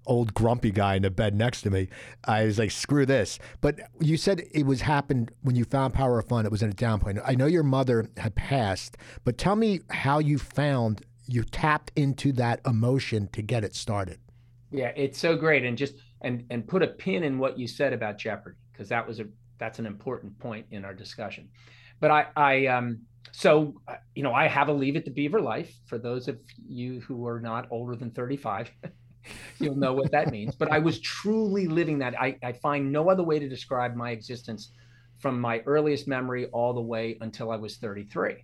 old 0.06 0.34
grumpy 0.34 0.70
guy 0.70 0.96
in 0.96 1.04
the 1.04 1.10
bed 1.10 1.34
next 1.34 1.62
to 1.62 1.70
me. 1.70 1.88
I 2.26 2.44
was 2.44 2.60
like, 2.60 2.72
screw 2.72 3.06
this. 3.06 3.40
But 3.62 3.80
you 4.02 4.18
said 4.18 4.44
it 4.52 4.66
was 4.66 4.82
happened 4.82 5.32
when 5.44 5.56
you 5.56 5.64
found 5.64 5.94
Power 5.94 6.20
of 6.20 6.28
Fun. 6.28 6.46
It 6.46 6.52
was 6.52 6.62
in 6.62 6.72
a 6.72 6.74
down 6.74 7.00
point. 7.00 7.20
I 7.26 7.36
know 7.36 7.46
your 7.46 7.64
mother 7.64 8.10
had 8.18 8.36
passed, 8.36 8.98
but 9.24 9.38
tell 9.38 9.56
me 9.56 9.80
how 9.90 10.20
you 10.20 10.38
found 10.38 11.06
you 11.26 11.46
tapped 11.46 11.94
into 11.96 12.34
that 12.34 12.60
emotion 12.66 13.30
to 13.32 13.42
get 13.42 13.64
it 13.64 13.76
started. 13.76 14.20
Yeah, 14.72 14.92
it's 14.98 15.18
so 15.18 15.38
great, 15.38 15.64
and 15.64 15.78
just 15.78 15.96
and 16.20 16.44
and 16.50 16.68
put 16.68 16.84
a 16.84 16.88
pin 16.88 17.24
in 17.24 17.40
what 17.40 17.58
you 17.58 17.68
said 17.68 17.94
about 17.94 18.18
Jeopardy 18.18 18.58
because 18.74 18.90
that 18.90 19.08
was 19.08 19.22
a 19.22 19.26
that's 19.58 19.80
an 19.80 19.86
important 19.86 20.38
point 20.40 20.66
in 20.72 20.84
our 20.84 20.94
discussion. 20.94 21.48
But 22.02 22.12
I 22.12 22.26
I 22.36 22.66
um 22.66 23.02
so 23.32 23.74
uh, 23.88 23.96
you 24.16 24.24
know 24.24 24.34
i 24.34 24.48
have 24.48 24.68
a 24.68 24.74
leave 24.74 24.96
it 24.96 25.06
to 25.06 25.12
beaver 25.12 25.40
life 25.40 25.74
for 25.86 25.98
those 25.98 26.28
of 26.28 26.38
you 26.68 27.00
who 27.02 27.26
are 27.28 27.40
not 27.40 27.68
older 27.72 27.96
than 27.96 28.12
35 28.12 28.72
you'll 29.60 29.76
know 29.76 29.94
what 29.94 30.12
that 30.12 30.32
means. 30.32 30.56
But 30.56 30.72
i 30.72 30.80
was 30.80 31.00
truly 31.00 31.68
living 31.68 32.00
that. 32.00 32.20
I, 32.20 32.38
I 32.44 32.54
find 32.54 32.92
no 32.92 33.10
other 33.10 33.24
way 33.24 33.40
to 33.40 33.48
describe 33.48 33.96
my 33.96 34.12
existence 34.12 34.72
from 35.20 35.40
my 35.40 35.60
earliest 35.66 36.08
memory 36.08 36.48
all 36.48 36.74
the 36.74 36.82
way 36.82 37.18
until 37.22 37.52
i 37.52 37.56
was 37.56 37.78
33 37.78 38.44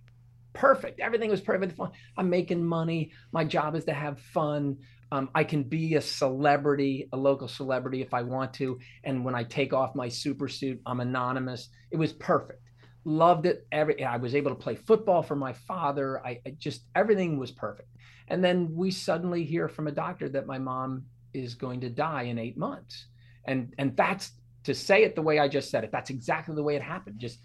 perfect. 0.54 0.98
Everything 0.98 1.30
was 1.30 1.40
perfect. 1.40 1.78
I'm 2.16 2.28
making 2.28 2.64
money. 2.64 3.12
My 3.30 3.44
job 3.44 3.76
is 3.76 3.84
to 3.84 3.92
have 3.92 4.18
fun. 4.18 4.78
Um, 5.10 5.30
i 5.34 5.42
can 5.42 5.62
be 5.62 5.94
a 5.94 6.02
celebrity 6.02 7.08
a 7.14 7.16
local 7.16 7.48
celebrity 7.48 8.02
if 8.02 8.12
i 8.12 8.22
want 8.22 8.52
to. 8.54 8.78
And 9.04 9.24
when 9.24 9.34
i 9.34 9.42
take 9.42 9.72
off 9.72 9.94
my 9.94 10.08
super 10.08 10.48
suit 10.48 10.80
i'm 10.86 11.00
anonymous. 11.00 11.70
It 11.90 11.96
was 11.96 12.12
perfect 12.12 12.67
loved 13.08 13.46
it. 13.46 13.66
Every 13.72 14.04
I 14.04 14.18
was 14.18 14.34
able 14.34 14.50
to 14.50 14.56
play 14.56 14.76
football 14.76 15.22
for 15.22 15.34
my 15.34 15.52
father. 15.52 16.24
I, 16.24 16.40
I, 16.46 16.50
just 16.58 16.82
everything 16.94 17.38
was 17.38 17.50
perfect. 17.50 17.88
And 18.28 18.44
then 18.44 18.74
we 18.74 18.90
suddenly 18.90 19.44
hear 19.44 19.68
from 19.68 19.88
a 19.88 19.92
doctor 19.92 20.28
that 20.28 20.46
my 20.46 20.58
mom 20.58 21.04
is 21.32 21.54
going 21.54 21.80
to 21.80 21.88
die 21.88 22.22
in 22.22 22.38
eight 22.38 22.58
months, 22.58 23.06
and 23.46 23.74
and 23.78 23.96
that's 23.96 24.32
to 24.64 24.74
say 24.74 25.04
it 25.04 25.14
the 25.14 25.22
way 25.22 25.38
I 25.38 25.48
just 25.48 25.70
said 25.70 25.84
it. 25.84 25.90
That's 25.90 26.10
exactly 26.10 26.54
the 26.54 26.62
way 26.62 26.76
it 26.76 26.82
happened. 26.82 27.18
Just 27.18 27.40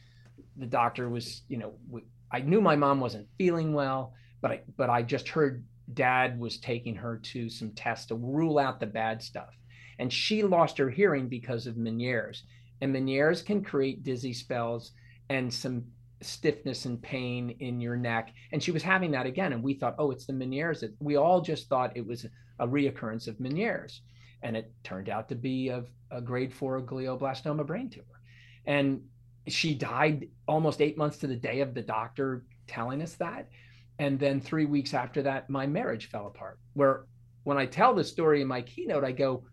the 0.58 0.65
doctor 0.65 1.10
was, 1.10 1.43
you 1.47 1.58
know, 1.58 1.73
we, 1.89 2.02
I 2.32 2.41
knew 2.41 2.60
my 2.60 2.76
mom 2.76 2.99
wasn't 2.99 3.28
feeling 3.38 3.73
well, 3.73 4.13
but 4.41 4.52
I 4.52 4.62
but 4.78 4.89
I 4.89 5.02
just 5.02 5.30
heard 5.30 5.63
dad 5.93 6.39
was 6.39 6.58
taking 6.58 6.95
her 6.95 7.17
to 7.17 7.49
some 7.49 7.71
tests 7.71 8.08
to 8.08 8.15
rule 8.15 8.60
out 8.60 8.80
the 8.80 8.86
bad 8.86 9.21
stuff. 9.23 9.58
And 9.99 10.12
she 10.12 10.43
lost 10.43 10.78
her 10.78 10.89
hearing 10.89 11.30
because 11.30 11.67
of 11.67 11.76
Meniere's. 11.76 12.43
And 12.82 12.93
Meniere's 12.93 13.41
can 13.41 13.63
create 13.63 14.04
dizzy 14.04 14.34
spells 14.34 14.91
and 15.34 15.52
some 15.52 15.84
stiffness 16.22 16.86
and 16.86 17.02
pain 17.02 17.56
in 17.60 17.82
your 17.82 17.98
neck. 17.98 18.32
And 18.52 18.62
she 18.62 18.72
was 18.72 18.84
having 18.84 19.12
that 19.12 19.26
again. 19.26 19.52
And 19.52 19.63
we 19.63 19.74
thought, 19.74 19.96
oh, 19.98 20.12
it's 20.12 20.26
the 20.26 20.34
Meniere's. 20.34 20.84
We 21.00 21.17
all 21.17 21.41
just 21.41 21.67
thought 21.67 21.98
it 21.98 22.06
was 22.06 22.26
a 22.60 22.67
reoccurrence 22.67 23.28
of 23.28 23.39
Meniere's. 23.39 24.02
And 24.43 24.56
it 24.56 24.72
turned 24.84 25.10
out 25.10 25.28
to 25.30 25.36
be 25.36 25.69
a, 25.69 25.84
a 26.12 26.22
grade 26.22 26.54
four 26.54 26.82
glioblastoma 26.82 27.65
brain 27.65 27.89
tumor. 27.89 28.22
And 28.65 29.02
she 29.48 29.74
died 29.74 30.28
almost 30.48 30.82
eight 30.82 30.98
months 30.98 31.17
to 31.17 31.28
the 31.28 31.36
day 31.36 31.62
of 31.62 31.74
the 31.74 31.82
doctor 31.82 32.46
telling 32.67 33.02
us 33.02 33.15
that. 33.15 33.50
And 33.98 34.19
then 34.19 34.39
three 34.39 34.65
weeks 34.65 34.93
after 34.93 35.24
that, 35.24 35.50
my 35.50 35.65
marriage 35.65 36.10
fell 36.10 36.28
apart. 36.28 36.60
Where 36.74 37.06
when 37.43 37.58
I 37.58 37.65
tell 37.65 37.96
the 37.96 38.04
story 38.04 38.41
in 38.41 38.48
my 38.48 38.62
keynote, 38.62 39.04
I 39.04 39.12
go, 39.12 39.46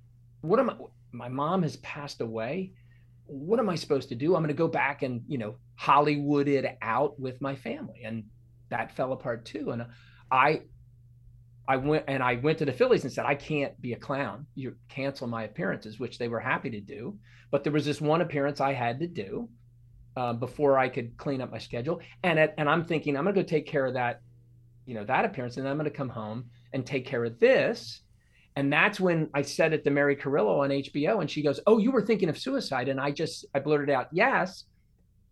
what 0.43 0.61
am 0.61 0.71
I? 0.71 0.75
my 1.13 1.29
mom 1.29 1.63
has 1.63 1.77
passed 1.79 2.21
away. 2.21 2.73
What 3.31 3.61
am 3.61 3.69
I 3.69 3.77
supposed 3.77 4.09
to 4.09 4.17
do? 4.17 4.35
I'm 4.35 4.43
going 4.43 4.49
to 4.49 4.55
go 4.55 4.69
back 4.69 5.03
and, 5.03 5.23
you 5.29 5.39
know, 5.39 5.57
Hollywood 5.77 6.49
it 6.49 6.77
out 6.83 7.19
with 7.19 7.41
my 7.41 7.55
family. 7.55 8.03
And 8.05 8.25
that 8.71 8.97
fell 8.97 9.13
apart 9.13 9.45
too. 9.45 9.71
And 9.71 9.87
I, 10.31 10.63
I 11.69 11.77
went 11.77 12.05
and 12.09 12.23
I 12.23 12.35
went 12.35 12.59
to 12.59 12.65
the 12.65 12.73
Phillies 12.73 13.05
and 13.05 13.13
said, 13.13 13.27
I 13.27 13.37
can't 13.37 13.81
be 13.81 13.93
a 13.93 13.97
clown. 13.97 14.47
You 14.57 14.75
cancel 14.89 15.29
my 15.29 15.45
appearances, 15.45 16.01
which 16.01 16.19
they 16.19 16.29
were 16.29 16.41
happy 16.41 16.71
to 16.71 16.81
do. 16.81 17.19
But 17.53 17.63
there 17.63 17.73
was 17.73 17.85
this 17.85 18.01
one 18.01 18.21
appearance 18.21 18.61
I 18.61 18.73
had 18.73 18.99
to 19.01 19.07
do 19.07 19.49
uh, 20.17 20.33
before 20.33 20.79
I 20.79 20.89
could 20.89 21.17
clean 21.17 21.41
up 21.41 21.53
my 21.53 21.59
schedule. 21.59 22.01
And 22.25 22.39
at, 22.39 22.55
and 22.59 22.69
I'm 22.69 22.85
thinking 22.85 23.17
I'm 23.17 23.25
going 23.25 23.35
to 23.37 23.43
go 23.43 23.47
take 23.47 23.67
care 23.67 23.87
of 23.87 23.95
that, 23.95 24.21
you 24.87 24.95
know, 24.95 25.05
that 25.05 25.25
appearance, 25.25 25.57
and 25.57 25.69
I'm 25.69 25.77
going 25.77 25.85
to 25.85 25.97
come 25.97 26.09
home 26.09 26.47
and 26.73 26.85
take 26.85 27.07
care 27.07 27.25
of 27.25 27.39
this. 27.39 28.01
And 28.61 28.71
that's 28.71 29.01
when 29.01 29.31
I 29.33 29.41
said 29.41 29.73
it 29.73 29.85
to 29.85 29.91
Mary 29.91 30.15
Carillo 30.15 30.63
on 30.63 30.69
HBO, 30.69 31.23
and 31.23 31.31
she 31.31 31.41
goes, 31.41 31.61
"Oh, 31.67 31.79
you 31.79 31.91
were 31.91 32.03
thinking 32.03 32.29
of 32.29 32.37
suicide?" 32.37 32.89
And 32.91 33.01
I 33.01 33.11
just 33.11 33.47
I 33.55 33.59
blurted 33.59 33.89
out, 33.89 34.09
"Yes." 34.13 34.65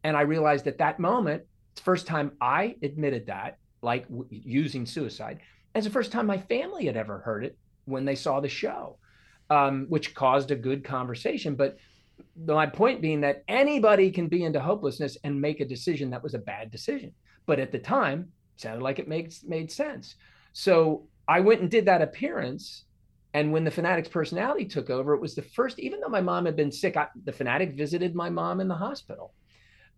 And 0.03 0.17
I 0.17 0.23
realized 0.23 0.67
at 0.67 0.79
that 0.79 0.99
moment, 0.99 1.43
it's 1.73 1.83
the 1.83 1.85
first 1.85 2.07
time 2.07 2.33
I 2.41 2.77
admitted 2.83 3.27
that, 3.27 3.59
like 3.83 4.09
w- 4.09 4.27
using 4.31 4.87
suicide. 4.87 5.41
It's 5.75 5.85
the 5.85 5.93
first 5.93 6.11
time 6.11 6.25
my 6.25 6.39
family 6.39 6.87
had 6.87 6.97
ever 6.97 7.19
heard 7.19 7.45
it 7.45 7.59
when 7.85 8.07
they 8.07 8.15
saw 8.15 8.41
the 8.41 8.49
show, 8.49 8.97
um, 9.51 9.85
which 9.91 10.15
caused 10.15 10.51
a 10.51 10.57
good 10.57 10.83
conversation. 10.83 11.55
But 11.55 11.77
my 12.35 12.65
point 12.65 13.03
being 13.03 13.21
that 13.21 13.45
anybody 13.47 14.11
can 14.11 14.29
be 14.29 14.43
into 14.43 14.59
hopelessness 14.59 15.19
and 15.23 15.39
make 15.39 15.61
a 15.61 15.67
decision 15.67 16.09
that 16.11 16.23
was 16.23 16.33
a 16.33 16.39
bad 16.39 16.71
decision. 16.71 17.13
But 17.45 17.59
at 17.59 17.73
the 17.73 17.79
time, 17.79 18.33
sounded 18.57 18.83
like 18.83 18.99
it 18.99 19.07
makes 19.07 19.45
made 19.45 19.71
sense. 19.71 20.15
So 20.55 21.09
I 21.29 21.41
went 21.41 21.61
and 21.61 21.71
did 21.71 21.85
that 21.85 22.01
appearance. 22.01 22.87
And 23.35 23.53
when 23.53 23.65
the 23.65 23.71
Phanatic's 23.71 24.09
personality 24.09 24.65
took 24.65 24.91
over, 24.91 25.15
it 25.15 25.21
was 25.21 25.35
the 25.35 25.43
first, 25.43 25.79
even 25.79 26.01
though 26.01 26.09
my 26.09 26.21
mom 26.21 26.47
had 26.47 26.57
been 26.57 26.73
sick, 26.73 26.97
I, 26.97 27.09
the 27.25 27.33
Phanatic 27.33 27.77
visited 27.77 28.15
my 28.15 28.31
mom 28.31 28.61
in 28.61 28.69
the 28.69 28.75
hospital. 28.75 29.35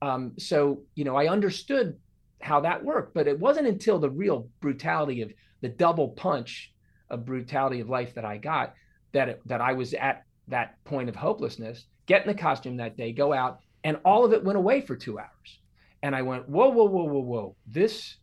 Um, 0.03 0.33
so, 0.39 0.83
you 0.95 1.05
know, 1.05 1.17
I 1.17 1.29
understood 1.29 1.97
how 2.41 2.61
that 2.61 2.85
worked, 2.85 3.15
but 3.15 3.29
it 3.29 3.39
wasn't 3.39 3.69
until 3.69 3.99
the 3.99 4.11
real 4.11 4.49
brutality 4.61 5.23
of 5.23 5.31
the 5.61 5.69
double 5.69 6.09
punch 6.09 6.73
of 7.09 7.25
brutality 7.25 7.81
of 7.81 7.89
life 7.89 8.15
that 8.15 8.25
I 8.25 8.39
got 8.39 8.75
that 9.13 9.29
it, 9.29 9.43
that 9.47 9.61
I 9.61 9.73
was 9.73 9.95
at 9.95 10.25
that 10.49 10.83
point 10.85 11.09
of 11.09 11.17
hopelessness 11.17 11.85
get 12.11 12.23
in 12.23 12.29
the 12.29 12.35
costume 12.35 12.79
that 12.79 12.97
day, 12.97 13.13
go 13.13 13.33
out, 13.33 13.61
and 13.85 13.97
all 14.05 14.25
of 14.25 14.33
it 14.33 14.43
went 14.43 14.59
away 14.59 14.81
for 14.81 14.97
two 14.97 15.17
hours. 15.17 15.61
And 16.03 16.17
I 16.17 16.23
went, 16.23 16.49
whoa, 16.49 16.69
whoa, 16.69 16.87
whoa, 16.87 17.05
whoa, 17.05 17.21
whoa, 17.21 17.57
this 17.69 18.17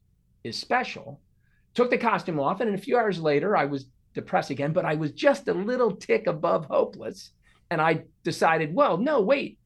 is 0.43 0.59
special. 0.59 1.21
Took 1.73 1.89
the 1.89 1.97
costume 1.97 2.37
off, 2.37 2.59
and 2.59 2.75
a 2.75 2.77
few 2.77 2.97
hours 2.97 3.17
later, 3.17 3.55
I 3.55 3.63
was 3.63 3.85
depressed 4.17 4.49
again, 4.49 4.73
but 4.73 4.83
I 4.83 4.95
was 4.95 5.13
just 5.13 5.47
a 5.47 5.53
little 5.53 5.95
tick 5.95 6.27
above 6.27 6.65
hopeless. 6.65 7.31
And 7.71 7.79
I 7.79 8.03
decided, 8.23 8.73
well, 8.73 8.97
no, 8.97 9.21
wait, 9.21 9.57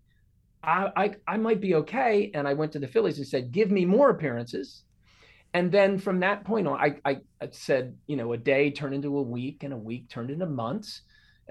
I, 0.64 0.92
I, 0.96 1.16
I 1.28 1.38
might 1.38 1.60
be 1.60 1.76
okay. 1.76 2.30
And 2.36 2.48
I 2.48 2.54
went 2.54 2.74
to 2.74 2.80
the 2.80 2.88
Phillies 2.88 3.18
and 3.18 3.28
said, 3.28 3.52
give 3.52 3.72
me 3.72 3.86
more 3.86 4.12
appearances. 4.12 4.84
And 5.54 5.72
then 5.72 5.98
from 5.98 6.20
that 6.20 6.44
point 6.46 6.68
on, 6.68 6.80
I, 6.80 6.96
I, 7.04 7.18
I 7.42 7.50
said, 7.52 7.96
you 8.08 8.16
know, 8.16 8.34
a 8.34 8.38
day 8.38 8.72
turned 8.72 8.94
into 8.94 9.18
a 9.18 9.22
week, 9.22 9.64
and 9.64 9.74
a 9.74 9.78
week 9.78 10.08
turned 10.08 10.30
into 10.30 10.46
months 10.46 11.02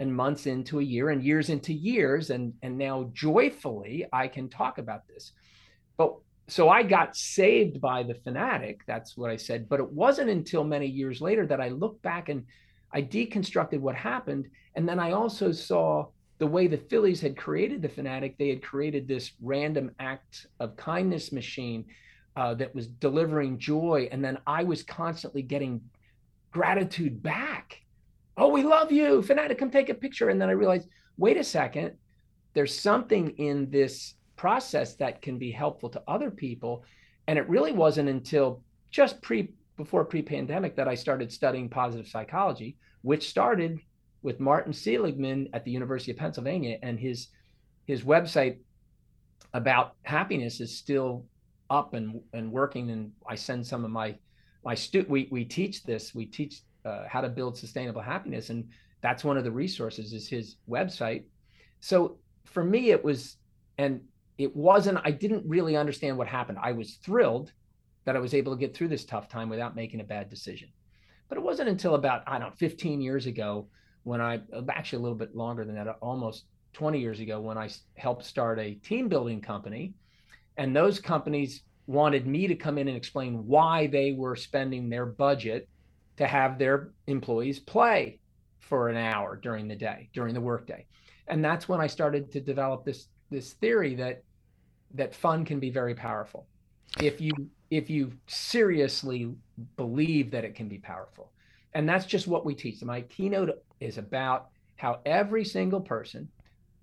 and 0.01 0.15
months 0.15 0.47
into 0.47 0.81
a 0.81 0.83
year 0.83 1.11
and 1.11 1.23
years 1.23 1.51
into 1.51 1.73
years 1.73 2.31
and 2.31 2.55
and 2.63 2.77
now 2.77 3.11
joyfully 3.13 4.07
i 4.13 4.27
can 4.27 4.49
talk 4.49 4.79
about 4.79 5.07
this 5.07 5.33
but 5.99 6.15
so 6.49 6.69
i 6.69 6.83
got 6.83 7.15
saved 7.15 7.81
by 7.81 8.03
the 8.03 8.15
Phanatic 8.15 8.79
that's 8.87 9.17
what 9.17 9.31
i 9.31 9.37
said 9.37 9.69
but 9.69 9.79
it 9.79 9.93
wasn't 9.93 10.31
until 10.31 10.65
many 10.65 10.87
years 10.87 11.21
later 11.21 11.47
that 11.47 11.61
i 11.61 11.69
looked 11.69 12.03
back 12.03 12.29
and 12.29 12.47
i 12.93 13.03
deconstructed 13.03 13.81
what 13.81 13.95
happened 13.95 14.49
and 14.75 14.89
then 14.89 14.99
i 14.99 15.13
also 15.13 15.53
saw 15.53 16.07
the 16.39 16.47
way 16.47 16.67
the 16.67 16.77
phillies 16.77 17.21
had 17.21 17.37
created 17.37 17.83
the 17.83 17.89
Phanatic 17.89 18.37
they 18.39 18.49
had 18.49 18.63
created 18.63 19.07
this 19.07 19.33
random 19.43 19.91
act 19.99 20.47
of 20.59 20.77
kindness 20.77 21.33
machine 21.33 21.85
uh, 22.37 22.55
that 22.55 22.75
was 22.75 22.87
delivering 22.87 23.59
joy 23.59 24.09
and 24.11 24.25
then 24.25 24.39
i 24.47 24.63
was 24.63 24.83
constantly 24.83 25.43
getting 25.43 25.81
gratitude 26.53 27.23
back 27.23 27.83
oh, 28.41 28.49
we 28.49 28.63
love 28.63 28.91
you, 28.91 29.23
Phanatic, 29.23 29.59
come 29.59 29.71
take 29.71 29.91
a 29.91 29.95
picture. 29.95 30.31
And 30.31 30.41
then 30.41 30.49
I 30.49 30.53
realized, 30.53 30.89
wait 31.19 31.37
a 31.37 31.45
second, 31.45 31.93
there's 32.55 32.77
something 32.77 33.31
in 33.37 33.71
this 33.71 34.15
process 34.37 34.95
that 34.95 35.21
can 35.21 35.39
be 35.39 35.51
helpful 35.51 35.91
to 35.91 36.03
other 36.09 36.31
people. 36.31 36.85
And 37.27 37.39
it 37.39 37.49
really 37.49 37.73
wasn't 37.73 38.09
until 38.09 38.63
just 38.91 39.21
pre 39.21 39.53
before 39.83 40.05
pre-pandemic 40.05 40.77
that 40.77 40.89
I 40.89 40.95
started 40.95 41.33
studying 41.33 41.69
positive 41.69 42.07
psychology, 42.07 42.77
which 43.03 43.29
started 43.29 43.81
with 44.23 44.39
Martin 44.39 44.73
Seligman 44.73 45.49
at 45.55 45.65
the 45.65 45.71
University 45.71 46.13
of 46.13 46.19
Pennsylvania, 46.19 46.79
and 46.83 46.99
his 46.99 47.29
his 47.87 48.03
website 48.03 48.59
about 49.55 49.95
happiness 50.03 50.61
is 50.61 50.77
still 50.77 51.25
up 51.71 51.95
and 51.95 52.21
and 52.33 52.53
working. 52.53 52.91
And 52.91 53.13
I 53.27 53.35
send 53.35 53.67
some 53.67 53.85
of 53.85 53.91
my 53.91 54.17
my 54.65 54.75
student 54.75 55.11
we 55.11 55.29
we 55.31 55.45
teach 55.45 55.83
this 55.85 56.15
we 56.15 56.27
teach 56.27 56.61
uh, 56.85 57.05
how 57.09 57.21
to 57.21 57.29
build 57.29 57.57
sustainable 57.57 58.01
happiness 58.01 58.51
and 58.51 58.69
that's 59.03 59.25
one 59.25 59.37
of 59.37 59.45
the 59.45 59.51
resources 59.51 60.13
is 60.13 60.29
his 60.29 60.57
website 60.69 61.25
so 61.81 62.19
for 62.45 62.65
me 62.65 62.91
it 62.91 63.03
was 63.03 63.37
and 63.79 64.01
it 64.39 64.55
wasn't 64.55 64.99
i 65.05 65.11
didn't 65.11 65.45
really 65.47 65.77
understand 65.77 66.17
what 66.17 66.27
happened 66.27 66.59
i 66.63 66.73
was 66.73 66.95
thrilled 67.05 67.53
that 68.05 68.17
i 68.17 68.19
was 68.19 68.35
able 68.35 68.53
to 68.53 68.59
get 68.59 68.75
through 68.75 68.89
this 68.89 69.05
tough 69.05 69.29
time 69.29 69.49
without 69.49 69.77
making 69.77 70.01
a 70.01 70.05
bad 70.05 70.29
decision 70.29 70.69
but 71.29 71.39
it 71.39 71.45
wasn't 71.45 71.69
until 71.69 71.95
about 71.95 72.23
i 72.27 72.39
don't 72.39 72.51
know 72.51 72.57
15 72.57 73.01
years 73.01 73.27
ago 73.27 73.67
when 74.05 74.21
i 74.21 74.37
uh, 74.55 74.63
actually 74.71 74.99
a 74.99 75.03
little 75.03 75.19
bit 75.19 75.35
longer 75.35 75.65
than 75.65 75.75
that 75.75 75.89
uh, 75.89 75.95
almost 76.01 76.45
20 76.73 77.01
years 77.01 77.21
ago 77.21 77.41
when 77.41 77.59
i 77.59 77.69
helped 77.97 78.25
start 78.25 78.59
a 78.59 78.75
team 78.75 79.09
building 79.09 79.41
company 79.41 79.95
and 80.57 80.75
those 80.75 81.01
companies 81.01 81.63
wanted 81.87 82.27
me 82.27 82.47
to 82.47 82.55
come 82.55 82.79
in 82.79 82.87
and 82.87 82.97
explain 82.97 83.47
why 83.47 83.89
they 83.89 84.13
were 84.13 84.37
spending 84.37 84.89
their 84.89 85.07
budget 85.07 85.69
to 86.17 86.27
have 86.27 86.59
their 86.59 86.91
employees 87.07 87.59
play 87.59 88.21
for 88.59 88.89
an 88.89 88.97
hour 88.97 89.37
during 89.37 89.67
the 89.67 89.75
day, 89.75 90.09
during 90.13 90.35
the 90.35 90.41
workday. 90.41 90.87
And 91.27 91.45
that's 91.45 91.69
when 91.69 91.81
I 91.81 91.87
started 91.87 92.31
to 92.33 92.41
develop 92.41 92.85
this 92.85 93.09
this 93.31 93.55
theory 93.55 93.95
that 93.97 94.23
that 94.95 95.15
fun 95.15 95.45
can 95.45 95.59
be 95.59 95.71
very 95.71 95.95
powerful. 95.95 96.47
If 96.99 97.21
you 97.21 97.33
if 97.71 97.89
you 97.89 98.13
seriously 98.27 99.33
believe 99.77 100.31
that 100.33 100.45
it 100.45 100.55
can 100.55 100.69
be 100.69 100.79
powerful. 100.79 101.31
And 101.75 101.89
that's 101.89 102.07
just 102.07 102.27
what 102.27 102.45
we 102.45 102.55
teach. 102.55 102.83
My 102.83 103.03
keynote 103.03 103.63
is 103.79 103.97
about 103.97 104.49
how 104.77 104.99
every 105.07 105.45
single 105.45 105.81
person 105.81 106.29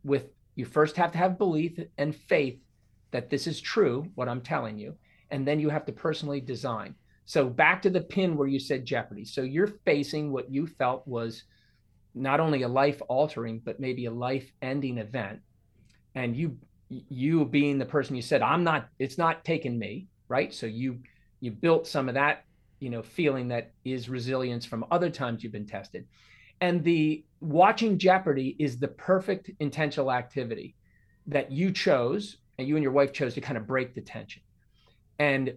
with 0.06 0.30
you 0.56 0.63
first 0.63 0.96
have 0.96 1.12
to 1.12 1.17
have 1.17 1.38
belief 1.38 1.78
and 1.98 2.15
faith 2.15 2.60
that 3.12 3.30
this 3.30 3.48
is 3.48 3.60
true 3.60 4.08
what 4.15 4.30
I'm 4.30 4.41
telling 4.41 4.78
you 4.78 4.96
and 5.30 5.46
then 5.46 5.60
you 5.60 5.70
have 5.70 5.86
to 5.86 5.91
personally 5.91 6.39
design 6.39 6.96
so 7.28 7.50
back 7.50 7.82
to 7.82 7.89
the 7.89 8.00
pin 8.00 8.38
where 8.38 8.48
you 8.48 8.58
said 8.58 8.86
Jeopardy. 8.86 9.26
So 9.26 9.41
you're 9.41 9.67
facing 9.67 10.32
what 10.32 10.50
you 10.50 10.65
felt 10.65 11.06
was 11.06 11.43
not 12.15 12.39
only 12.39 12.62
a 12.62 12.70
life 12.70 13.02
altering, 13.10 13.60
but 13.60 13.82
maybe 13.82 14.06
a 14.06 14.12
life 14.12 14.50
ending 14.62 14.98
event. 14.98 15.41
And 16.15 16.38
you 16.38 16.58
you 16.89 17.45
being 17.45 17.78
the 17.78 17.86
person 17.86 18.15
you 18.15 18.21
said, 18.21 18.41
I'm 18.41 18.63
not, 18.63 18.89
it's 19.00 19.17
not 19.17 19.43
taking 19.43 19.78
me, 19.78 20.08
right? 20.30 20.54
So 20.54 20.65
you 20.65 21.00
you 21.39 21.52
built 21.52 21.86
some 21.86 22.10
of 22.10 22.15
that, 22.15 22.45
you 22.80 22.89
know, 22.89 23.04
feeling 23.04 23.47
that 23.50 23.71
is 23.86 24.10
resilience 24.10 24.65
from 24.65 24.86
other 24.89 25.10
times 25.10 25.43
you've 25.43 25.52
been 25.52 25.67
tested. 25.67 26.08
And 26.62 26.84
the 26.84 27.23
watching 27.41 28.00
Jeopardy 28.00 28.56
is 28.58 28.80
the 28.80 28.88
perfect 28.88 29.52
intentional 29.60 30.12
activity 30.12 30.76
that 31.28 31.52
you 31.52 31.71
chose 31.71 32.38
and 32.58 32.67
you 32.67 32.76
and 32.76 32.82
your 32.82 32.91
wife 32.91 33.13
chose 33.13 33.36
to 33.36 33.41
kind 33.41 33.58
of 33.58 33.67
break 33.67 33.93
the 33.93 34.02
tension. 34.02 34.41
And 35.19 35.54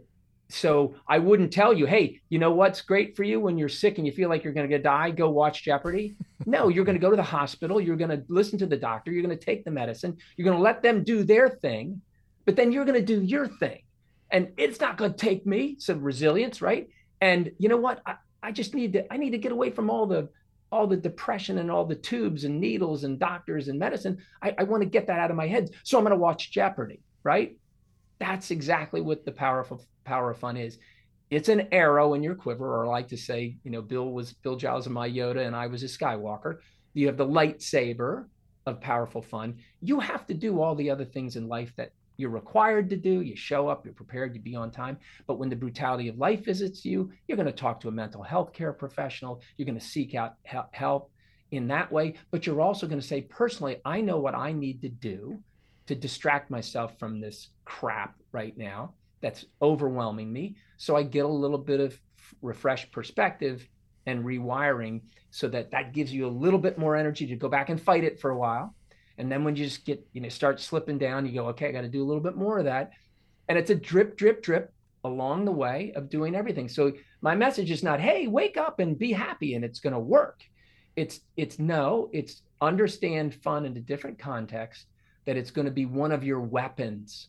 so 0.53 0.95
I 1.09 1.19
wouldn't 1.19 1.53
tell 1.53 1.73
you, 1.73 1.87
hey, 1.87 2.21
you 2.29 2.39
know 2.39 2.51
what's 2.51 2.81
great 2.81 3.17
for 3.17 3.25
you 3.25 3.41
when 3.41 3.59
you're 3.59 3.69
sick 3.69 3.99
and 3.99 4.07
you 4.07 4.13
feel 4.13 4.29
like 4.29 4.45
you're 4.45 4.53
going 4.53 4.69
to 4.69 4.79
die, 4.79 5.11
go 5.11 5.31
watch 5.31 5.63
Jeopardy. 5.63 6.17
no, 6.47 6.69
you're 6.69 6.85
going 6.85 6.97
to 6.97 7.01
go 7.01 7.11
to 7.11 7.17
the 7.17 7.23
hospital, 7.23 7.81
you're 7.81 7.97
going 7.97 8.11
to 8.11 8.25
listen 8.29 8.59
to 8.59 8.67
the 8.67 8.77
doctor, 8.77 9.11
you're 9.11 9.23
going 9.23 9.37
to 9.37 9.45
take 9.45 9.65
the 9.65 9.71
medicine, 9.71 10.17
you're 10.37 10.45
going 10.45 10.57
to 10.57 10.63
let 10.63 10.83
them 10.83 11.05
do 11.05 11.25
their 11.25 11.49
thing, 11.49 12.01
but 12.45 12.57
then 12.57 12.73
you're 12.73 12.85
going 12.85 12.99
to 12.99 13.05
do 13.05 13.23
your 13.23 13.47
thing. 13.47 13.83
And 14.31 14.53
it's 14.57 14.81
not 14.81 14.97
going 14.97 15.13
to 15.13 15.19
take 15.19 15.45
me 15.47 15.77
some 15.79 16.03
resilience, 16.03 16.63
right? 16.63 16.89
And 17.21 17.51
you 17.59 17.69
know 17.69 17.77
what? 17.77 18.01
I, 18.07 18.15
I 18.43 18.53
just 18.53 18.75
need 18.75 18.93
to 18.95 19.13
I 19.13 19.17
need 19.17 19.31
to 19.31 19.39
get 19.39 19.53
away 19.53 19.71
from 19.71 19.91
all 19.91 20.07
the 20.07 20.29
all 20.73 20.87
the 20.87 20.97
depression 20.97 21.59
and 21.59 21.71
all 21.71 21.85
the 21.85 21.97
tubes 21.97 22.45
and 22.45 22.61
needles 22.61 23.05
and 23.05 23.19
doctors 23.19 23.69
and 23.69 23.79
medicine. 23.79 24.19
I, 24.41 24.55
I 24.59 24.63
want 24.63 24.83
to 24.83 24.89
get 24.89 25.07
that 25.09 25.19
out 25.19 25.31
of 25.31 25.37
my 25.37 25.49
head. 25.49 25.71
So 25.83 25.99
I'm 25.99 26.05
going 26.05 26.17
to 26.17 26.17
watch 26.17 26.53
Jeopardy, 26.53 27.01
right? 27.25 27.57
That's 28.21 28.51
exactly 28.51 29.01
what 29.01 29.25
the 29.25 29.33
powerful 29.33 29.83
power 30.11 30.31
of 30.33 30.39
fun 30.39 30.57
is. 30.57 30.79
It's 31.31 31.49
an 31.49 31.69
arrow 31.71 32.15
in 32.15 32.23
your 32.25 32.35
quiver, 32.35 32.67
or 32.75 32.87
I 32.87 32.89
like 32.89 33.09
to 33.09 33.17
say, 33.17 33.57
you 33.63 33.71
know, 33.71 33.83
Bill 33.83 34.11
was 34.11 34.33
Bill 34.33 34.57
Giles 34.57 34.87
and 34.87 34.95
my 34.95 35.09
Yoda, 35.09 35.47
and 35.47 35.55
I 35.55 35.69
was 35.69 35.85
a 35.85 35.87
Skywalker. 35.87 36.59
You 36.95 37.07
have 37.07 37.17
the 37.17 37.33
lightsaber 37.39 38.27
of 38.67 38.81
powerful 38.81 39.23
fun. 39.23 39.59
You 39.81 40.01
have 40.01 40.27
to 40.27 40.35
do 40.35 40.61
all 40.61 40.75
the 40.75 40.91
other 40.91 41.05
things 41.05 41.37
in 41.37 41.47
life 41.47 41.73
that 41.77 41.93
you're 42.17 42.31
required 42.43 42.91
to 42.91 42.97
do. 42.97 43.21
You 43.21 43.37
show 43.37 43.69
up, 43.69 43.85
you're 43.85 43.95
prepared 44.03 44.35
to 44.35 44.41
be 44.41 44.57
on 44.57 44.73
time. 44.73 44.99
But 45.29 45.39
when 45.39 45.49
the 45.49 45.63
brutality 45.63 46.09
of 46.09 46.19
life 46.19 46.45
visits 46.45 46.85
you, 46.85 47.13
you're 47.27 47.41
going 47.43 47.55
to 47.55 47.63
talk 47.65 47.81
to 47.81 47.89
a 47.89 47.93
mental 48.03 48.25
health 48.25 48.53
care 48.53 48.73
professional. 48.73 49.41
You're 49.57 49.71
going 49.71 49.79
to 49.79 49.93
seek 49.97 50.17
out 50.17 50.35
help. 50.43 51.11
in 51.53 51.69
that 51.69 51.91
way, 51.93 52.15
but 52.33 52.45
you're 52.45 52.61
also 52.61 52.87
going 52.87 53.01
to 53.01 53.07
say, 53.07 53.21
personally, 53.23 53.77
I 53.85 54.01
know 54.01 54.19
what 54.19 54.35
I 54.35 54.51
need 54.53 54.83
to 54.83 54.89
do 54.89 55.39
to 55.87 55.95
distract 55.95 56.51
myself 56.51 56.99
from 56.99 57.21
this 57.21 57.51
crap 57.65 58.17
right 58.33 58.57
now 58.59 58.95
that's 59.21 59.45
overwhelming 59.61 60.33
me. 60.33 60.57
So 60.77 60.97
I 60.97 61.03
get 61.03 61.25
a 61.25 61.29
little 61.29 61.59
bit 61.59 61.81
of 61.81 61.99
refreshed 62.43 62.93
perspective 62.93 63.67
and 64.07 64.25
rewiring 64.25 65.03
so 65.31 65.49
that 65.49 65.71
that 65.71 65.93
gives 65.93 66.13
you 66.13 66.27
a 66.27 66.29
little 66.29 66.59
bit 66.59 66.79
more 66.79 66.97
energy 66.97 67.27
to 67.27 67.37
go 67.37 67.49
back 67.49 67.69
and 67.69 67.81
fight 67.81 68.05
it 68.05 68.21
for 68.21 68.31
a 68.31 68.39
while. 68.39 68.75
And 69.19 69.31
then 69.31 69.45
when 69.45 69.55
you 69.55 69.65
just 69.65 69.85
get, 69.85 70.07
you 70.13 70.21
know, 70.21 70.29
start 70.29 70.61
slipping 70.61 70.99
down, 70.99 71.27
you 71.27 71.33
go, 71.33 71.49
okay, 71.49 71.69
I 71.69 71.73
got 71.73 71.83
to 71.83 71.89
do 71.89 72.03
a 72.03 72.07
little 72.07 72.23
bit 72.23 72.37
more 72.37 72.59
of 72.59 72.65
that. 72.65 72.93
And 73.49 73.59
it's 73.59 73.71
a 73.71 73.75
drip, 73.75 74.17
drip, 74.17 74.43
drip 74.43 74.73
along 75.05 75.45
the 75.45 75.53
way 75.53 75.93
of 75.95 76.09
doing 76.09 76.35
everything. 76.35 76.69
So 76.69 76.93
my 77.21 77.35
message 77.35 77.71
is 77.71 77.83
not, 77.83 78.01
hey, 78.01 78.27
wake 78.27 78.57
up 78.57 78.81
and 78.81 78.99
be 78.99 79.13
happy 79.13 79.55
and 79.55 79.65
it's 79.65 79.81
going 79.81 79.93
to 79.93 80.01
work. 80.01 80.41
It's 80.97 81.21
it's 81.37 81.59
no, 81.59 82.09
it's 82.13 82.43
understand 82.61 83.35
fun 83.35 83.65
in 83.65 83.77
a 83.77 83.81
different 83.81 84.19
context 84.19 84.87
that 85.27 85.37
it's 85.37 85.51
going 85.51 85.67
to 85.67 85.71
be 85.71 85.87
one 85.87 86.13
of 86.13 86.25
your 86.25 86.41
weapons 86.41 87.29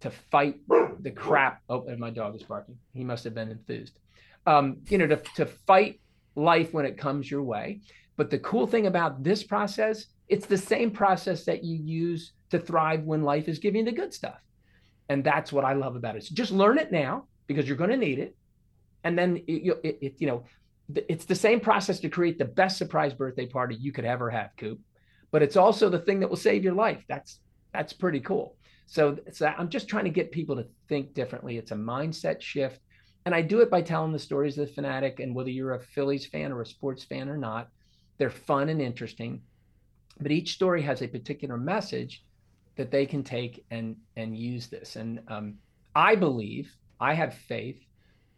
to 0.00 0.10
fight 0.10 0.56
the 1.00 1.10
crap. 1.10 1.62
Oh, 1.68 1.86
and 1.86 1.98
my 1.98 2.10
dog 2.10 2.36
is 2.36 2.42
barking. 2.42 2.76
He 2.92 3.04
must 3.04 3.24
have 3.24 3.34
been 3.34 3.50
enthused. 3.50 3.98
Um, 4.46 4.78
you 4.88 4.98
know, 4.98 5.06
to, 5.06 5.16
to 5.36 5.46
fight 5.46 6.00
life 6.34 6.72
when 6.72 6.84
it 6.84 6.98
comes 6.98 7.30
your 7.30 7.42
way. 7.42 7.80
But 8.16 8.30
the 8.30 8.38
cool 8.38 8.66
thing 8.66 8.86
about 8.86 9.22
this 9.22 9.42
process, 9.42 10.06
it's 10.28 10.46
the 10.46 10.58
same 10.58 10.90
process 10.90 11.44
that 11.44 11.64
you 11.64 11.76
use 11.76 12.32
to 12.50 12.58
thrive 12.58 13.02
when 13.04 13.22
life 13.22 13.48
is 13.48 13.58
giving 13.58 13.84
the 13.84 13.92
good 13.92 14.12
stuff. 14.12 14.38
And 15.08 15.24
that's 15.24 15.52
what 15.52 15.64
I 15.64 15.72
love 15.72 15.96
about 15.96 16.16
it. 16.16 16.24
So 16.24 16.34
just 16.34 16.52
learn 16.52 16.78
it 16.78 16.92
now 16.92 17.26
because 17.46 17.66
you're 17.66 17.76
going 17.76 17.90
to 17.90 17.96
need 17.96 18.18
it. 18.18 18.36
And 19.02 19.18
then, 19.18 19.38
it, 19.46 19.78
it, 19.84 19.98
it, 20.00 20.14
you 20.18 20.26
know, 20.26 20.44
it's 21.08 21.24
the 21.24 21.34
same 21.34 21.60
process 21.60 22.00
to 22.00 22.08
create 22.08 22.38
the 22.38 22.44
best 22.44 22.78
surprise 22.78 23.14
birthday 23.14 23.46
party 23.46 23.74
you 23.74 23.92
could 23.92 24.04
ever 24.04 24.30
have, 24.30 24.50
Coop. 24.58 24.80
But 25.30 25.42
it's 25.42 25.56
also 25.56 25.88
the 25.88 25.98
thing 25.98 26.20
that 26.20 26.28
will 26.28 26.36
save 26.36 26.62
your 26.62 26.74
life. 26.74 27.02
That's 27.08 27.40
that's 27.72 27.92
pretty 27.92 28.20
cool. 28.20 28.56
So, 28.86 29.18
so 29.32 29.46
I'm 29.46 29.68
just 29.68 29.88
trying 29.88 30.04
to 30.04 30.10
get 30.10 30.32
people 30.32 30.56
to 30.56 30.66
think 30.88 31.14
differently. 31.14 31.56
It's 31.58 31.72
a 31.72 31.76
mindset 31.76 32.40
shift. 32.40 32.80
And 33.26 33.34
I 33.34 33.40
do 33.40 33.60
it 33.60 33.70
by 33.70 33.80
telling 33.80 34.12
the 34.12 34.18
stories 34.18 34.58
of 34.58 34.68
the 34.68 34.82
Phanatic. 34.82 35.20
And 35.20 35.34
whether 35.34 35.50
you're 35.50 35.74
a 35.74 35.80
Phillies 35.80 36.26
fan 36.26 36.52
or 36.52 36.60
a 36.60 36.66
sports 36.66 37.04
fan 37.04 37.28
or 37.28 37.38
not, 37.38 37.68
they're 38.18 38.30
fun 38.30 38.68
and 38.68 38.80
interesting. 38.80 39.42
But 40.20 40.32
each 40.32 40.52
story 40.54 40.82
has 40.82 41.02
a 41.02 41.08
particular 41.08 41.56
message 41.56 42.24
that 42.76 42.90
they 42.90 43.06
can 43.06 43.22
take 43.22 43.64
and 43.70 43.96
and 44.16 44.36
use 44.36 44.66
this. 44.66 44.96
And 44.96 45.20
um, 45.28 45.54
I 45.94 46.14
believe, 46.14 46.74
I 47.00 47.14
have 47.14 47.34
faith 47.34 47.80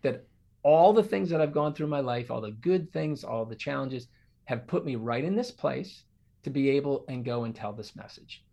that 0.03 0.26
all 0.62 0.92
the 0.92 1.03
things 1.03 1.30
that 1.30 1.40
I've 1.40 1.53
gone 1.53 1.74
through 1.74 1.86
my 1.88 2.01
life, 2.01 2.30
all 2.30 2.40
the 2.40 2.51
good 2.51 2.92
things, 2.92 3.24
all 3.24 3.44
the 3.44 3.57
challenges, 3.57 4.09
have 4.44 4.66
put 4.66 4.84
me 4.84 4.97
right 4.97 5.24
in 5.24 5.36
this 5.36 5.51
place 5.51 6.05
to 6.44 6.51
be 6.51 6.70
able 6.70 7.05
and 7.09 7.24
go 7.24 7.44
and 7.44 7.55
tell 7.55 7.72
this 7.72 7.97
message. 7.97 8.44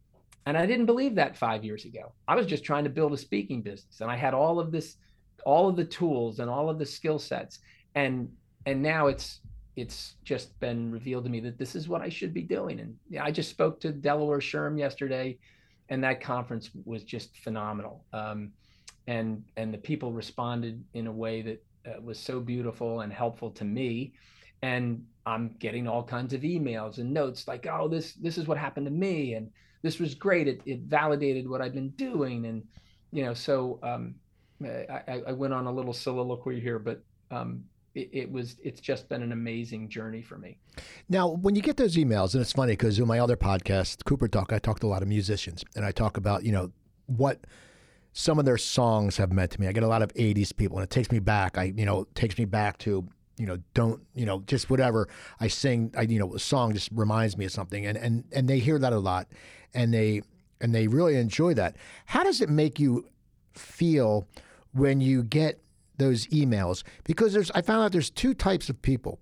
And 0.46 0.58
I 0.58 0.66
didn't 0.66 0.86
believe 0.86 1.16
that 1.16 1.38
five 1.38 1.64
years 1.64 1.86
ago. 1.86 2.12
I 2.28 2.36
was 2.36 2.48
just 2.48 2.64
trying 2.64 2.84
to 2.84 2.90
build 2.90 3.14
a 3.14 3.18
speaking 3.18 3.62
business, 3.62 4.02
and 4.02 4.12
I 4.12 4.18
had 4.18 4.34
all 4.34 4.60
of 4.60 4.72
this, 4.72 4.98
all 5.46 5.70
of 5.70 5.76
the 5.76 5.86
tools 5.86 6.40
and 6.40 6.50
all 6.50 6.70
of 6.70 6.80
the 6.80 6.86
skill 6.86 7.20
sets, 7.20 7.60
and 7.96 8.30
and 8.66 8.82
now 8.82 9.08
it's 9.08 9.40
it's 9.76 10.16
just 10.24 10.60
been 10.60 10.92
revealed 10.92 11.24
to 11.24 11.30
me 11.30 11.40
that 11.40 11.58
this 11.58 11.76
is 11.76 11.88
what 11.88 12.02
I 12.02 12.10
should 12.10 12.34
be 12.34 12.44
doing. 12.44 12.80
And 12.80 13.20
I 13.20 13.32
just 13.32 13.50
spoke 13.50 13.80
to 13.82 13.92
Delaware 13.92 14.40
SHRM 14.40 14.78
yesterday, 14.78 15.38
and 15.90 16.04
that 16.04 16.22
conference 16.22 16.70
was 16.86 17.04
just 17.04 17.38
phenomenal. 17.38 18.04
Um, 18.14 18.52
and 19.08 19.44
and 19.58 19.74
the 19.74 19.78
people 19.78 20.12
responded 20.12 20.84
in 20.94 21.08
a 21.08 21.12
way 21.12 21.42
that 21.42 21.64
uh, 21.86 22.02
was 22.02 22.20
so 22.20 22.40
beautiful 22.40 23.02
and 23.02 23.12
helpful 23.12 23.50
to 23.52 23.66
me 23.66 24.14
and 24.62 25.04
i'm 25.26 25.54
getting 25.60 25.88
all 25.88 26.04
kinds 26.04 26.34
of 26.34 26.42
emails 26.42 26.98
and 26.98 27.14
notes 27.14 27.48
like 27.48 27.68
oh 27.68 27.88
this 27.88 28.14
this 28.14 28.38
is 28.38 28.48
what 28.48 28.58
happened 28.58 28.86
to 28.86 28.92
me 28.92 29.34
and 29.34 29.50
this 29.84 30.00
was 30.00 30.16
great 30.16 30.48
it, 30.48 30.62
it 30.66 30.80
validated 30.82 31.48
what 31.48 31.62
i've 31.62 31.74
been 31.74 31.90
doing 31.90 32.46
and 32.48 32.64
you 33.12 33.24
know 33.24 33.34
so 33.34 33.80
um, 33.84 34.16
I, 34.64 35.22
I 35.28 35.32
went 35.34 35.54
on 35.54 35.68
a 35.68 35.72
little 35.72 35.94
soliloquy 35.94 36.60
here 36.60 36.80
but 36.80 37.04
um, 37.30 37.64
it, 37.94 38.10
it, 38.12 38.32
was 38.32 38.56
it's 38.64 38.80
just 38.80 39.08
been 39.08 39.22
an 39.22 39.32
amazing 39.32 39.90
journey 39.90 40.24
for 40.24 40.38
me 40.38 40.58
now 41.10 41.28
when 41.28 41.56
you 41.56 41.62
get 41.62 41.78
those 41.78 41.96
emails 41.96 42.34
and 42.34 42.42
it's 42.42 42.54
funny 42.54 42.74
because 42.74 42.98
in 42.98 43.08
my 43.08 43.20
other 43.20 43.38
podcast 43.38 44.04
cooper 44.06 44.28
talk 44.28 44.52
i 44.52 44.58
talked 44.58 44.82
to 44.82 44.88
a 44.88 44.90
lot 44.90 45.04
of 45.04 45.08
musicians 45.08 45.64
and 45.76 45.86
i 45.86 45.92
talk 45.92 46.18
about 46.18 46.44
you 46.44 46.52
know 46.52 46.72
what 47.06 47.46
some 48.14 48.38
of 48.38 48.46
their 48.46 48.58
songs 48.58 49.18
have 49.18 49.32
meant 49.34 49.52
to 49.52 49.60
me. 49.60 49.68
I 49.68 49.72
get 49.72 49.84
a 49.84 49.88
lot 49.88 50.04
of 50.04 50.14
80s 50.14 50.56
people 50.56 50.78
and 50.78 50.84
it 50.84 50.92
takes 50.92 51.12
me 51.12 51.20
back. 51.20 51.58
I, 51.58 51.74
you 51.76 51.86
know, 51.86 52.06
takes 52.14 52.38
me 52.38 52.46
back 52.46 52.78
to, 52.80 53.08
you 53.38 53.46
know, 53.46 53.58
don't, 53.74 54.02
you 54.14 54.26
know, 54.26 54.42
just 54.42 54.70
whatever 54.70 55.08
I 55.40 55.48
sing, 55.48 55.94
I, 55.98 56.04
you 56.04 56.20
know, 56.20 56.34
a 56.36 56.40
song 56.40 56.74
just 56.74 56.90
reminds 56.94 57.38
me 57.38 57.46
of 57.46 57.52
something 57.52 57.86
and, 57.86 57.98
and, 57.98 58.24
and 58.32 58.48
they 58.48 58.60
hear 58.60 58.80
that 58.80 58.94
a 58.94 59.00
lot 59.00 59.28
and 59.74 59.94
they, 59.94 60.22
and 60.62 60.74
they 60.74 60.88
really 60.88 61.16
enjoy 61.16 61.54
that. 61.56 61.76
How 62.06 62.24
does 62.24 62.42
it 62.42 62.50
make 62.50 62.80
you 62.80 63.10
feel 63.54 64.28
when 64.74 65.02
you 65.02 65.24
get 65.24 65.62
those 65.98 66.28
emails? 66.28 66.84
Because 67.04 67.34
there's, 67.34 67.52
I 67.52 67.62
found 67.62 67.84
out 67.84 67.92
there's 67.92 68.10
two 68.10 68.34
types 68.34 68.70
of 68.70 68.82
people 68.82 69.20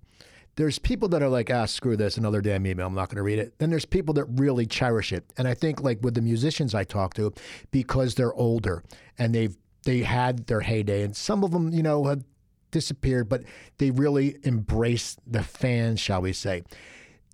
there's 0.56 0.78
people 0.78 1.08
that 1.08 1.22
are 1.22 1.28
like, 1.28 1.50
ah, 1.50 1.64
screw 1.64 1.96
this, 1.96 2.16
another 2.16 2.42
damn 2.42 2.66
email, 2.66 2.86
I'm 2.86 2.94
not 2.94 3.08
going 3.08 3.16
to 3.16 3.22
read 3.22 3.38
it. 3.38 3.58
Then 3.58 3.70
there's 3.70 3.86
people 3.86 4.12
that 4.14 4.26
really 4.26 4.66
cherish 4.66 5.12
it. 5.12 5.24
And 5.38 5.48
I 5.48 5.54
think 5.54 5.82
like 5.82 6.02
with 6.02 6.14
the 6.14 6.20
musicians 6.20 6.74
I 6.74 6.84
talk 6.84 7.14
to, 7.14 7.32
because 7.70 8.14
they're 8.14 8.34
older 8.34 8.84
and 9.18 9.34
they've 9.34 9.56
they 9.84 10.00
had 10.00 10.46
their 10.46 10.60
heyday, 10.60 11.02
and 11.02 11.16
some 11.16 11.42
of 11.42 11.50
them, 11.50 11.72
you 11.72 11.82
know, 11.82 12.04
have 12.04 12.22
disappeared, 12.72 13.28
but 13.28 13.44
they 13.78 13.92
really 13.92 14.36
embrace 14.42 15.16
the 15.24 15.44
fans, 15.44 16.00
shall 16.00 16.22
we 16.22 16.32
say? 16.32 16.64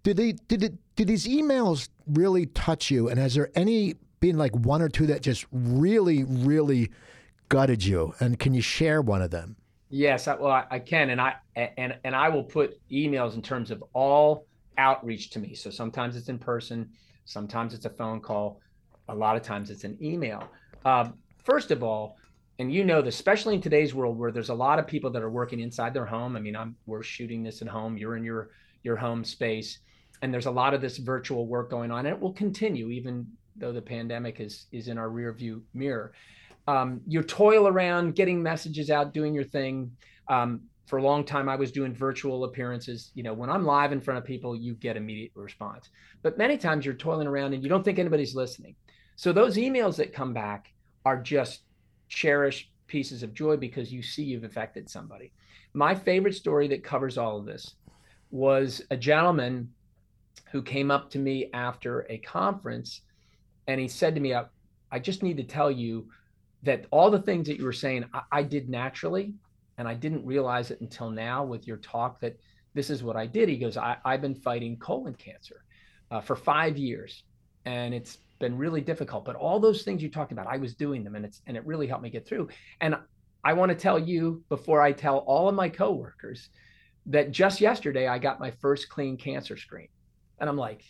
Did 0.03 0.19
they 0.19 0.33
did 0.33 0.63
it 0.63 0.75
did 0.97 1.09
these 1.09 1.27
emails 1.27 1.89
really 2.07 2.47
touch 2.47 2.91
you? 2.91 3.09
And 3.09 3.19
has 3.19 3.35
there 3.35 3.51
any 3.55 3.95
been 4.21 4.37
like 4.37 4.55
one 4.55 4.83
or 4.83 4.89
two 4.89 5.07
that 5.07 5.23
just 5.23 5.47
really, 5.51 6.25
really 6.25 6.91
gutted 7.49 7.85
you? 7.85 8.15
And 8.21 8.39
can 8.39 8.53
you 8.53 8.61
share 8.61 9.01
one 9.01 9.23
of 9.23 9.31
them? 9.31 9.57
Yes, 9.91 10.29
I, 10.29 10.35
well, 10.35 10.51
I, 10.53 10.67
I 10.71 10.79
can, 10.81 11.11
and 11.11 11.21
I 11.21 11.37
and 11.57 11.97
and 12.05 12.15
I 12.15 12.29
will 12.29 12.45
put 12.45 12.79
emails 12.91 13.35
in 13.35 13.41
terms 13.41 13.71
of 13.71 13.83
all 13.95 14.47
outreach 14.77 15.31
to 15.31 15.39
me. 15.39 15.55
So 15.55 15.71
sometimes 15.71 16.15
it's 16.15 16.29
in 16.29 16.39
person, 16.39 16.91
sometimes 17.25 17.73
it's 17.73 17.87
a 17.87 17.91
phone 17.91 18.21
call, 18.21 18.61
a 19.09 19.15
lot 19.15 19.37
of 19.37 19.43
times 19.43 19.71
it's 19.71 19.85
an 19.85 19.97
email. 20.03 20.45
Um, 20.85 21.15
first 21.43 21.71
of 21.71 21.83
all, 21.83 22.18
and 22.59 22.73
you 22.73 22.85
know, 22.85 23.03
this, 23.03 23.15
especially 23.15 23.55
in 23.55 23.61
today's 23.61 23.95
world 23.95 24.19
where 24.19 24.33
there's 24.33 24.49
a 24.49 24.55
lot 24.55 24.79
of 24.79 24.87
people 24.87 25.11
that 25.11 25.23
are 25.23 25.31
working 25.31 25.61
inside 25.61 25.95
their 25.95 26.07
home. 26.07 26.37
I 26.37 26.41
mean, 26.41 26.57
I'm 26.57 26.77
we're 26.87 27.03
shooting 27.03 27.43
this 27.43 27.63
at 27.63 27.69
home. 27.69 27.97
You're 27.97 28.17
in 28.17 28.25
your 28.25 28.51
your 28.83 28.97
home 28.97 29.25
space, 29.25 29.79
and 30.23 30.33
there's 30.33 30.47
a 30.47 30.51
lot 30.51 30.75
of 30.75 30.81
this 30.81 30.99
virtual 30.99 31.47
work 31.47 31.71
going 31.71 31.91
on, 31.91 32.07
and 32.07 32.09
it 32.09 32.21
will 32.21 32.33
continue 32.33 32.91
even 32.91 33.27
though 33.57 33.73
the 33.73 33.83
pandemic 33.83 34.41
is 34.41 34.67
is 34.73 34.89
in 34.89 34.99
our 34.99 35.11
rear 35.11 35.33
view 35.33 35.63
mirror 35.75 36.13
um, 36.69 37.01
you 37.07 37.23
toil 37.23 37.67
around 37.67 38.15
getting 38.15 38.43
messages 38.43 38.91
out, 38.91 39.15
doing 39.15 39.35
your 39.35 39.45
thing. 39.45 39.91
Um, 40.29 40.61
for 40.87 40.99
a 40.99 41.03
long 41.03 41.25
time, 41.25 41.49
I 41.49 41.57
was 41.57 41.73
doing 41.73 41.95
virtual 41.95 42.45
appearances. 42.45 43.11
You 43.15 43.23
know, 43.23 43.33
when 43.33 43.49
I'm 43.49 43.65
live 43.65 43.91
in 43.91 44.03
front 44.03 44.19
of 44.19 44.25
people, 44.25 44.55
you 44.55 44.75
get 44.75 44.97
immediate 44.97 45.33
response. 45.35 45.89
But 46.23 46.37
many 46.37 46.59
times 46.59 46.85
you're 46.85 46.95
toiling 46.95 47.27
around 47.27 47.55
and 47.55 47.63
you 47.63 47.71
don't 47.71 47.83
think 47.83 47.99
anybody's 47.99 48.35
listening. 48.35 48.75
So 49.17 49.33
those 49.33 49.57
emails 49.57 49.97
that 49.97 50.13
come 50.13 50.35
back 50.35 50.71
are 51.07 51.21
just 51.21 51.63
cherished 52.09 52.71
pieces 52.87 53.23
of 53.23 53.35
joy 53.35 53.57
because 53.57 53.93
you 53.93 54.03
see 54.03 54.25
you've 54.25 54.45
affected 54.45 54.89
somebody. 54.89 55.33
My 55.75 55.95
favorite 55.95 56.35
story 56.35 56.69
that 56.69 56.83
covers 56.83 57.19
all 57.19 57.39
of 57.39 57.47
this 57.47 57.75
was 58.31 58.83
a 58.91 58.97
gentleman 58.97 59.73
who 60.51 60.63
came 60.63 60.91
up 60.91 61.11
to 61.11 61.19
me 61.19 61.51
after 61.53 62.07
a 62.09 62.19
conference 62.19 63.03
and 63.67 63.81
he 63.81 63.87
said 63.87 64.15
to 64.15 64.21
me, 64.21 64.35
I, 64.35 64.47
I 64.91 64.99
just 64.99 65.23
need 65.23 65.37
to 65.37 65.45
tell 65.45 65.71
you 65.71 66.09
that 66.63 66.87
all 66.91 67.11
the 67.11 67.23
things 67.23 67.47
that 67.47 67.59
you 67.59 67.65
were 67.65 67.73
saying, 67.73 68.07
I, 68.13 68.23
I 68.33 68.43
did 68.43 68.69
naturally, 68.69 69.35
and 69.77 69.87
I 69.87 69.95
didn't 69.95 70.27
realize 70.27 70.71
it 70.71 70.81
until 70.81 71.11
now 71.11 71.45
with 71.45 71.67
your 71.67 71.77
talk 71.77 72.21
that 72.21 72.37
this 72.75 72.91
is 72.91 73.03
what 73.03 73.17
I 73.17 73.27
did. 73.27 73.49
He 73.49 73.59
goes, 73.59 73.77
I, 73.77 73.97
have 74.05 74.23
been 74.23 74.35
fighting 74.35 74.77
colon 74.79 75.15
cancer 75.15 75.65
uh, 76.11 76.21
for 76.21 76.35
five 76.35 76.77
years, 76.77 77.23
and 77.65 77.95
it's 77.95 78.19
been 78.39 78.57
really 78.57 78.81
difficult. 78.81 79.25
But 79.25 79.37
all 79.37 79.61
those 79.61 79.83
things 79.83 80.03
you 80.03 80.11
talked 80.11 80.33
about, 80.33 80.47
I 80.47 80.57
was 80.57 80.75
doing 80.75 81.05
them, 81.05 81.15
and 81.15 81.25
it's 81.25 81.43
and 81.47 81.57
it 81.57 81.67
really 81.67 81.87
helped 81.87 82.03
me 82.03 82.11
get 82.11 82.27
through. 82.27 82.49
And 82.81 82.97
I 83.45 83.53
want 83.53 83.71
to 83.71 83.77
tell 83.77 83.99
you 83.99 84.43
before 84.49 84.81
I 84.81 84.93
tell 84.93 85.19
all 85.19 85.49
of 85.49 85.55
my 85.55 85.69
coworkers 85.69 86.49
that 87.07 87.31
just 87.31 87.61
yesterday 87.61 88.07
I 88.07 88.19
got 88.19 88.41
my 88.41 88.51
first 88.51 88.89
clean 88.89 89.17
cancer 89.17 89.57
screen, 89.57 89.89
and 90.41 90.49
I'm 90.49 90.57
like, 90.57 90.83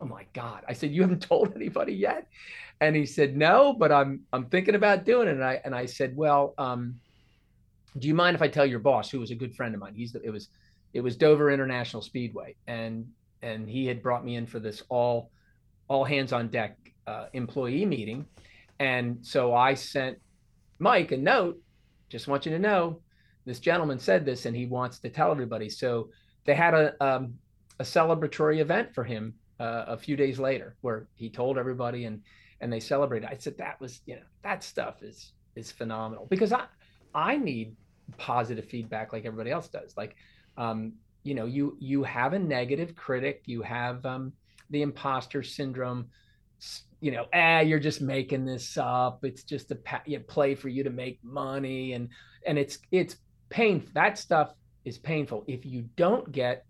oh 0.00 0.06
my 0.06 0.26
god! 0.32 0.64
I 0.68 0.72
said, 0.72 0.90
you 0.90 1.02
haven't 1.02 1.22
told 1.28 1.54
anybody 1.54 1.94
yet? 1.94 2.26
And 2.80 2.96
he 2.96 3.06
said, 3.06 3.36
no, 3.36 3.72
but 3.72 3.92
I'm 3.92 4.20
I'm 4.32 4.46
thinking 4.46 4.74
about 4.74 5.04
doing 5.04 5.28
it. 5.28 5.32
And 5.32 5.44
I 5.44 5.60
and 5.64 5.74
I 5.74 5.86
said, 5.86 6.16
well, 6.16 6.54
um, 6.58 6.96
do 7.98 8.08
you 8.08 8.14
mind 8.14 8.34
if 8.34 8.42
I 8.42 8.48
tell 8.48 8.66
your 8.66 8.80
boss, 8.80 9.10
who 9.10 9.20
was 9.20 9.30
a 9.30 9.36
good 9.36 9.54
friend 9.54 9.74
of 9.74 9.80
mine? 9.80 9.94
He's 9.94 10.12
the, 10.12 10.22
it 10.22 10.30
was 10.30 10.48
it 10.92 11.00
was 11.00 11.16
Dover 11.16 11.50
International 11.50 12.02
Speedway, 12.02 12.56
and 12.66 13.06
and 13.42 13.68
he 13.68 13.86
had 13.86 14.02
brought 14.02 14.24
me 14.24 14.36
in 14.36 14.46
for 14.46 14.58
this 14.58 14.82
all 14.88 15.30
all 15.88 16.04
hands 16.04 16.32
on 16.32 16.48
deck 16.48 16.76
uh, 17.06 17.26
employee 17.32 17.86
meeting, 17.86 18.26
and 18.78 19.18
so 19.22 19.54
I 19.54 19.74
sent 19.74 20.18
Mike 20.78 21.12
a 21.12 21.16
note. 21.16 21.60
Just 22.08 22.28
want 22.28 22.46
you 22.46 22.52
to 22.52 22.58
know, 22.58 23.00
this 23.44 23.58
gentleman 23.58 23.98
said 23.98 24.24
this, 24.24 24.46
and 24.46 24.56
he 24.56 24.66
wants 24.66 24.98
to 25.00 25.08
tell 25.08 25.30
everybody. 25.30 25.68
So 25.68 26.08
they 26.44 26.54
had 26.54 26.74
a 26.74 27.04
um, 27.04 27.34
a 27.78 27.84
celebratory 27.84 28.60
event 28.60 28.94
for 28.94 29.04
him 29.04 29.34
uh, 29.60 29.84
a 29.88 29.96
few 29.96 30.16
days 30.16 30.38
later, 30.38 30.76
where 30.80 31.08
he 31.14 31.30
told 31.30 31.58
everybody 31.58 32.04
and 32.04 32.22
and 32.60 32.72
they 32.72 32.80
celebrated. 32.80 33.28
I 33.30 33.36
said 33.36 33.58
that 33.58 33.80
was 33.80 34.00
you 34.06 34.16
know 34.16 34.22
that 34.42 34.62
stuff 34.62 35.02
is 35.02 35.32
is 35.56 35.70
phenomenal 35.70 36.26
because 36.28 36.52
I 36.52 36.64
I 37.14 37.36
need 37.36 37.76
positive 38.18 38.64
feedback 38.64 39.12
like 39.12 39.24
everybody 39.24 39.50
else 39.50 39.68
does. 39.68 39.96
Like 39.96 40.16
um, 40.56 40.92
you 41.22 41.34
know 41.34 41.46
you 41.46 41.76
you 41.80 42.02
have 42.04 42.32
a 42.32 42.38
negative 42.38 42.94
critic, 42.94 43.42
you 43.46 43.62
have 43.62 44.04
um, 44.06 44.32
the 44.70 44.82
imposter 44.82 45.42
syndrome. 45.42 46.06
You 47.00 47.12
know, 47.12 47.26
ah, 47.34 47.60
you're 47.60 47.80
just 47.80 48.00
making 48.00 48.46
this 48.46 48.78
up. 48.78 49.24
It's 49.24 49.42
just 49.42 49.70
a 49.70 49.78
you 50.06 50.18
know, 50.18 50.24
play 50.26 50.54
for 50.54 50.68
you 50.68 50.82
to 50.84 50.90
make 50.90 51.18
money, 51.22 51.92
and 51.92 52.08
and 52.46 52.58
it's 52.58 52.78
it's 52.90 53.16
pain. 53.50 53.86
That 53.94 54.18
stuff 54.18 54.54
is 54.84 54.98
painful. 54.98 55.44
If 55.46 55.66
you 55.66 55.88
don't 55.96 56.30
get 56.32 56.64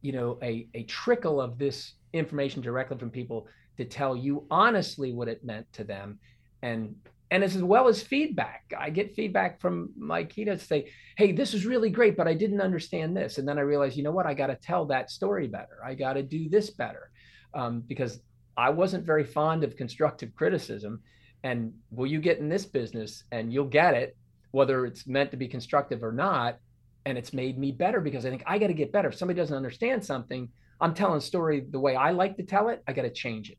you 0.00 0.12
know 0.12 0.38
a, 0.42 0.68
a 0.74 0.84
trickle 0.84 1.40
of 1.40 1.58
this 1.58 1.94
information 2.12 2.60
directly 2.62 2.98
from 2.98 3.10
people 3.10 3.46
to 3.78 3.84
tell 3.84 4.14
you 4.16 4.46
honestly 4.50 5.12
what 5.12 5.28
it 5.28 5.44
meant 5.44 5.72
to 5.72 5.84
them 5.84 6.18
and 6.62 6.94
and 7.32 7.42
as 7.42 7.56
well 7.56 7.88
as 7.88 8.02
feedback. 8.02 8.70
I 8.78 8.90
get 8.90 9.14
feedback 9.14 9.58
from 9.58 9.88
my 9.96 10.22
keynotes 10.22 10.64
say 10.64 10.92
hey 11.16 11.32
this 11.32 11.54
is 11.54 11.64
really 11.64 11.88
great 11.88 12.14
but 12.14 12.28
i 12.28 12.34
didn't 12.34 12.60
understand 12.60 13.16
this. 13.16 13.38
And 13.38 13.48
then 13.48 13.58
i 13.58 13.62
realize 13.62 13.96
you 13.96 14.02
know 14.02 14.12
what? 14.12 14.26
I 14.26 14.34
got 14.34 14.48
to 14.48 14.56
tell 14.56 14.84
that 14.86 15.10
story 15.10 15.48
better. 15.48 15.78
I 15.84 15.94
got 15.94 16.12
to 16.12 16.22
do 16.22 16.50
this 16.50 16.70
better. 16.70 17.10
Um, 17.54 17.82
because 17.86 18.20
i 18.56 18.68
wasn't 18.68 19.06
very 19.06 19.24
fond 19.24 19.64
of 19.64 19.76
constructive 19.76 20.34
criticism. 20.34 21.00
And 21.42 21.72
will 21.90 22.06
you 22.06 22.20
get 22.20 22.38
in 22.38 22.48
this 22.50 22.66
business 22.66 23.24
and 23.32 23.52
you'll 23.52 23.74
get 23.82 23.94
it 23.94 24.16
whether 24.50 24.84
it's 24.84 25.06
meant 25.06 25.30
to 25.30 25.38
be 25.38 25.48
constructive 25.48 26.04
or 26.04 26.12
not 26.12 26.58
and 27.06 27.16
it's 27.16 27.32
made 27.32 27.58
me 27.58 27.72
better 27.72 28.00
because 28.00 28.26
I 28.26 28.30
think 28.30 28.42
I 28.46 28.58
got 28.58 28.66
to 28.68 28.74
get 28.74 28.92
better. 28.92 29.08
If 29.08 29.16
somebody 29.16 29.38
doesn't 29.38 29.56
understand 29.56 30.04
something, 30.04 30.50
I'm 30.82 30.94
telling 30.94 31.16
a 31.16 31.20
story 31.22 31.64
the 31.68 31.80
way 31.80 31.96
I 31.96 32.10
like 32.10 32.36
to 32.36 32.42
tell 32.42 32.68
it. 32.68 32.82
I 32.86 32.92
got 32.92 33.02
to 33.02 33.10
change 33.10 33.50
it, 33.50 33.58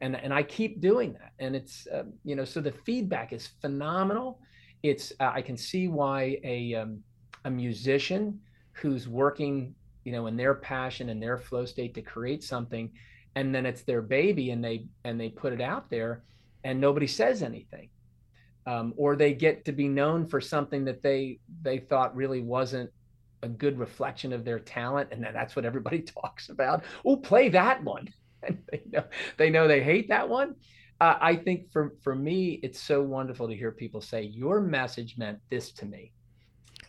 and 0.00 0.16
and 0.16 0.32
I 0.32 0.42
keep 0.42 0.80
doing 0.80 1.14
that. 1.14 1.32
And 1.38 1.54
it's 1.56 1.86
uh, 1.86 2.04
you 2.24 2.36
know 2.36 2.44
so 2.44 2.60
the 2.60 2.72
feedback 2.72 3.32
is 3.32 3.46
phenomenal. 3.60 4.40
It's 4.82 5.12
uh, 5.20 5.30
I 5.34 5.42
can 5.42 5.56
see 5.56 5.88
why 5.88 6.38
a 6.44 6.74
um, 6.74 7.02
a 7.44 7.50
musician 7.50 8.40
who's 8.72 9.08
working 9.08 9.74
you 10.04 10.12
know 10.12 10.26
in 10.26 10.36
their 10.36 10.54
passion 10.54 11.08
and 11.08 11.22
their 11.22 11.38
flow 11.38 11.64
state 11.64 11.94
to 11.94 12.02
create 12.02 12.42
something, 12.42 12.90
and 13.34 13.54
then 13.54 13.66
it's 13.66 13.82
their 13.82 14.02
baby 14.02 14.50
and 14.50 14.64
they 14.64 14.86
and 15.04 15.20
they 15.20 15.28
put 15.28 15.52
it 15.52 15.60
out 15.60 15.90
there, 15.90 16.22
and 16.64 16.80
nobody 16.80 17.06
says 17.06 17.42
anything 17.42 17.90
um, 18.68 18.92
or 18.98 19.16
they 19.16 19.32
get 19.32 19.64
to 19.64 19.72
be 19.72 19.88
known 19.88 20.26
for 20.26 20.40
something 20.40 20.84
that 20.84 21.02
they 21.02 21.38
they 21.62 21.78
thought 21.78 22.14
really 22.14 22.42
wasn't 22.42 22.90
a 23.42 23.48
good 23.48 23.78
reflection 23.78 24.32
of 24.32 24.44
their 24.44 24.58
talent 24.58 25.08
and 25.10 25.24
that's 25.24 25.56
what 25.56 25.64
everybody 25.64 26.02
talks 26.22 26.50
about 26.50 26.84
oh 27.04 27.16
play 27.16 27.48
that 27.48 27.82
one 27.82 28.06
they 28.70 28.82
know 28.86 29.04
they 29.36 29.50
know 29.50 29.68
they 29.68 29.82
hate 29.82 30.08
that 30.08 30.28
one. 30.28 30.54
Uh, 31.00 31.16
i 31.20 31.36
think 31.36 31.70
for 31.70 31.94
for 32.02 32.16
me 32.16 32.58
it's 32.64 32.80
so 32.80 33.00
wonderful 33.00 33.46
to 33.46 33.54
hear 33.54 33.70
people 33.70 34.00
say 34.00 34.22
your 34.22 34.60
message 34.60 35.16
meant 35.16 35.38
this 35.50 35.70
to 35.72 35.86
me. 35.86 36.12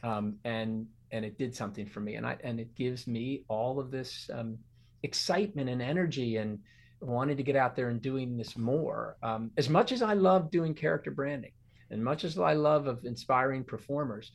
Um, 0.03 0.35
and 0.45 0.87
and 1.11 1.25
it 1.25 1.37
did 1.37 1.55
something 1.55 1.87
for 1.87 1.99
me. 1.99 2.15
And 2.15 2.25
i 2.25 2.37
and 2.43 2.59
it 2.59 2.73
gives 2.75 3.07
me 3.07 3.43
all 3.47 3.79
of 3.79 3.91
this 3.91 4.29
um, 4.33 4.57
excitement 5.03 5.69
and 5.69 5.81
energy 5.81 6.37
and 6.37 6.59
wanting 7.01 7.37
to 7.37 7.43
get 7.43 7.55
out 7.55 7.75
there 7.75 7.89
and 7.89 8.01
doing 8.01 8.35
this 8.37 8.57
more. 8.57 9.15
Um, 9.23 9.51
as 9.57 9.69
much 9.69 9.91
as 9.91 10.01
i 10.01 10.13
love 10.13 10.51
doing 10.51 10.73
character 10.73 11.11
branding 11.11 11.51
and 11.91 12.03
much 12.03 12.23
as 12.23 12.37
I 12.37 12.53
love 12.53 12.87
of 12.87 13.05
inspiring 13.05 13.63
performers, 13.63 14.31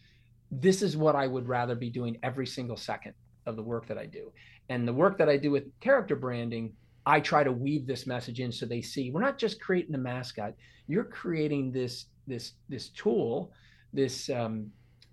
this 0.51 0.83
is 0.83 0.97
what 0.97 1.17
I 1.17 1.27
would 1.27 1.49
rather 1.49 1.75
be 1.75 1.91
doing 1.91 2.19
every 2.23 2.47
single 2.47 2.77
second 2.77 3.15
of 3.47 3.57
the 3.57 3.63
work 3.63 3.87
that 3.89 3.99
I 3.99 4.07
do. 4.07 4.33
And 4.69 4.87
the 4.87 4.93
work 4.93 5.19
that 5.19 5.29
I 5.29 5.37
do 5.37 5.51
with 5.51 5.65
character 5.81 6.17
branding, 6.17 6.73
I 7.07 7.21
try 7.21 7.45
to 7.45 7.53
weave 7.53 7.87
this 7.87 8.07
message 8.07 8.41
in 8.41 8.51
so 8.51 8.67
they 8.67 8.83
see. 8.83 9.11
We're 9.11 9.21
not 9.21 9.39
just 9.39 9.61
creating 9.61 9.95
a 9.95 9.99
mascot. 9.99 10.55
You're 10.87 11.05
creating 11.05 11.73
this 11.73 12.07
this 12.27 12.53
this 12.69 12.89
tool, 12.91 13.53
this 13.93 14.31
um, 14.31 14.71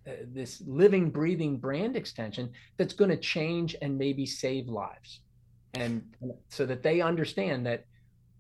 uh, 0.08 0.12
this 0.34 0.64
living, 0.66 1.10
breathing 1.10 1.58
brand 1.58 1.96
extension 1.96 2.52
that's 2.78 2.94
going 2.94 3.12
to 3.12 3.18
change 3.18 3.76
and 3.82 3.98
maybe 3.98 4.26
save 4.26 4.68
lives, 4.68 5.22
and 5.74 6.02
so 6.50 6.66
that 6.66 6.84
they 6.84 7.02
understand 7.02 7.66
that 7.66 7.86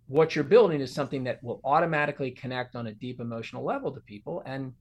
what 0.07 0.35
you're 0.35 0.43
building 0.43 0.81
is 0.81 0.93
something 0.93 1.23
that 1.23 1.41
will 1.41 1.61
automatically 1.63 2.31
connect 2.31 2.75
on 2.75 2.87
a 2.87 2.93
deep 2.93 3.21
emotional 3.21 3.63
level 3.63 3.91
to 3.93 4.01
people. 4.01 4.43
And 4.45 4.73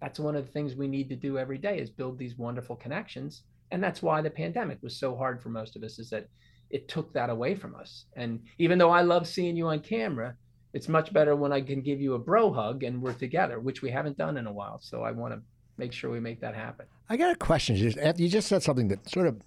that's 0.00 0.18
one 0.18 0.34
of 0.34 0.46
the 0.46 0.50
things 0.50 0.74
we 0.74 0.88
need 0.88 1.10
to 1.10 1.16
do 1.16 1.36
every 1.36 1.58
day 1.58 1.78
is 1.78 1.90
build 1.90 2.18
these 2.18 2.38
wonderful 2.38 2.76
connections. 2.76 3.42
And 3.70 3.84
that's 3.84 4.00
why 4.02 4.22
the 4.22 4.30
pandemic 4.30 4.78
was 4.82 4.96
so 4.96 5.14
hard 5.14 5.42
for 5.42 5.50
most 5.50 5.76
of 5.76 5.82
us 5.82 5.98
is 5.98 6.08
that 6.08 6.26
it 6.72 6.88
took 6.88 7.12
that 7.12 7.30
away 7.30 7.54
from 7.54 7.74
us 7.74 8.06
and 8.16 8.40
even 8.58 8.78
though 8.78 8.90
i 8.90 9.00
love 9.02 9.26
seeing 9.26 9.56
you 9.56 9.68
on 9.68 9.80
camera 9.80 10.34
it's 10.72 10.88
much 10.88 11.12
better 11.12 11.36
when 11.36 11.52
i 11.52 11.60
can 11.60 11.80
give 11.80 12.00
you 12.00 12.14
a 12.14 12.18
bro 12.18 12.52
hug 12.52 12.82
and 12.82 13.00
we're 13.00 13.12
together 13.12 13.60
which 13.60 13.82
we 13.82 13.90
haven't 13.90 14.16
done 14.18 14.36
in 14.36 14.46
a 14.46 14.52
while 14.52 14.80
so 14.80 15.02
i 15.02 15.10
want 15.10 15.32
to 15.32 15.40
make 15.78 15.92
sure 15.92 16.10
we 16.10 16.20
make 16.20 16.40
that 16.40 16.54
happen 16.54 16.86
i 17.08 17.16
got 17.16 17.32
a 17.32 17.36
question 17.36 17.76
you 17.76 18.28
just 18.28 18.48
said 18.48 18.62
something 18.62 18.88
that 18.88 19.08
sort 19.08 19.26
of 19.26 19.40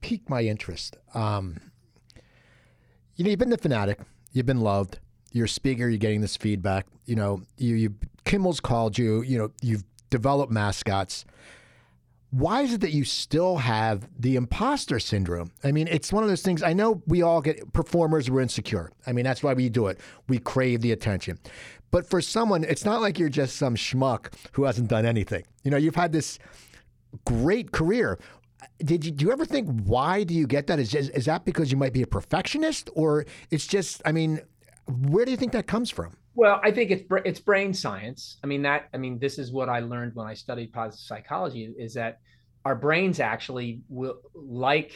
piqued 0.00 0.28
my 0.30 0.42
interest 0.42 0.96
um, 1.14 1.56
you 3.16 3.24
know 3.24 3.30
you've 3.30 3.38
been 3.38 3.50
the 3.50 3.58
Phanatic 3.58 3.96
You've 4.36 4.44
been 4.44 4.60
loved. 4.60 4.98
You're 5.32 5.46
a 5.46 5.48
speaker. 5.48 5.88
You're 5.88 5.96
getting 5.96 6.20
this 6.20 6.36
feedback. 6.36 6.86
You 7.06 7.16
know, 7.16 7.40
you, 7.56 7.74
you 7.74 7.94
Kimmel's 8.26 8.60
called 8.60 8.98
you. 8.98 9.22
You 9.22 9.38
know, 9.38 9.50
you've 9.62 9.82
developed 10.10 10.52
mascots. 10.52 11.24
Why 12.38 12.62
is 12.62 12.74
it 12.74 12.80
that 12.82 12.92
you 12.92 13.04
still 13.04 13.56
have 13.56 14.06
the 14.18 14.36
imposter 14.36 14.98
syndrome? 14.98 15.52
I 15.64 15.72
mean, 15.72 15.88
it's 15.88 16.12
one 16.12 16.22
of 16.22 16.28
those 16.28 16.42
things. 16.42 16.62
I 16.62 16.74
know 16.74 17.02
we 17.06 17.22
all 17.22 17.40
get 17.40 17.72
performers. 17.72 18.30
We're 18.30 18.42
insecure. 18.42 18.90
I 19.06 19.12
mean, 19.12 19.24
that's 19.24 19.42
why 19.42 19.54
we 19.54 19.70
do 19.70 19.86
it. 19.86 19.98
We 20.28 20.38
crave 20.38 20.82
the 20.82 20.92
attention. 20.92 21.38
But 21.90 22.10
for 22.10 22.20
someone, 22.20 22.62
it's 22.64 22.84
not 22.84 23.00
like 23.00 23.18
you're 23.18 23.30
just 23.30 23.56
some 23.56 23.74
schmuck 23.74 24.34
who 24.52 24.64
hasn't 24.64 24.88
done 24.88 25.06
anything. 25.06 25.44
You 25.64 25.70
know, 25.70 25.78
you've 25.78 25.94
had 25.94 26.12
this 26.12 26.38
great 27.24 27.72
career 27.72 28.18
did 28.78 29.04
you 29.04 29.10
do 29.10 29.24
you 29.24 29.32
ever 29.32 29.44
think 29.44 29.68
why 29.84 30.24
do 30.24 30.34
you 30.34 30.46
get 30.46 30.66
that? 30.66 30.78
Is 30.78 30.94
is 30.94 31.24
that 31.26 31.44
because 31.44 31.70
you 31.70 31.76
might 31.76 31.92
be 31.92 32.02
a 32.02 32.06
perfectionist, 32.06 32.90
or 32.94 33.26
it's 33.50 33.66
just? 33.66 34.02
I 34.04 34.12
mean, 34.12 34.40
where 34.86 35.24
do 35.24 35.30
you 35.30 35.36
think 35.36 35.52
that 35.52 35.66
comes 35.66 35.90
from? 35.90 36.16
Well, 36.36 36.60
I 36.62 36.70
think 36.70 36.90
it's 36.92 37.04
it's 37.24 37.40
brain 37.40 37.74
science. 37.74 38.38
I 38.44 38.46
mean 38.46 38.62
that. 38.62 38.88
I 38.94 38.98
mean 38.98 39.18
this 39.18 39.38
is 39.38 39.52
what 39.52 39.70
I 39.70 39.80
learned 39.80 40.14
when 40.14 40.26
I 40.28 40.34
studied 40.34 40.72
positive 40.72 41.00
psychology. 41.04 41.74
Is 41.78 41.94
that 41.94 42.20
our 42.66 42.76
brains 42.76 43.20
actually 43.20 43.82
will 43.88 44.20
like 44.34 44.92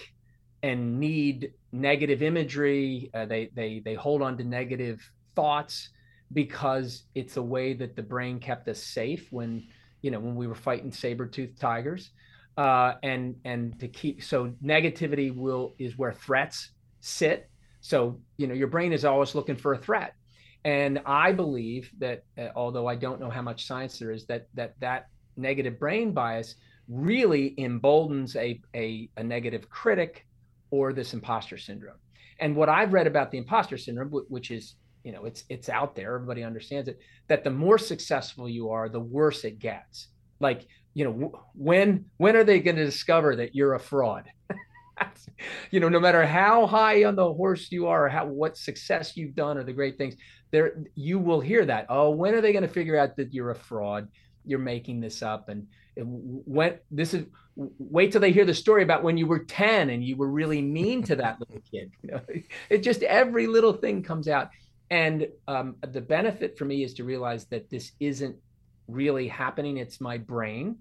and 0.62 1.00
need 1.00 1.52
negative 1.72 2.22
imagery. 2.22 3.10
Uh, 3.14 3.24
they 3.26 3.50
they 3.54 3.80
they 3.84 3.94
hold 3.94 4.22
on 4.22 4.36
to 4.38 4.44
negative 4.44 5.00
thoughts 5.34 5.88
because 6.32 7.04
it's 7.14 7.38
a 7.38 7.42
way 7.42 7.72
that 7.74 7.96
the 7.96 8.02
brain 8.02 8.38
kept 8.38 8.68
us 8.68 8.82
safe 8.82 9.28
when 9.32 9.66
you 10.02 10.10
know 10.10 10.20
when 10.20 10.36
we 10.36 10.46
were 10.46 10.54
fighting 10.54 10.92
saber-toothed 10.92 11.58
tigers 11.60 12.10
uh, 12.58 12.94
and 13.02 13.36
and 13.46 13.80
to 13.80 13.88
keep 13.88 14.22
so 14.22 14.52
negativity 14.62 15.34
will 15.34 15.74
is 15.78 15.96
where 15.98 16.12
threats 16.12 16.72
sit. 17.00 17.50
So 17.80 18.20
you 18.36 18.46
know 18.46 18.54
your 18.54 18.68
brain 18.68 18.92
is 18.92 19.06
always 19.06 19.34
looking 19.34 19.56
for 19.56 19.72
a 19.72 19.78
threat, 19.78 20.14
and 20.64 21.00
I 21.06 21.32
believe 21.32 21.90
that 21.98 22.24
uh, 22.38 22.48
although 22.54 22.86
I 22.86 22.94
don't 22.94 23.20
know 23.20 23.30
how 23.30 23.42
much 23.42 23.66
science 23.66 23.98
there 23.98 24.10
is, 24.10 24.26
that 24.26 24.48
that 24.54 24.74
that 24.80 25.08
negative 25.36 25.78
brain 25.78 26.12
bias 26.12 26.56
really 26.88 27.54
emboldens 27.58 28.36
a, 28.36 28.60
a, 28.74 29.08
a 29.16 29.22
negative 29.22 29.70
critic 29.70 30.26
or 30.70 30.92
this 30.92 31.14
imposter 31.14 31.56
syndrome. 31.56 31.96
And 32.40 32.56
what 32.56 32.68
I've 32.68 32.92
read 32.92 33.06
about 33.06 33.30
the 33.30 33.38
imposter 33.38 33.78
syndrome, 33.78 34.10
which 34.28 34.50
is 34.50 34.74
you 35.04 35.12
know 35.12 35.24
it's 35.24 35.44
it's 35.48 35.68
out 35.68 35.94
there, 35.94 36.14
everybody 36.14 36.42
understands 36.42 36.88
it, 36.88 36.98
that 37.28 37.44
the 37.44 37.50
more 37.50 37.78
successful 37.78 38.48
you 38.48 38.70
are, 38.70 38.88
the 38.88 39.00
worse 39.00 39.44
it 39.44 39.58
gets. 39.58 40.08
Like 40.40 40.66
you 40.94 41.04
know 41.04 41.32
when 41.54 42.06
when 42.16 42.36
are 42.36 42.44
they 42.44 42.60
going 42.60 42.76
to 42.76 42.84
discover 42.84 43.36
that 43.36 43.54
you're 43.54 43.74
a 43.74 43.80
fraud 43.80 44.28
you 45.70 45.80
know 45.80 45.88
no 45.88 46.00
matter 46.00 46.24
how 46.26 46.66
high 46.66 47.04
on 47.04 47.16
the 47.16 47.32
horse 47.34 47.70
you 47.70 47.86
are 47.86 48.06
or 48.06 48.08
how 48.08 48.26
what 48.26 48.56
success 48.56 49.16
you've 49.16 49.34
done 49.34 49.58
or 49.58 49.64
the 49.64 49.72
great 49.72 49.96
things 49.98 50.14
there 50.50 50.82
you 50.94 51.18
will 51.18 51.40
hear 51.40 51.64
that 51.64 51.86
oh 51.88 52.10
when 52.10 52.34
are 52.34 52.40
they 52.40 52.52
going 52.52 52.62
to 52.62 52.68
figure 52.68 52.98
out 52.98 53.16
that 53.16 53.32
you're 53.32 53.50
a 53.50 53.54
fraud 53.54 54.08
you're 54.44 54.58
making 54.58 55.00
this 55.00 55.22
up 55.22 55.48
and 55.48 55.66
when 55.96 56.78
this 56.90 57.14
is 57.14 57.26
wait 57.56 58.12
till 58.12 58.20
they 58.20 58.32
hear 58.32 58.44
the 58.44 58.54
story 58.54 58.82
about 58.82 59.02
when 59.02 59.16
you 59.18 59.26
were 59.26 59.40
10 59.40 59.90
and 59.90 60.04
you 60.04 60.16
were 60.16 60.30
really 60.30 60.62
mean 60.62 61.02
to 61.02 61.16
that 61.16 61.38
little 61.40 61.60
kid 61.70 61.90
you 62.02 62.10
know 62.10 62.20
it 62.70 62.78
just 62.78 63.02
every 63.02 63.46
little 63.46 63.72
thing 63.72 64.02
comes 64.02 64.28
out 64.28 64.50
and 64.90 65.28
um, 65.46 65.76
the 65.92 66.00
benefit 66.00 66.58
for 66.58 66.64
me 66.64 66.82
is 66.82 66.94
to 66.94 67.04
realize 67.04 67.44
that 67.46 67.70
this 67.70 67.92
isn't 68.00 68.36
really 68.88 69.28
happening. 69.28 69.76
It's 69.76 70.00
my 70.00 70.18
brain 70.18 70.76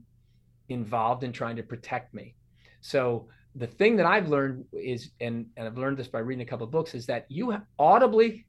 involved 0.68 1.24
in 1.24 1.32
trying 1.32 1.56
to 1.58 1.64
protect 1.64 2.14
me. 2.14 2.36
So 2.82 3.28
the 3.60 3.68
thing 3.68 3.98
that 3.98 4.06
I've 4.06 4.30
learned 4.30 4.66
is, 4.72 5.12
and, 5.20 5.46
and 5.58 5.68
I've 5.68 5.78
learned 5.78 5.98
this 5.98 6.08
by 6.08 6.20
reading 6.20 6.42
a 6.42 6.50
couple 6.50 6.66
of 6.66 6.72
books, 6.72 6.96
is 6.96 7.06
that 7.08 7.26
you 7.28 7.56
audibly, 7.78 8.46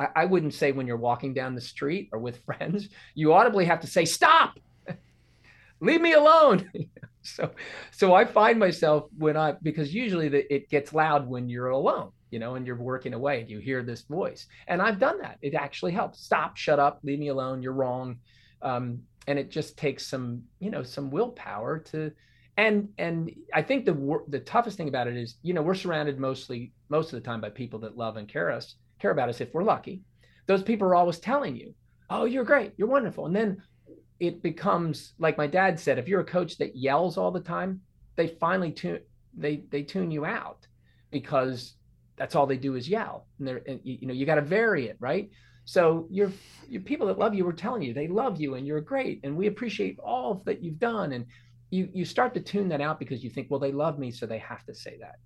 I, 0.00 0.08
I 0.16 0.24
wouldn't 0.24 0.54
say 0.54 0.72
when 0.72 0.86
you're 0.86 0.96
walking 0.96 1.34
down 1.34 1.54
the 1.54 1.60
street 1.60 2.08
or 2.12 2.18
with 2.18 2.42
friends, 2.44 2.88
you 3.14 3.34
audibly 3.34 3.66
have 3.66 3.80
to 3.80 3.86
say, 3.86 4.06
stop, 4.06 4.58
leave 5.80 6.00
me 6.00 6.14
alone. 6.14 6.70
so 7.22 7.50
so 7.90 8.14
I 8.14 8.24
find 8.24 8.58
myself 8.58 9.04
when 9.18 9.36
I 9.36 9.52
because 9.60 9.92
usually 9.92 10.28
the, 10.28 10.54
it 10.54 10.70
gets 10.70 10.94
loud 10.94 11.28
when 11.28 11.48
you're 11.48 11.70
alone, 11.70 12.12
you 12.30 12.38
know, 12.38 12.54
and 12.54 12.66
you're 12.66 12.76
working 12.76 13.12
away 13.12 13.40
and 13.40 13.50
you 13.50 13.58
hear 13.58 13.82
this 13.82 14.02
voice. 14.02 14.46
And 14.68 14.80
I've 14.80 14.98
done 14.98 15.18
that. 15.18 15.36
It 15.42 15.54
actually 15.54 15.92
helps. 15.92 16.22
Stop, 16.22 16.56
shut 16.56 16.78
up, 16.78 17.00
leave 17.02 17.18
me 17.18 17.28
alone. 17.28 17.62
You're 17.62 17.72
wrong. 17.72 18.20
Um, 18.62 19.02
and 19.26 19.38
it 19.38 19.50
just 19.50 19.76
takes 19.76 20.06
some, 20.06 20.44
you 20.60 20.70
know, 20.70 20.82
some 20.82 21.10
willpower 21.10 21.80
to 21.90 22.12
and 22.56 22.88
and 22.98 23.30
I 23.52 23.62
think 23.62 23.84
the 23.84 24.20
the 24.28 24.40
toughest 24.40 24.76
thing 24.76 24.88
about 24.88 25.08
it 25.08 25.16
is, 25.16 25.36
you 25.42 25.54
know, 25.54 25.62
we're 25.62 25.74
surrounded 25.74 26.18
mostly 26.18 26.72
most 26.88 27.12
of 27.12 27.20
the 27.20 27.26
time 27.26 27.40
by 27.40 27.50
people 27.50 27.78
that 27.80 27.96
love 27.96 28.16
and 28.16 28.28
care 28.28 28.50
us, 28.50 28.76
care 28.98 29.10
about 29.10 29.28
us 29.28 29.40
if 29.40 29.52
we're 29.52 29.62
lucky. 29.62 30.02
Those 30.46 30.62
people 30.62 30.88
are 30.88 30.94
always 30.94 31.18
telling 31.18 31.56
you, 31.56 31.74
"Oh, 32.08 32.24
you're 32.24 32.44
great. 32.44 32.72
You're 32.76 32.88
wonderful." 32.88 33.26
And 33.26 33.36
then 33.36 33.62
it 34.20 34.42
becomes 34.42 35.12
like 35.18 35.36
my 35.36 35.46
dad 35.46 35.78
said 35.78 35.98
if 35.98 36.08
you're 36.08 36.20
a 36.20 36.24
coach 36.24 36.56
that 36.58 36.76
yells 36.76 37.18
all 37.18 37.30
the 37.30 37.40
time 37.40 37.80
they 38.16 38.26
finally 38.26 38.72
tune 38.72 39.00
they 39.36 39.64
they 39.70 39.82
tune 39.82 40.10
you 40.10 40.24
out 40.24 40.66
because 41.10 41.74
that's 42.16 42.34
all 42.34 42.46
they 42.46 42.56
do 42.56 42.76
is 42.76 42.88
yell 42.88 43.26
and 43.38 43.46
they're 43.46 43.62
and, 43.66 43.80
you 43.84 44.06
know 44.06 44.14
you 44.14 44.24
got 44.24 44.36
to 44.36 44.42
vary 44.42 44.86
it 44.86 44.96
right 45.00 45.30
so 45.64 46.06
your 46.10 46.32
your 46.68 46.80
people 46.82 47.06
that 47.06 47.18
love 47.18 47.34
you 47.34 47.46
are 47.46 47.52
telling 47.52 47.82
you 47.82 47.92
they 47.92 48.08
love 48.08 48.40
you 48.40 48.54
and 48.54 48.66
you're 48.66 48.80
great 48.80 49.20
and 49.22 49.36
we 49.36 49.48
appreciate 49.48 49.98
all 49.98 50.42
that 50.46 50.62
you've 50.62 50.78
done 50.78 51.12
and 51.12 51.26
you 51.70 51.88
you 51.92 52.04
start 52.04 52.34
to 52.34 52.40
tune 52.40 52.68
that 52.68 52.80
out 52.80 52.98
because 52.98 53.22
you 53.24 53.30
think 53.30 53.48
well 53.50 53.60
they 53.60 53.72
love 53.72 53.98
me 53.98 54.10
so 54.10 54.26
they 54.26 54.38
have 54.38 54.64
to 54.64 54.74
say 54.74 54.96
that 55.00 55.16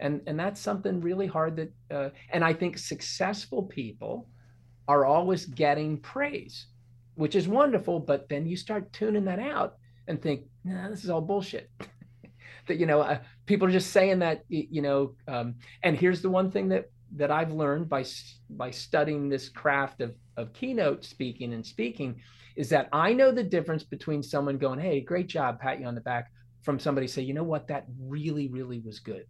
and 0.00 0.20
and 0.26 0.38
that's 0.38 0.60
something 0.60 1.00
really 1.00 1.26
hard 1.26 1.56
that 1.56 1.72
uh, 1.90 2.10
and 2.32 2.44
i 2.44 2.52
think 2.52 2.76
successful 2.76 3.62
people 3.62 4.28
are 4.88 5.04
always 5.04 5.46
getting 5.46 5.98
praise 5.98 6.66
which 7.16 7.34
is 7.34 7.48
wonderful. 7.48 7.98
But 7.98 8.28
then 8.28 8.46
you 8.46 8.56
start 8.56 8.92
tuning 8.92 9.24
that 9.24 9.40
out 9.40 9.74
and 10.06 10.22
think, 10.22 10.42
nah, 10.64 10.88
this 10.88 11.02
is 11.02 11.10
all 11.10 11.20
bullshit. 11.20 11.70
that 12.68 12.76
you 12.78 12.86
know, 12.86 13.00
uh, 13.00 13.18
people 13.46 13.66
are 13.66 13.72
just 13.72 13.90
saying 13.90 14.20
that 14.20 14.44
you 14.48 14.82
know. 14.82 15.14
Um, 15.26 15.56
and 15.82 15.98
here's 15.98 16.22
the 16.22 16.30
one 16.30 16.50
thing 16.50 16.68
that 16.68 16.86
that 17.16 17.30
I've 17.30 17.52
learned 17.52 17.88
by 17.88 18.04
by 18.50 18.70
studying 18.70 19.28
this 19.28 19.48
craft 19.48 20.00
of 20.00 20.14
of 20.36 20.52
keynote 20.52 21.04
speaking 21.04 21.54
and 21.54 21.66
speaking 21.66 22.20
is 22.56 22.68
that 22.70 22.88
I 22.92 23.12
know 23.12 23.30
the 23.30 23.42
difference 23.42 23.84
between 23.84 24.22
someone 24.22 24.58
going, 24.58 24.78
"Hey, 24.78 25.00
great 25.00 25.28
job, 25.28 25.60
pat 25.60 25.80
you 25.80 25.86
on 25.86 25.94
the 25.94 26.00
back," 26.00 26.32
from 26.62 26.78
somebody 26.78 27.06
say, 27.06 27.22
"You 27.22 27.34
know 27.34 27.44
what? 27.44 27.68
That 27.68 27.86
really, 28.00 28.48
really 28.48 28.80
was 28.80 29.00
good." 29.00 29.26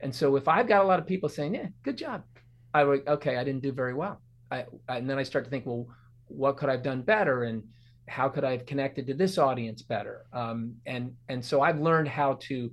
And 0.00 0.14
so 0.14 0.36
if 0.36 0.48
I've 0.48 0.68
got 0.68 0.84
a 0.84 0.88
lot 0.88 0.98
of 0.98 1.06
people 1.06 1.28
saying, 1.28 1.54
"Yeah, 1.54 1.68
good 1.82 1.96
job," 1.96 2.24
I 2.74 2.84
would, 2.84 3.06
okay, 3.06 3.36
I 3.36 3.44
didn't 3.44 3.62
do 3.62 3.72
very 3.72 3.94
well. 3.94 4.20
I, 4.50 4.66
and 4.88 5.08
then 5.08 5.18
I 5.18 5.22
start 5.22 5.44
to 5.44 5.50
think, 5.50 5.64
well, 5.64 5.86
what 6.26 6.56
could 6.56 6.68
I've 6.68 6.82
done 6.82 7.02
better 7.02 7.44
and 7.44 7.62
how 8.08 8.28
could 8.28 8.44
I 8.44 8.52
have 8.52 8.66
connected 8.66 9.06
to 9.06 9.14
this 9.14 9.38
audience 9.38 9.82
better? 9.82 10.26
Um, 10.32 10.74
and 10.86 11.12
and 11.28 11.42
so 11.42 11.62
I've 11.62 11.80
learned 11.80 12.08
how 12.08 12.34
to 12.48 12.70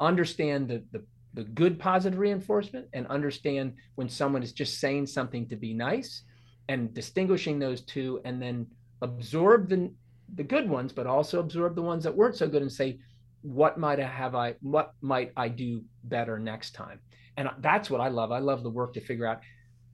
understand 0.00 0.68
the, 0.68 0.82
the 0.92 1.04
the 1.34 1.44
good 1.44 1.78
positive 1.78 2.18
reinforcement 2.18 2.86
and 2.94 3.06
understand 3.08 3.74
when 3.94 4.08
someone 4.08 4.42
is 4.42 4.52
just 4.52 4.80
saying 4.80 5.06
something 5.06 5.46
to 5.48 5.56
be 5.56 5.74
nice 5.74 6.22
and 6.68 6.92
distinguishing 6.94 7.58
those 7.58 7.82
two 7.82 8.20
and 8.24 8.40
then 8.40 8.66
absorb 9.02 9.68
the 9.68 9.90
the 10.34 10.42
good 10.42 10.68
ones 10.68 10.92
but 10.92 11.06
also 11.06 11.38
absorb 11.38 11.76
the 11.76 11.82
ones 11.82 12.02
that 12.02 12.14
weren't 12.14 12.34
so 12.34 12.48
good 12.48 12.62
and 12.62 12.72
say 12.72 12.98
what 13.42 13.78
might 13.78 14.00
I 14.00 14.06
have 14.06 14.34
I 14.34 14.54
what 14.60 14.92
might 15.00 15.32
I 15.36 15.48
do 15.48 15.82
better 16.04 16.38
next 16.38 16.72
time? 16.72 17.00
And 17.36 17.50
that's 17.60 17.90
what 17.90 18.00
I 18.00 18.08
love. 18.08 18.32
I 18.32 18.38
love 18.38 18.62
the 18.62 18.70
work 18.70 18.94
to 18.94 19.00
figure 19.00 19.26
out 19.26 19.40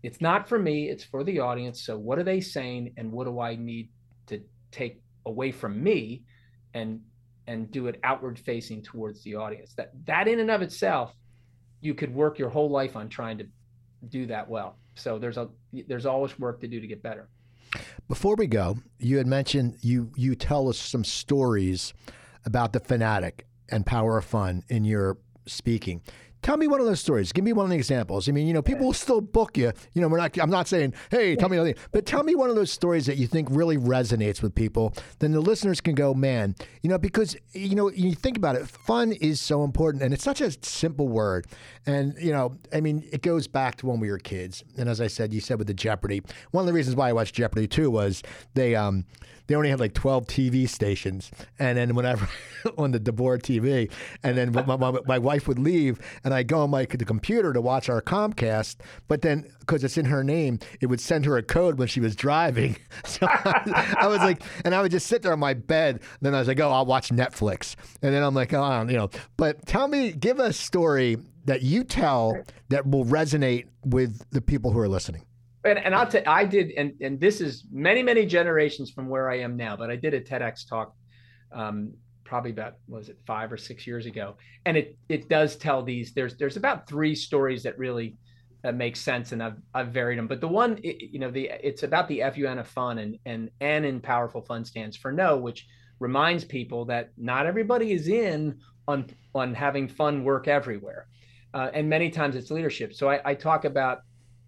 it's 0.02 0.20
not 0.20 0.48
for 0.48 0.58
me 0.58 0.88
it's 0.88 1.04
for 1.04 1.22
the 1.22 1.38
audience 1.38 1.84
so 1.84 1.96
what 1.96 2.18
are 2.18 2.24
they 2.24 2.40
saying 2.40 2.92
and 2.96 3.12
what 3.12 3.24
do 3.24 3.38
i 3.38 3.54
need 3.54 3.88
to 4.26 4.42
take 4.72 5.00
away 5.26 5.52
from 5.52 5.80
me 5.80 6.24
and 6.74 7.00
and 7.46 7.70
do 7.70 7.86
it 7.86 7.98
outward 8.04 8.38
facing 8.38 8.82
towards 8.82 9.22
the 9.22 9.34
audience? 9.34 9.74
That 9.74 9.92
that 10.06 10.28
in 10.28 10.40
and 10.40 10.50
of 10.50 10.62
itself 10.62 11.14
you 11.80 11.94
could 11.94 12.14
work 12.14 12.38
your 12.38 12.48
whole 12.48 12.70
life 12.70 12.96
on 12.96 13.08
trying 13.08 13.38
to 13.38 13.46
do 14.08 14.26
that 14.26 14.48
well. 14.48 14.76
So 14.94 15.18
there's 15.18 15.36
a 15.36 15.48
there's 15.88 16.06
always 16.06 16.38
work 16.38 16.60
to 16.60 16.68
do 16.68 16.80
to 16.80 16.86
get 16.86 17.02
better. 17.02 17.28
Before 18.08 18.34
we 18.36 18.46
go 18.46 18.78
you 18.98 19.18
had 19.18 19.26
mentioned 19.26 19.76
you 19.80 20.12
you 20.16 20.34
tell 20.34 20.68
us 20.68 20.78
some 20.78 21.04
stories 21.04 21.94
about 22.44 22.72
the 22.72 22.80
Phanatic 22.80 23.42
and 23.70 23.86
power 23.86 24.18
of 24.18 24.24
fun 24.24 24.62
in 24.68 24.84
your 24.84 25.18
speaking 25.46 26.02
Tell 26.42 26.56
me 26.56 26.66
one 26.66 26.80
of 26.80 26.86
those 26.86 26.98
stories. 26.98 27.32
Give 27.32 27.44
me 27.44 27.52
one 27.52 27.64
of 27.64 27.70
the 27.70 27.76
examples. 27.76 28.28
I 28.28 28.32
mean, 28.32 28.48
you 28.48 28.52
know, 28.52 28.62
people 28.62 28.86
will 28.86 28.92
still 28.92 29.20
book 29.20 29.56
you. 29.56 29.72
You 29.92 30.02
know, 30.02 30.08
we're 30.08 30.18
not. 30.18 30.36
I'm 30.38 30.50
not 30.50 30.66
saying, 30.66 30.94
hey, 31.10 31.36
tell 31.36 31.48
me, 31.48 31.74
but 31.92 32.04
tell 32.04 32.24
me 32.24 32.34
one 32.34 32.50
of 32.50 32.56
those 32.56 32.72
stories 32.72 33.06
that 33.06 33.16
you 33.16 33.28
think 33.28 33.48
really 33.50 33.76
resonates 33.76 34.42
with 34.42 34.52
people. 34.54 34.92
Then 35.20 35.30
the 35.30 35.40
listeners 35.40 35.80
can 35.80 35.94
go, 35.94 36.14
man, 36.14 36.56
you 36.82 36.90
know, 36.90 36.98
because 36.98 37.36
you 37.52 37.76
know, 37.76 37.90
you 37.90 38.14
think 38.14 38.36
about 38.36 38.56
it, 38.56 38.66
fun 38.66 39.12
is 39.12 39.40
so 39.40 39.62
important, 39.62 40.02
and 40.02 40.12
it's 40.12 40.24
such 40.24 40.40
a 40.40 40.50
simple 40.64 41.08
word. 41.08 41.46
And 41.86 42.14
you 42.20 42.32
know, 42.32 42.58
I 42.72 42.80
mean, 42.80 43.08
it 43.12 43.22
goes 43.22 43.46
back 43.46 43.76
to 43.76 43.86
when 43.86 44.00
we 44.00 44.10
were 44.10 44.18
kids. 44.18 44.64
And 44.76 44.88
as 44.88 45.00
I 45.00 45.06
said, 45.06 45.32
you 45.32 45.40
said 45.40 45.58
with 45.58 45.68
the 45.68 45.74
Jeopardy, 45.74 46.22
one 46.50 46.62
of 46.62 46.66
the 46.66 46.72
reasons 46.72 46.96
why 46.96 47.08
I 47.08 47.12
watched 47.12 47.36
Jeopardy 47.36 47.68
too 47.68 47.90
was 47.90 48.22
they 48.54 48.74
um 48.74 49.04
they 49.46 49.54
only 49.54 49.70
had 49.70 49.80
like 49.80 49.94
12 49.94 50.26
TV 50.26 50.68
stations. 50.68 51.30
And 51.58 51.78
then 51.78 51.94
whenever 51.94 52.28
on 52.78 52.92
the 52.92 53.00
DeBoer 53.00 53.40
TV, 53.40 53.90
and 54.22 54.36
then 54.36 54.52
my, 54.52 54.76
my, 54.76 54.98
my, 55.06 55.18
wife 55.18 55.48
would 55.48 55.58
leave, 55.58 56.00
and 56.24 56.34
I'd 56.34 56.48
go 56.48 56.60
on 56.60 56.70
my 56.70 56.84
the 56.84 57.04
computer 57.04 57.52
to 57.52 57.60
watch 57.60 57.88
our 57.88 58.02
Comcast, 58.02 58.76
but 59.08 59.22
then 59.22 59.46
because 59.60 59.84
it's 59.84 59.96
in 59.96 60.06
her 60.06 60.22
name, 60.22 60.58
it 60.80 60.86
would 60.86 61.00
send 61.00 61.24
her 61.24 61.36
a 61.36 61.42
code 61.42 61.78
when 61.78 61.88
she 61.88 62.00
was 62.00 62.16
driving. 62.16 62.76
So 63.04 63.26
I, 63.26 63.96
I 64.00 64.06
was 64.06 64.18
like, 64.18 64.42
and 64.64 64.74
I 64.74 64.80
would 64.80 64.90
just 64.90 65.06
sit 65.06 65.22
there 65.22 65.32
on 65.32 65.38
my 65.38 65.54
bed. 65.54 66.00
Then 66.20 66.34
I 66.34 66.38
was 66.38 66.48
like, 66.48 66.60
oh, 66.60 66.70
I'll 66.70 66.86
watch 66.86 67.10
Netflix. 67.10 67.74
And 68.00 68.14
then 68.14 68.22
I'm 68.22 68.34
like, 68.34 68.54
oh, 68.54 68.86
you 68.88 68.96
know. 68.96 69.10
But 69.36 69.66
tell 69.66 69.88
me, 69.88 70.12
give 70.12 70.38
a 70.38 70.52
story 70.52 71.18
that 71.44 71.62
you 71.62 71.84
tell 71.84 72.40
that 72.68 72.86
will 72.86 73.04
resonate 73.04 73.66
with 73.84 74.24
the 74.30 74.40
people 74.40 74.70
who 74.70 74.78
are 74.78 74.88
listening 74.88 75.24
and, 75.64 75.78
and 75.78 75.94
I'll 75.94 76.06
tell 76.06 76.22
I 76.26 76.44
did, 76.44 76.72
and 76.72 76.92
and 77.00 77.20
this 77.20 77.40
is 77.40 77.64
many 77.70 78.02
many 78.02 78.26
generations 78.26 78.90
from 78.90 79.08
where 79.08 79.30
I 79.30 79.40
am 79.40 79.56
now, 79.56 79.76
but 79.76 79.90
I 79.90 79.96
did 79.96 80.14
a 80.14 80.20
TEDx 80.20 80.68
talk, 80.68 80.94
um, 81.52 81.94
probably 82.24 82.50
about 82.50 82.74
was 82.88 83.08
it 83.08 83.18
five 83.26 83.52
or 83.52 83.56
six 83.56 83.86
years 83.86 84.06
ago, 84.06 84.36
and 84.66 84.76
it 84.76 84.96
it 85.08 85.28
does 85.28 85.56
tell 85.56 85.82
these. 85.82 86.12
There's 86.12 86.36
there's 86.36 86.56
about 86.56 86.88
three 86.88 87.14
stories 87.14 87.62
that 87.62 87.78
really 87.78 88.16
that 88.62 88.74
make 88.74 88.96
sense, 88.96 89.32
and 89.32 89.42
I've 89.42 89.56
I've 89.74 89.88
varied 89.88 90.18
them. 90.18 90.28
But 90.28 90.40
the 90.40 90.48
one, 90.48 90.78
it, 90.82 91.10
you 91.12 91.18
know, 91.18 91.30
the 91.30 91.50
it's 91.62 91.82
about 91.82 92.08
the 92.08 92.22
FUN 92.34 92.58
of 92.58 92.68
fun, 92.68 92.98
and 92.98 93.18
and 93.26 93.50
N 93.60 93.84
in 93.84 94.00
powerful 94.00 94.42
fun 94.42 94.64
stands 94.64 94.96
for 94.96 95.12
no, 95.12 95.36
which 95.36 95.66
reminds 96.00 96.44
people 96.44 96.84
that 96.86 97.10
not 97.16 97.46
everybody 97.46 97.92
is 97.92 98.08
in 98.08 98.58
on 98.88 99.06
on 99.34 99.54
having 99.54 99.88
fun 99.88 100.24
work 100.24 100.48
everywhere, 100.48 101.06
uh, 101.54 101.70
and 101.72 101.88
many 101.88 102.10
times 102.10 102.34
it's 102.34 102.50
leadership. 102.50 102.94
So 102.94 103.08
I, 103.08 103.20
I 103.24 103.34
talk 103.34 103.64
about 103.64 104.00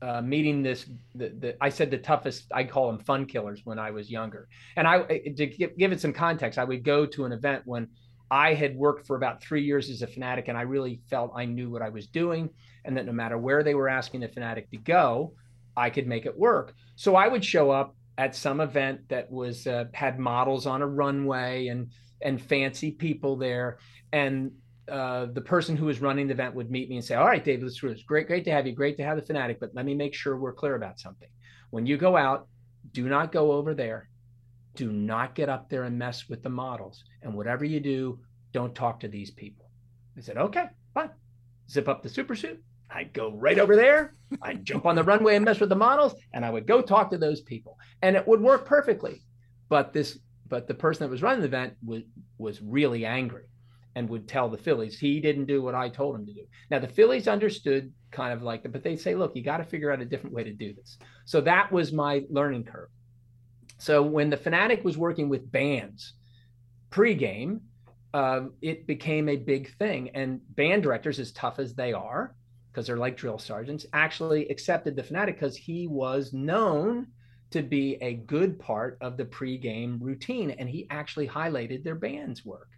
uh, 0.05 0.21
meeting 0.21 0.63
this 0.63 0.87
the, 1.15 1.29
the 1.39 1.57
I 1.61 1.71
said 1.71 1.91
the 1.91 1.99
toughest 1.99 2.45
I 2.53 2.65
call 2.65 2.89
them 2.89 2.99
fun 2.99 3.25
killers 3.25 3.63
when 3.65 3.79
I 3.79 3.91
was 3.91 4.11
younger. 4.11 4.49
And 4.77 4.87
I 4.87 5.03
to 5.03 5.47
give, 5.47 5.93
it 5.93 6.01
some 6.01 6.13
context, 6.13 6.59
I 6.59 6.65
would 6.65 6.85
go 6.85 7.07
to 7.07 7.25
an 7.25 7.33
event 7.33 7.63
when 7.65 7.89
I 8.31 8.53
had 8.55 8.77
worked 8.77 9.07
for 9.07 9.17
about 9.17 9.43
three 9.43 9.63
years 9.63 9.89
as 9.89 10.03
a 10.03 10.07
Phanatic, 10.07 10.49
and 10.49 10.59
I 10.59 10.63
really 10.63 11.01
felt 11.09 11.33
I 11.35 11.45
knew 11.47 11.71
what 11.71 11.83
I 11.83 11.89
was 11.89 12.07
doing, 12.07 12.51
and 12.85 12.97
that 12.97 13.07
no 13.07 13.13
matter 13.13 13.39
where 13.39 13.63
they 13.63 13.75
were 13.75 13.89
asking 13.89 14.21
the 14.21 14.29
Phanatic 14.29 14.69
to 14.71 14.77
go, 14.77 15.35
I 15.77 15.89
could 15.91 16.07
make 16.07 16.27
it 16.27 16.39
work. 16.39 16.75
So 16.97 17.17
I 17.17 17.29
would 17.29 17.45
show 17.45 17.71
up 17.71 17.97
at 18.19 18.37
some 18.37 18.61
event 18.61 19.09
that 19.09 19.31
was 19.31 19.67
uh, 19.67 19.85
had 19.93 20.19
models 20.19 20.67
on 20.67 20.83
a 20.83 20.87
runway 20.87 21.69
and 21.69 21.91
and 22.21 22.41
fancy 22.41 22.91
people 22.91 23.37
there, 23.37 23.79
and 24.13 24.53
uh, 24.89 25.26
the 25.26 25.41
person 25.41 25.76
who 25.76 25.87
was 25.87 26.01
running 26.01 26.26
the 26.26 26.35
event 26.35 26.55
would 26.55 26.70
meet 26.70 26.89
me 26.89 26.97
and 26.97 27.05
say, 27.05 27.14
"All 27.14 27.26
right, 27.26 27.43
do 27.43 27.57
this. 27.57 27.80
Great, 28.03 28.26
great 28.26 28.45
to 28.45 28.51
have 28.51 28.66
you. 28.66 28.72
Great 28.72 28.97
to 28.99 29.05
have 29.05 29.16
the 29.16 29.22
Phanatic, 29.22 29.59
but 29.61 29.74
let 29.74 29.87
me 29.87 29.95
make 29.95 30.14
sure 30.14 30.37
we're 30.37 30.53
clear 30.53 30.74
about 30.74 31.01
something. 31.01 31.28
When 31.70 31.87
you 31.87 31.97
go 31.97 32.16
out, 32.16 32.49
do 32.93 33.09
not 33.09 33.32
go 33.32 33.53
over 33.53 33.74
there. 33.74 34.09
Do 34.74 34.93
not 34.93 35.35
get 35.35 35.49
up 35.49 35.70
there 35.70 35.85
and 35.85 35.99
mess 35.99 36.28
with 36.28 36.43
the 36.43 36.51
models. 36.51 37.03
And 37.22 37.35
whatever 37.35 37.64
you 37.64 37.80
do, 37.80 38.18
don't 38.53 38.74
talk 38.74 39.01
to 39.01 39.09
these 39.09 39.30
people." 39.30 39.70
I 40.16 40.20
said, 40.20 40.37
"Okay, 40.37 40.66
fine." 40.93 41.11
Zip 41.70 41.89
up 41.89 42.03
the 42.03 42.09
super 42.09 42.35
suit. 42.35 42.62
I'd 42.91 43.12
go 43.14 43.32
right 43.32 43.59
over 43.59 43.76
there. 43.76 44.14
I'd 44.43 44.64
jump 44.64 44.85
on 44.85 44.97
the 44.97 45.03
runway 45.03 45.37
and 45.37 45.45
mess 45.45 45.61
with 45.61 45.70
the 45.70 45.76
models, 45.76 46.14
and 46.35 46.45
I 46.45 46.51
would 46.51 46.66
go 46.66 46.82
talk 46.82 47.11
to 47.11 47.18
those 47.18 47.41
people, 47.41 47.78
and 48.03 48.16
it 48.16 48.28
would 48.28 48.41
work 48.41 48.66
perfectly. 48.66 49.22
But 49.70 49.95
this, 49.95 50.18
but 50.47 50.68
the 50.68 50.74
person 50.74 51.05
that 51.05 51.11
was 51.11 51.22
running 51.22 51.41
the 51.41 51.47
event 51.47 51.74
was 51.82 52.03
was 52.37 52.61
really 52.61 53.07
angry 53.07 53.45
and 53.97 54.09
would 54.09 54.28
tell 54.28 54.49
the 54.49 54.59
Phillies 54.59 54.99
he 54.99 55.20
didn't 55.20 55.47
do 55.47 55.62
what 55.62 55.74
I 55.74 55.88
told 55.88 56.16
him 56.16 56.26
to 56.26 56.32
do. 56.32 56.45
Now 56.70 56.78
the 56.78 56.88
Phillies 56.88 57.28
understood 57.28 57.92
kind 58.11 58.32
of 58.32 58.42
like 58.42 58.62
that, 58.62 58.72
but 58.72 58.82
they 58.82 58.97
say, 58.97 59.14
look, 59.14 59.34
you 59.34 59.42
got 59.42 59.59
to 59.59 59.64
figure 59.64 59.92
out 59.92 60.01
a 60.01 60.05
different 60.05 60.34
way 60.34 60.45
to 60.45 60.53
do 60.53 60.74
this. 60.74 60.99
So 61.24 61.40
that 61.42 61.70
was 61.70 61.92
my 61.92 62.24
learning 62.30 62.64
curve. 62.64 62.88
So 63.78 64.03
when 64.03 64.30
the 64.30 64.36
Phanatic 64.36 64.84
was 64.84 64.97
working 64.97 65.28
with 65.28 65.51
bands 65.51 66.14
pregame, 66.90 67.61
uh, 68.12 68.47
it 68.62 68.86
became 68.86 69.28
a 69.28 69.36
big 69.36 69.76
thing. 69.76 70.11
And 70.11 70.40
band 70.55 70.84
directors, 70.84 71.18
as 71.18 71.32
tough 71.32 71.59
as 71.59 71.74
they 71.74 71.92
are, 71.92 72.34
because 72.70 72.86
they're 72.86 72.97
like 72.97 73.16
drill 73.16 73.38
sergeants, 73.38 73.86
actually 73.92 74.49
accepted 74.49 74.97
the 74.97 75.03
Phanatic 75.03 75.34
because 75.34 75.57
he 75.57 75.86
was 75.88 76.32
known 76.32 77.09
to 77.51 77.62
be 77.62 77.99
a 78.01 78.14
good 78.14 78.59
part 78.59 78.99
of 79.01 79.16
the 79.16 79.24
pregame 79.24 79.99
routine, 80.01 80.51
and 80.51 80.68
he 80.68 80.86
actually 80.90 81.28
highlighted 81.28 81.84
their 81.84 81.95
band's 81.95 82.45
work. 82.45 82.68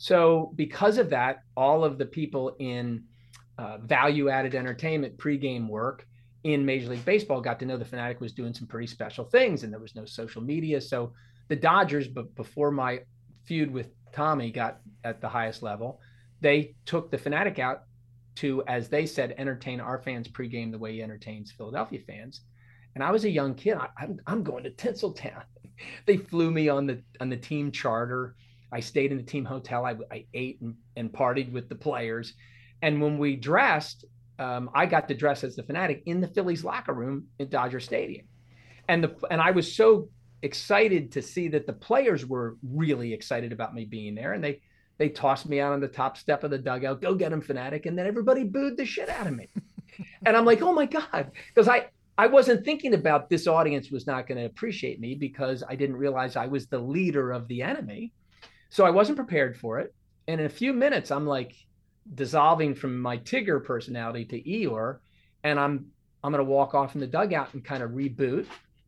So 0.00 0.52
because 0.56 0.96
of 0.96 1.10
that, 1.10 1.42
all 1.58 1.84
of 1.84 1.98
the 1.98 2.06
people 2.06 2.56
in 2.58 3.04
uh, 3.58 3.76
value-added 3.82 4.54
entertainment 4.54 5.18
pregame 5.18 5.68
work 5.68 6.06
in 6.42 6.64
Major 6.64 6.88
League 6.88 7.04
Baseball 7.04 7.42
got 7.42 7.58
to 7.58 7.66
know 7.66 7.76
the 7.76 7.84
Phanatic 7.84 8.18
was 8.18 8.32
doing 8.32 8.54
some 8.54 8.66
pretty 8.66 8.86
special 8.86 9.26
things, 9.26 9.62
and 9.62 9.70
there 9.70 9.78
was 9.78 9.94
no 9.94 10.06
social 10.06 10.40
media. 10.40 10.80
So 10.80 11.12
the 11.48 11.56
Dodgers, 11.56 12.08
but 12.08 12.34
before 12.34 12.70
my 12.70 13.00
feud 13.44 13.70
with 13.70 13.90
Tommy 14.10 14.50
got 14.50 14.80
at 15.04 15.20
the 15.20 15.28
highest 15.28 15.62
level, 15.62 16.00
they 16.40 16.76
took 16.86 17.10
the 17.10 17.18
Phanatic 17.18 17.58
out 17.58 17.82
to, 18.36 18.64
as 18.66 18.88
they 18.88 19.04
said, 19.04 19.34
entertain 19.36 19.80
our 19.80 19.98
fans 19.98 20.28
pregame 20.28 20.70
the 20.72 20.78
way 20.78 20.94
he 20.94 21.02
entertains 21.02 21.52
Philadelphia 21.52 22.00
fans. 22.06 22.40
And 22.94 23.04
I 23.04 23.10
was 23.10 23.26
a 23.26 23.30
young 23.30 23.54
kid. 23.54 23.76
I, 23.76 23.88
I'm, 23.98 24.18
I'm 24.26 24.42
going 24.44 24.64
to 24.64 24.70
Tinseltown. 24.70 25.42
they 26.06 26.16
flew 26.16 26.50
me 26.50 26.70
on 26.70 26.86
the 26.86 27.02
on 27.20 27.28
the 27.28 27.36
team 27.36 27.70
charter. 27.70 28.34
I 28.72 28.80
stayed 28.80 29.10
in 29.12 29.18
the 29.18 29.24
team 29.24 29.44
hotel. 29.44 29.84
I, 29.84 29.96
I 30.10 30.26
ate 30.34 30.60
and, 30.60 30.74
and 30.96 31.12
partied 31.12 31.52
with 31.52 31.68
the 31.68 31.74
players. 31.74 32.34
And 32.82 33.00
when 33.00 33.18
we 33.18 33.36
dressed, 33.36 34.04
um, 34.38 34.70
I 34.74 34.86
got 34.86 35.08
to 35.08 35.14
dress 35.14 35.44
as 35.44 35.56
the 35.56 35.62
Phanatic 35.62 36.02
in 36.06 36.20
the 36.20 36.28
Phillies 36.28 36.64
locker 36.64 36.94
room 36.94 37.26
in 37.38 37.48
Dodger 37.48 37.80
Stadium. 37.80 38.26
And 38.88 39.04
the 39.04 39.14
and 39.30 39.40
I 39.40 39.50
was 39.50 39.72
so 39.74 40.08
excited 40.42 41.12
to 41.12 41.22
see 41.22 41.48
that 41.48 41.66
the 41.66 41.72
players 41.72 42.24
were 42.26 42.56
really 42.62 43.12
excited 43.12 43.52
about 43.52 43.74
me 43.74 43.84
being 43.84 44.14
there. 44.14 44.32
And 44.32 44.42
they 44.42 44.62
they 44.98 45.08
tossed 45.08 45.48
me 45.48 45.60
out 45.60 45.72
on 45.72 45.80
the 45.80 45.88
top 45.88 46.16
step 46.16 46.44
of 46.44 46.50
the 46.50 46.58
dugout, 46.58 47.00
go 47.00 47.14
get 47.14 47.32
him, 47.32 47.42
Phanatic. 47.42 47.86
And 47.86 47.98
then 47.98 48.06
everybody 48.06 48.44
booed 48.44 48.76
the 48.76 48.84
shit 48.84 49.08
out 49.08 49.26
of 49.26 49.34
me. 49.34 49.48
and 50.26 50.36
I'm 50.36 50.44
like, 50.44 50.62
oh 50.62 50.72
my 50.72 50.86
God. 50.86 51.30
Because 51.54 51.68
I 51.68 51.86
I 52.16 52.26
wasn't 52.26 52.64
thinking 52.64 52.94
about 52.94 53.30
this 53.30 53.46
audience 53.46 53.90
was 53.90 54.06
not 54.06 54.26
going 54.26 54.36
to 54.36 54.44
appreciate 54.44 55.00
me 55.00 55.14
because 55.14 55.64
I 55.66 55.74
didn't 55.74 55.96
realize 55.96 56.36
I 56.36 56.46
was 56.46 56.66
the 56.66 56.78
leader 56.78 57.30
of 57.30 57.48
the 57.48 57.62
enemy. 57.62 58.12
So 58.70 58.84
I 58.84 58.90
wasn't 58.90 59.16
prepared 59.16 59.56
for 59.56 59.80
it. 59.80 59.94
And 60.28 60.40
in 60.40 60.46
a 60.46 60.50
few 60.50 60.72
minutes, 60.72 61.10
I'm 61.10 61.26
like 61.26 61.54
dissolving 62.14 62.74
from 62.74 63.00
my 63.00 63.18
Tigger 63.18 63.62
personality 63.62 64.24
to 64.26 64.42
Eeyore. 64.42 64.98
And 65.44 65.58
I'm 65.58 65.86
I'm 66.22 66.32
gonna 66.32 66.44
walk 66.44 66.74
off 66.74 66.94
in 66.94 67.00
the 67.00 67.06
dugout 67.06 67.54
and 67.54 67.64
kind 67.64 67.82
of 67.82 67.90
reboot. 67.90 68.46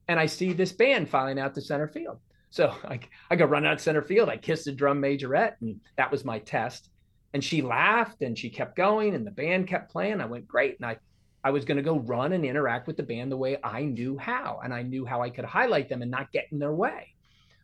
And 0.08 0.18
I 0.18 0.26
see 0.26 0.52
this 0.52 0.72
band 0.72 1.08
filing 1.08 1.38
out 1.38 1.54
to 1.54 1.60
center 1.60 1.88
field. 1.88 2.18
So 2.50 2.74
I, 2.84 3.00
I 3.30 3.36
go 3.36 3.44
run 3.44 3.66
out 3.66 3.80
center 3.80 4.02
field. 4.02 4.28
I 4.28 4.36
kiss 4.36 4.64
the 4.64 4.72
drum 4.72 5.00
majorette, 5.00 5.54
and 5.60 5.80
that 5.96 6.10
was 6.10 6.24
my 6.24 6.38
test. 6.38 6.88
And 7.34 7.42
she 7.42 7.62
laughed 7.62 8.20
and 8.20 8.38
she 8.38 8.50
kept 8.50 8.76
going, 8.76 9.14
and 9.14 9.26
the 9.26 9.30
band 9.30 9.66
kept 9.66 9.90
playing. 9.90 10.20
I 10.20 10.26
went 10.26 10.46
great. 10.46 10.76
And 10.78 10.86
I 10.86 10.98
I 11.44 11.50
was 11.50 11.64
going 11.64 11.76
to 11.76 11.82
go 11.82 11.98
run 11.98 12.32
and 12.34 12.44
interact 12.44 12.86
with 12.86 12.96
the 12.96 13.02
band 13.02 13.32
the 13.32 13.36
way 13.36 13.58
I 13.64 13.82
knew 13.82 14.16
how. 14.16 14.60
And 14.62 14.72
I 14.72 14.82
knew 14.82 15.04
how 15.04 15.22
I 15.22 15.30
could 15.30 15.44
highlight 15.44 15.88
them 15.88 16.02
and 16.02 16.10
not 16.10 16.30
get 16.30 16.46
in 16.52 16.58
their 16.58 16.74
way. 16.74 17.14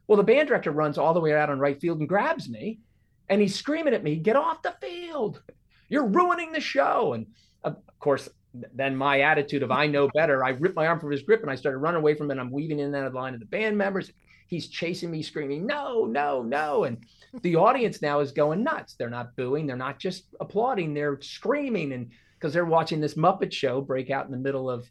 Well, 0.08 0.16
the 0.16 0.24
band 0.24 0.48
director 0.48 0.72
runs 0.72 0.98
all 0.98 1.14
the 1.14 1.20
way 1.20 1.34
out 1.34 1.50
on 1.50 1.60
right 1.60 1.78
field 1.78 2.00
and 2.00 2.08
grabs 2.08 2.48
me 2.48 2.80
and 3.28 3.40
he's 3.40 3.54
screaming 3.54 3.94
at 3.94 4.02
me, 4.02 4.16
get 4.16 4.36
off 4.36 4.62
the 4.62 4.74
field. 4.80 5.42
You're 5.88 6.06
ruining 6.06 6.50
the 6.52 6.60
show. 6.60 7.12
And 7.12 7.26
of 7.62 7.76
course, 8.00 8.28
then 8.54 8.96
my 8.96 9.20
attitude 9.20 9.62
of 9.62 9.70
I 9.70 9.86
know 9.86 10.08
better, 10.14 10.44
I 10.44 10.50
ripped 10.50 10.76
my 10.76 10.86
arm 10.86 10.98
from 10.98 11.10
his 11.10 11.22
grip 11.22 11.42
and 11.42 11.50
I 11.50 11.54
started 11.54 11.78
running 11.78 12.00
away 12.00 12.14
from 12.14 12.26
him. 12.26 12.32
And 12.32 12.40
I'm 12.40 12.50
weaving 12.50 12.78
in 12.78 12.86
and 12.86 12.96
out 12.96 13.06
of 13.06 13.12
the 13.12 13.18
line 13.18 13.34
of 13.34 13.40
the 13.40 13.46
band 13.46 13.76
members. 13.76 14.10
He's 14.48 14.68
chasing 14.68 15.10
me, 15.10 15.22
screaming, 15.22 15.66
no, 15.66 16.06
no, 16.06 16.42
no. 16.42 16.84
And 16.84 17.04
the 17.42 17.56
audience 17.56 18.00
now 18.00 18.20
is 18.20 18.32
going 18.32 18.64
nuts. 18.64 18.94
They're 18.94 19.10
not 19.10 19.36
booing, 19.36 19.66
they're 19.66 19.76
not 19.76 19.98
just 19.98 20.24
applauding, 20.40 20.94
they're 20.94 21.20
screaming. 21.20 21.92
And 21.92 22.10
because 22.38 22.54
they're 22.54 22.64
watching 22.64 23.00
this 23.00 23.14
Muppet 23.14 23.52
show 23.52 23.82
break 23.82 24.08
out 24.08 24.24
in 24.24 24.30
the 24.30 24.38
middle 24.38 24.70
of, 24.70 24.90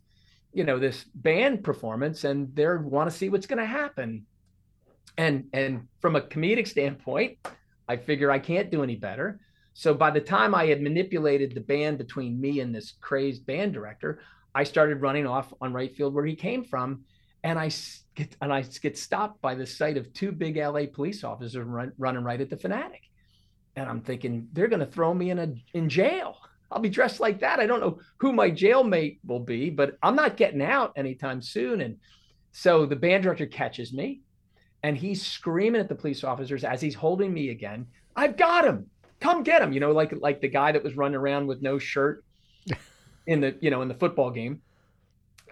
you 0.54 0.64
know, 0.64 0.78
this 0.78 1.06
band 1.16 1.64
performance 1.64 2.24
and 2.24 2.56
they 2.56 2.68
want 2.68 3.10
to 3.10 3.16
see 3.16 3.30
what's 3.30 3.48
going 3.48 3.58
to 3.58 3.66
happen. 3.66 4.28
And 5.18 5.46
and 5.54 5.88
from 6.00 6.16
a 6.16 6.22
comedic 6.22 6.68
standpoint, 6.68 7.38
I 7.88 7.98
figure 7.98 8.32
I 8.32 8.40
can't 8.40 8.72
do 8.72 8.84
any 8.84 8.96
better. 8.96 9.40
So 9.74 9.94
by 9.94 10.12
the 10.12 10.22
time 10.22 10.56
I 10.56 10.66
had 10.66 10.82
manipulated 10.82 11.54
the 11.54 11.62
band 11.62 11.98
between 11.98 12.40
me 12.40 12.62
and 12.62 12.74
this 12.74 12.94
crazed 13.00 13.46
band 13.46 13.74
director, 13.74 14.22
I 14.56 14.64
started 14.64 15.02
running 15.02 15.28
off 15.28 15.54
on 15.62 15.72
right 15.72 15.96
field 15.96 16.14
where 16.16 16.26
he 16.26 16.36
came 16.36 16.64
from, 16.64 17.04
and 17.44 17.60
I 17.60 17.70
get 18.16 18.36
and 18.42 18.52
I 18.52 18.62
get 18.62 18.98
stopped 18.98 19.42
by 19.42 19.56
the 19.56 19.66
sight 19.66 19.98
of 19.98 20.12
two 20.14 20.32
big 20.32 20.58
LA 20.58 20.86
police 20.92 21.24
officers 21.24 21.64
run, 21.64 21.92
running 21.98 22.24
right 22.24 22.42
at 22.42 22.50
the 22.50 22.58
Phanatic, 22.58 23.10
and 23.76 23.88
I'm 23.88 24.02
thinking 24.02 24.48
they're 24.54 24.68
going 24.68 24.80
to 24.80 24.92
throw 24.92 25.14
me 25.14 25.30
in 25.30 25.40
a 25.40 25.54
in 25.74 25.90
jail. 25.90 26.38
I'll 26.72 26.82
be 26.82 26.90
dressed 26.90 27.20
like 27.20 27.40
that. 27.40 27.60
I 27.60 27.66
don't 27.66 27.80
know 27.80 28.00
who 28.18 28.34
my 28.34 28.52
jailmate 28.52 29.20
will 29.26 29.40
be, 29.40 29.70
but 29.70 29.98
I'm 30.04 30.16
not 30.16 30.38
getting 30.38 30.62
out 30.62 30.94
anytime 30.96 31.42
soon. 31.42 31.82
And 31.82 31.98
so 32.52 32.86
the 32.86 32.96
band 32.96 33.24
director 33.24 33.46
catches 33.46 33.94
me 33.94 34.22
and 34.84 34.98
he's 34.98 35.26
screaming 35.26 35.82
at 35.82 35.90
the 35.90 35.96
police 35.96 36.24
officers 36.24 36.64
as 36.64 36.82
he's 36.82 36.96
holding 36.96 37.34
me 37.34 37.50
again. 37.50 37.88
I've 38.16 38.38
got 38.38 38.66
him. 38.66 38.90
Come 39.20 39.44
get 39.44 39.62
him. 39.62 39.74
You 39.74 39.80
know, 39.80 39.92
like 39.92 40.14
like 40.20 40.42
the 40.42 40.48
guy 40.48 40.72
that 40.72 40.84
was 40.84 40.96
running 40.96 41.16
around 41.16 41.48
with 41.48 41.62
no 41.62 41.80
shirt 41.80 42.24
in 43.28 43.42
the, 43.42 43.56
you 43.62 43.70
know, 43.72 43.82
in 43.82 43.88
the 43.88 43.96
football 43.96 44.32
game. 44.32 44.62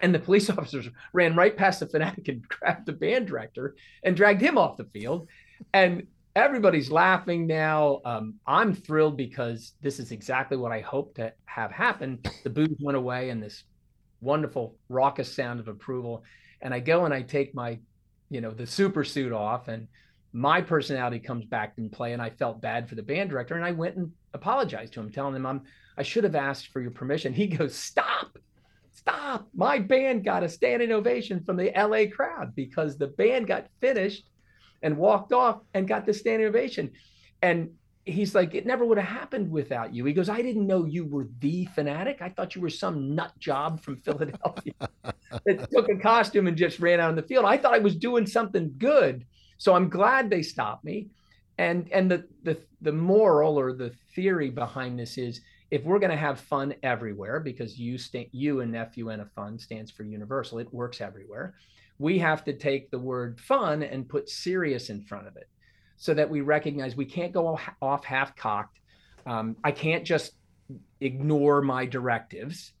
And 0.02 0.14
the 0.14 0.18
police 0.18 0.50
officers 0.50 0.88
ran 1.12 1.34
right 1.34 1.56
past 1.56 1.80
the 1.80 1.86
Phanatic 1.86 2.28
and 2.28 2.46
grabbed 2.48 2.86
the 2.86 2.92
band 2.92 3.26
director 3.26 3.76
and 4.02 4.16
dragged 4.16 4.40
him 4.40 4.58
off 4.58 4.76
the 4.76 4.84
field. 4.84 5.28
And 5.72 6.06
everybody's 6.36 6.90
laughing 6.90 7.46
now. 7.46 8.02
Um, 8.04 8.34
I'm 8.46 8.74
thrilled 8.74 9.16
because 9.16 9.72
this 9.80 9.98
is 9.98 10.12
exactly 10.12 10.56
what 10.56 10.70
I 10.70 10.80
hoped 10.80 11.16
to 11.16 11.32
have 11.46 11.72
happen. 11.72 12.20
The 12.44 12.50
boos 12.50 12.76
went 12.78 12.96
away 12.96 13.30
and 13.30 13.42
this 13.42 13.64
wonderful 14.20 14.76
raucous 14.88 15.34
sound 15.34 15.60
of 15.60 15.68
approval. 15.68 16.24
And 16.60 16.74
I 16.74 16.80
go 16.80 17.06
and 17.06 17.14
I 17.14 17.22
take 17.22 17.54
my, 17.54 17.78
you 18.30 18.40
know, 18.40 18.50
the 18.50 18.66
super 18.66 19.04
suit 19.04 19.32
off 19.32 19.68
and 19.68 19.88
my 20.32 20.60
personality 20.60 21.18
comes 21.18 21.46
back 21.46 21.74
in 21.78 21.88
play. 21.88 22.12
And 22.12 22.20
I 22.20 22.30
felt 22.30 22.60
bad 22.60 22.88
for 22.88 22.94
the 22.94 23.02
band 23.02 23.30
director. 23.30 23.54
And 23.54 23.64
I 23.64 23.72
went 23.72 23.96
and 23.96 24.12
apologized 24.34 24.92
to 24.94 25.00
him, 25.00 25.10
telling 25.10 25.34
him 25.34 25.46
I'm 25.46 25.62
I 25.96 26.02
should 26.02 26.24
have 26.24 26.34
asked 26.34 26.68
for 26.68 26.80
your 26.80 26.90
permission. 26.90 27.32
He 27.32 27.46
goes, 27.46 27.74
Stop, 27.74 28.38
stop. 28.92 29.48
My 29.54 29.78
band 29.78 30.24
got 30.24 30.42
a 30.42 30.48
standing 30.48 30.92
ovation 30.92 31.42
from 31.44 31.56
the 31.56 31.72
LA 31.74 32.14
crowd 32.14 32.54
because 32.54 32.98
the 32.98 33.06
band 33.06 33.46
got 33.46 33.68
finished 33.80 34.28
and 34.82 34.98
walked 34.98 35.32
off 35.32 35.60
and 35.74 35.88
got 35.88 36.04
the 36.04 36.12
standing 36.12 36.46
ovation. 36.46 36.92
And 37.42 37.70
he's 38.06 38.34
like, 38.34 38.54
it 38.54 38.64
never 38.64 38.84
would 38.84 38.98
have 38.98 39.08
happened 39.08 39.50
without 39.50 39.92
you. 39.92 40.04
He 40.04 40.12
goes, 40.12 40.28
I 40.28 40.40
didn't 40.40 40.66
know 40.66 40.84
you 40.84 41.04
were 41.04 41.28
the 41.40 41.66
Phanatic. 41.76 42.22
I 42.22 42.30
thought 42.30 42.54
you 42.54 42.62
were 42.62 42.70
some 42.70 43.14
nut 43.14 43.32
job 43.38 43.80
from 43.80 43.96
Philadelphia 44.04 44.74
that 45.44 45.70
took 45.70 45.88
a 45.88 45.96
costume 45.96 46.46
and 46.46 46.56
just 46.56 46.78
ran 46.78 47.00
out 47.00 47.10
on 47.10 47.16
the 47.16 47.22
field. 47.22 47.44
I 47.44 47.58
thought 47.58 47.74
I 47.74 47.80
was 47.80 47.96
doing 47.96 48.26
something 48.26 48.72
good. 48.78 49.26
So 49.58 49.74
I'm 49.74 49.88
glad 49.88 50.30
they 50.30 50.42
stopped 50.42 50.84
me. 50.84 51.08
And 51.58 51.90
and 51.90 52.10
the 52.10 52.26
the 52.42 52.58
the 52.82 52.92
moral 52.92 53.58
or 53.58 53.72
the 53.72 53.90
theory 54.14 54.50
behind 54.50 54.98
this 54.98 55.16
is 55.16 55.40
if 55.70 55.82
we're 55.84 55.98
going 55.98 56.10
to 56.10 56.16
have 56.16 56.38
fun 56.38 56.74
everywhere, 56.82 57.40
because 57.40 57.78
you 57.78 57.96
st- 57.96 58.28
you 58.30 58.60
and 58.60 58.74
FUN 58.74 59.20
of 59.20 59.32
fun 59.32 59.58
stands 59.58 59.90
for 59.90 60.04
universal, 60.04 60.58
it 60.58 60.72
works 60.72 61.00
everywhere 61.00 61.54
we 61.98 62.18
have 62.18 62.44
to 62.44 62.52
take 62.52 62.90
the 62.90 62.98
word 62.98 63.40
fun 63.40 63.82
and 63.82 64.08
put 64.08 64.28
serious 64.28 64.90
in 64.90 65.02
front 65.02 65.26
of 65.26 65.36
it 65.36 65.48
so 65.96 66.14
that 66.14 66.28
we 66.28 66.40
recognize 66.40 66.96
we 66.96 67.04
can't 67.04 67.32
go 67.32 67.58
off 67.80 68.04
half 68.04 68.36
cocked. 68.36 68.78
Um, 69.24 69.56
I 69.64 69.72
can't 69.72 70.04
just 70.04 70.32
ignore 71.00 71.62
my 71.62 71.86
directives 71.86 72.72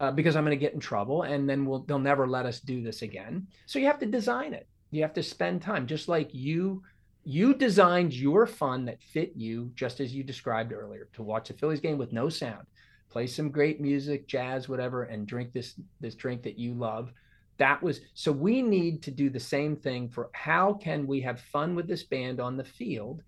uh, 0.00 0.12
because 0.12 0.36
I'm 0.36 0.44
going 0.44 0.58
to 0.58 0.64
get 0.64 0.74
in 0.74 0.80
trouble 0.80 1.22
and 1.22 1.48
then 1.48 1.64
we'll, 1.64 1.80
they'll 1.80 1.98
never 1.98 2.26
let 2.26 2.46
us 2.46 2.60
do 2.60 2.82
this 2.82 3.02
again. 3.02 3.46
So 3.66 3.78
you 3.78 3.86
have 3.86 3.98
to 4.00 4.06
design 4.06 4.54
it. 4.54 4.68
You 4.90 5.02
have 5.02 5.14
to 5.14 5.22
spend 5.22 5.62
time 5.62 5.86
just 5.86 6.08
like 6.08 6.32
you 6.32 6.82
you 7.24 7.52
designed 7.52 8.14
your 8.14 8.46
fun 8.46 8.86
that 8.86 9.02
fit 9.02 9.32
you 9.36 9.70
just 9.74 10.00
as 10.00 10.14
you 10.14 10.22
described 10.22 10.72
earlier 10.72 11.08
to 11.12 11.22
watch 11.22 11.50
a 11.50 11.52
Phillies 11.52 11.80
game 11.80 11.98
with 11.98 12.10
no 12.10 12.30
sound, 12.30 12.66
play 13.10 13.26
some 13.26 13.50
great 13.50 13.82
music, 13.82 14.26
jazz, 14.26 14.66
whatever, 14.66 15.02
and 15.02 15.26
drink 15.26 15.52
this 15.52 15.74
this 16.00 16.14
drink 16.14 16.42
that 16.42 16.58
you 16.58 16.72
love 16.72 17.12
that 17.58 17.82
was 17.82 18.00
so 18.14 18.30
we 18.32 18.62
need 18.62 19.02
to 19.02 19.10
do 19.10 19.30
the 19.30 19.40
same 19.40 19.76
thing 19.76 20.08
for 20.08 20.30
how 20.32 20.74
can 20.74 21.06
we 21.06 21.20
have 21.20 21.40
fun 21.40 21.74
with 21.74 21.86
this 21.88 22.04
band 22.04 22.40
on 22.40 22.56
the 22.56 22.64
field 22.64 23.22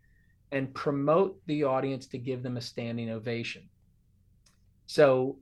and 0.53 0.75
promote 0.75 1.37
the 1.47 1.65
audience 1.65 2.07
to 2.09 2.19
give 2.19 2.43
them 2.43 2.57
a 2.57 2.61
standing 2.61 3.11
ovation. 3.11 3.69
So 4.87 5.39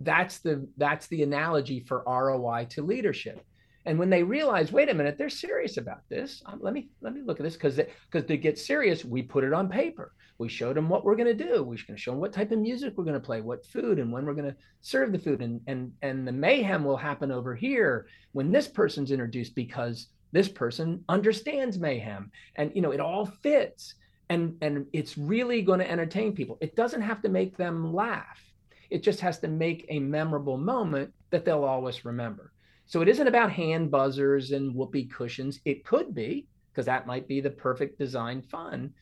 that's 0.00 0.38
the 0.38 0.68
that's 0.76 1.06
the 1.08 1.22
analogy 1.22 1.80
for 1.80 2.02
roi 2.06 2.66
to 2.70 2.82
leadership. 2.82 3.44
And 3.86 3.98
when 3.98 4.10
they 4.10 4.22
realize 4.22 4.72
wait 4.72 4.88
a 4.88 4.94
minute 4.94 5.18
they're 5.18 5.28
serious 5.28 5.76
about 5.76 6.08
this. 6.08 6.42
Um, 6.46 6.60
let 6.62 6.72
me 6.72 6.88
let 7.00 7.14
me 7.14 7.22
look 7.22 7.40
at 7.40 7.44
this 7.44 7.54
because 7.54 7.76
because 8.10 8.26
to 8.28 8.36
get 8.36 8.58
serious 8.58 9.04
we 9.04 9.22
put 9.22 9.44
it 9.44 9.52
on 9.52 9.68
paper 9.68 10.12
we 10.38 10.48
showed 10.48 10.76
them 10.76 10.88
what 10.88 11.04
we're 11.04 11.16
going 11.16 11.36
to 11.36 11.44
do. 11.44 11.62
We're 11.62 11.76
going 11.76 11.96
to 11.96 11.96
show 11.96 12.10
them 12.10 12.20
what 12.20 12.32
type 12.32 12.50
of 12.50 12.58
music 12.58 12.94
we're 12.96 13.04
going 13.04 13.14
to 13.14 13.20
play, 13.20 13.40
what 13.40 13.64
food, 13.64 13.98
and 13.98 14.12
when 14.12 14.26
we're 14.26 14.34
going 14.34 14.50
to 14.50 14.56
serve 14.80 15.12
the 15.12 15.18
food. 15.18 15.40
And 15.40 15.60
and 15.66 15.92
and 16.02 16.26
the 16.26 16.32
mayhem 16.32 16.84
will 16.84 16.96
happen 16.96 17.30
over 17.30 17.54
here 17.54 18.06
when 18.32 18.50
this 18.50 18.66
person's 18.66 19.10
introduced 19.10 19.54
because 19.54 20.08
this 20.32 20.48
person 20.48 21.04
understands 21.08 21.78
mayhem, 21.78 22.30
and 22.56 22.72
you 22.74 22.82
know 22.82 22.90
it 22.90 23.00
all 23.00 23.26
fits. 23.26 23.94
And 24.30 24.56
and 24.62 24.86
it's 24.92 25.18
really 25.18 25.62
going 25.62 25.80
to 25.80 25.90
entertain 25.90 26.34
people. 26.34 26.58
It 26.60 26.74
doesn't 26.74 27.02
have 27.02 27.22
to 27.22 27.28
make 27.28 27.56
them 27.56 27.92
laugh. 27.92 28.42
It 28.90 29.02
just 29.02 29.20
has 29.20 29.38
to 29.40 29.48
make 29.48 29.86
a 29.88 29.98
memorable 29.98 30.56
moment 30.56 31.12
that 31.30 31.44
they'll 31.44 31.64
always 31.64 32.04
remember. 32.04 32.52
So 32.86 33.00
it 33.00 33.08
isn't 33.08 33.28
about 33.28 33.52
hand 33.52 33.90
buzzers 33.90 34.50
and 34.50 34.74
whoopee 34.74 35.06
cushions. 35.06 35.60
It 35.64 35.84
could 35.84 36.14
be 36.14 36.46
because 36.70 36.86
that 36.86 37.06
might 37.06 37.28
be 37.28 37.40
the 37.40 37.50
perfect 37.50 37.98
design 37.98 38.42
fun 38.42 38.92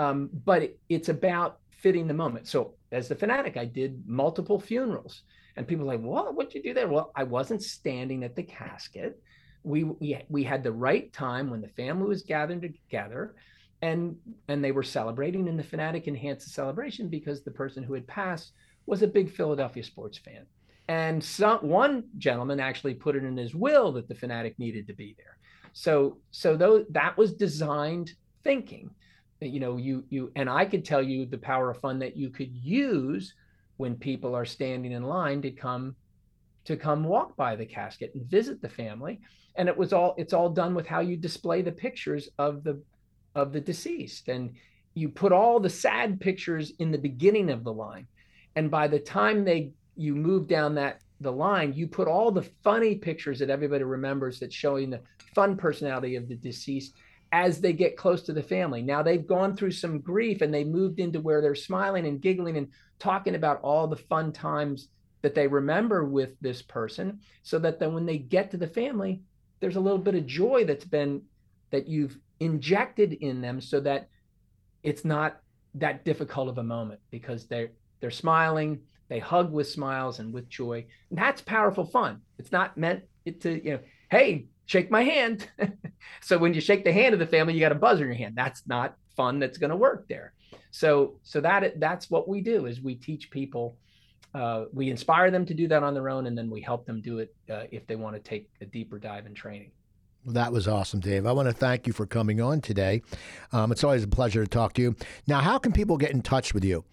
Um, 0.00 0.30
but 0.46 0.62
it, 0.62 0.80
it's 0.88 1.10
about 1.10 1.58
fitting 1.70 2.06
the 2.06 2.14
moment. 2.14 2.46
So 2.48 2.74
as 2.90 3.08
the 3.08 3.14
Phanatic, 3.14 3.58
I 3.58 3.66
did 3.66 4.02
multiple 4.06 4.58
funerals, 4.58 5.24
and 5.56 5.68
people 5.68 5.84
like, 5.84 6.00
"What? 6.00 6.34
What'd 6.34 6.54
you 6.54 6.62
do 6.62 6.72
there?" 6.72 6.88
Well, 6.88 7.12
I 7.14 7.24
wasn't 7.24 7.62
standing 7.62 8.24
at 8.24 8.34
the 8.34 8.42
casket. 8.42 9.20
We 9.62 9.84
we 9.84 10.18
we 10.30 10.42
had 10.42 10.62
the 10.62 10.72
right 10.72 11.12
time 11.12 11.50
when 11.50 11.60
the 11.60 11.68
family 11.68 12.08
was 12.08 12.22
gathered 12.22 12.62
together, 12.62 13.34
and 13.82 14.16
and 14.48 14.64
they 14.64 14.72
were 14.72 14.82
celebrating, 14.82 15.48
and 15.48 15.58
the 15.58 15.70
Phanatic 15.70 16.04
enhanced 16.04 16.46
the 16.46 16.52
celebration 16.52 17.08
because 17.08 17.42
the 17.42 17.50
person 17.62 17.82
who 17.82 17.92
had 17.92 18.06
passed 18.06 18.52
was 18.86 19.02
a 19.02 19.06
big 19.18 19.30
Philadelphia 19.30 19.84
sports 19.84 20.16
fan. 20.16 20.46
And 20.88 21.22
some 21.22 21.58
one 21.58 22.04
gentleman 22.16 22.58
actually 22.58 22.94
put 22.94 23.16
it 23.16 23.22
in 23.22 23.36
his 23.36 23.54
will 23.54 23.92
that 23.92 24.08
the 24.08 24.14
Phanatic 24.14 24.58
needed 24.58 24.86
to 24.86 24.94
be 24.94 25.14
there. 25.18 25.36
So 25.74 26.16
so 26.30 26.56
though 26.56 26.86
that 26.88 27.18
was 27.18 27.34
designed 27.34 28.14
thinking 28.42 28.90
you 29.40 29.60
know 29.60 29.76
you 29.76 30.04
you 30.10 30.30
and 30.36 30.50
i 30.50 30.64
could 30.64 30.84
tell 30.84 31.02
you 31.02 31.24
the 31.24 31.38
power 31.38 31.70
of 31.70 31.80
fun 31.80 31.98
that 31.98 32.16
you 32.16 32.28
could 32.28 32.54
use 32.54 33.34
when 33.80 33.96
people 33.96 34.34
are 34.36 34.44
standing 34.44 34.92
in 34.92 35.02
line 35.02 35.40
to 35.40 35.50
come 35.50 35.96
to 36.64 36.76
come 36.76 37.02
walk 37.02 37.34
by 37.34 37.56
the 37.56 37.64
casket 37.64 38.12
and 38.14 38.26
visit 38.26 38.60
the 38.60 38.68
family. 38.68 39.18
And 39.56 39.68
it 39.68 39.76
was 39.76 39.92
all 39.92 40.14
it's 40.18 40.32
all 40.32 40.50
done 40.50 40.74
with 40.74 40.86
how 40.86 41.00
you 41.00 41.16
display 41.16 41.62
the 41.62 41.72
pictures 41.72 42.28
of 42.38 42.62
the 42.62 42.80
of 43.34 43.52
the 43.52 43.60
deceased. 43.60 44.28
And 44.28 44.52
you 44.94 45.08
put 45.08 45.32
all 45.32 45.58
the 45.58 45.70
sad 45.70 46.20
pictures 46.20 46.72
in 46.78 46.90
the 46.90 46.98
beginning 46.98 47.50
of 47.50 47.64
the 47.64 47.72
line. 47.72 48.06
And 48.54 48.70
by 48.70 48.86
the 48.86 48.98
time 48.98 49.44
they 49.44 49.72
you 49.96 50.14
move 50.14 50.46
down 50.46 50.74
that 50.74 51.00
the 51.22 51.32
line 51.32 51.72
you 51.74 51.86
put 51.86 52.08
all 52.08 52.30
the 52.30 52.48
funny 52.62 52.94
pictures 52.94 53.38
that 53.38 53.50
everybody 53.50 53.84
remembers 53.84 54.38
that 54.40 54.52
showing 54.52 54.90
the 54.90 55.00
fun 55.34 55.56
personality 55.56 56.16
of 56.16 56.28
the 56.28 56.36
deceased 56.36 56.94
as 57.32 57.60
they 57.60 57.72
get 57.72 57.96
close 57.96 58.22
to 58.22 58.32
the 58.32 58.42
family. 58.42 58.82
Now 58.82 59.02
they've 59.02 59.26
gone 59.26 59.56
through 59.56 59.70
some 59.72 60.00
grief 60.00 60.40
and 60.40 60.52
they 60.52 60.64
moved 60.64 60.98
into 60.98 61.20
where 61.20 61.40
they're 61.40 61.54
smiling 61.54 62.06
and 62.06 62.20
giggling 62.20 62.56
and 62.56 62.68
talking 62.98 63.34
about 63.34 63.60
all 63.62 63.86
the 63.86 63.96
fun 63.96 64.32
times 64.32 64.88
that 65.22 65.34
they 65.34 65.46
remember 65.46 66.04
with 66.04 66.30
this 66.40 66.62
person 66.62 67.20
so 67.42 67.58
that 67.58 67.78
then 67.78 67.94
when 67.94 68.06
they 68.06 68.18
get 68.18 68.50
to 68.50 68.56
the 68.56 68.66
family 68.66 69.20
there's 69.60 69.76
a 69.76 69.80
little 69.80 69.98
bit 69.98 70.14
of 70.14 70.26
joy 70.26 70.64
that's 70.64 70.84
been 70.84 71.22
that 71.70 71.86
you've 71.86 72.18
injected 72.40 73.12
in 73.12 73.40
them 73.40 73.60
so 73.60 73.80
that 73.80 74.08
it's 74.82 75.04
not 75.04 75.40
that 75.74 76.04
difficult 76.04 76.48
of 76.48 76.58
a 76.58 76.62
moment 76.62 77.00
because 77.10 77.46
they're 77.46 77.70
they're 78.00 78.10
smiling 78.10 78.80
they 79.08 79.18
hug 79.18 79.52
with 79.52 79.68
smiles 79.68 80.18
and 80.18 80.32
with 80.32 80.48
joy 80.48 80.84
and 81.10 81.18
that's 81.18 81.42
powerful 81.42 81.84
fun 81.84 82.20
it's 82.38 82.50
not 82.50 82.76
meant 82.76 83.02
to 83.40 83.62
you 83.64 83.72
know 83.72 83.80
hey 84.10 84.46
shake 84.70 84.88
my 84.88 85.02
hand. 85.02 85.48
so 86.20 86.38
when 86.38 86.54
you 86.54 86.60
shake 86.60 86.84
the 86.84 86.92
hand 86.92 87.12
of 87.12 87.18
the 87.18 87.26
family, 87.26 87.54
you 87.54 87.60
got 87.60 87.72
a 87.72 87.82
buzz 87.86 88.00
in 88.00 88.06
your 88.06 88.14
hand. 88.14 88.34
That's 88.36 88.62
not 88.68 88.96
fun. 89.16 89.40
That's 89.40 89.58
going 89.58 89.70
to 89.70 89.76
work 89.76 90.06
there. 90.08 90.32
So 90.70 91.14
so 91.24 91.40
that 91.40 91.80
that's 91.80 92.08
what 92.08 92.28
we 92.28 92.40
do 92.40 92.66
is 92.66 92.80
we 92.80 92.94
teach 92.94 93.30
people. 93.30 93.76
Uh, 94.32 94.66
we 94.72 94.88
inspire 94.88 95.28
them 95.32 95.44
to 95.44 95.54
do 95.54 95.66
that 95.66 95.82
on 95.82 95.92
their 95.92 96.08
own, 96.08 96.28
and 96.28 96.38
then 96.38 96.48
we 96.48 96.60
help 96.60 96.86
them 96.86 97.00
do 97.00 97.18
it 97.18 97.34
uh, 97.50 97.64
if 97.72 97.84
they 97.88 97.96
want 97.96 98.14
to 98.14 98.20
take 98.20 98.48
a 98.60 98.64
deeper 98.64 98.96
dive 98.96 99.26
in 99.26 99.34
training. 99.34 99.72
Well, 100.24 100.34
that 100.34 100.52
was 100.52 100.68
awesome, 100.68 101.00
Dave. 101.00 101.26
I 101.26 101.32
want 101.32 101.48
to 101.48 101.52
thank 101.52 101.88
you 101.88 101.92
for 101.92 102.06
coming 102.06 102.40
on 102.40 102.60
today. 102.60 103.02
Um, 103.52 103.72
it's 103.72 103.82
always 103.82 104.04
a 104.04 104.08
pleasure 104.08 104.44
to 104.44 104.48
talk 104.48 104.74
to 104.74 104.82
you. 104.82 104.94
Now, 105.26 105.40
how 105.40 105.58
can 105.58 105.72
people 105.72 105.96
get 105.96 106.12
in 106.12 106.22
touch 106.22 106.54
with 106.54 106.64
you? 106.64 106.84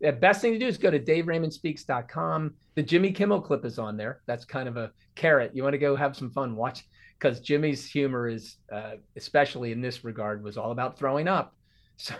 The 0.00 0.12
best 0.12 0.40
thing 0.40 0.52
to 0.52 0.58
do 0.58 0.66
is 0.66 0.78
go 0.78 0.90
to 0.90 1.00
daveraymondspeaks.com. 1.00 2.54
The 2.74 2.82
Jimmy 2.82 3.12
Kimmel 3.12 3.40
clip 3.40 3.64
is 3.64 3.78
on 3.78 3.96
there. 3.96 4.20
That's 4.26 4.44
kind 4.44 4.68
of 4.68 4.76
a 4.76 4.92
carrot. 5.16 5.52
You 5.54 5.62
want 5.62 5.74
to 5.74 5.78
go 5.78 5.96
have 5.96 6.16
some 6.16 6.30
fun, 6.30 6.54
watch 6.54 6.84
because 7.18 7.40
Jimmy's 7.40 7.84
humor 7.84 8.28
is, 8.28 8.56
uh, 8.72 8.92
especially 9.16 9.72
in 9.72 9.80
this 9.80 10.04
regard, 10.04 10.42
was 10.42 10.56
all 10.56 10.70
about 10.70 10.98
throwing 10.98 11.28
up. 11.28 11.54
So 12.00 12.14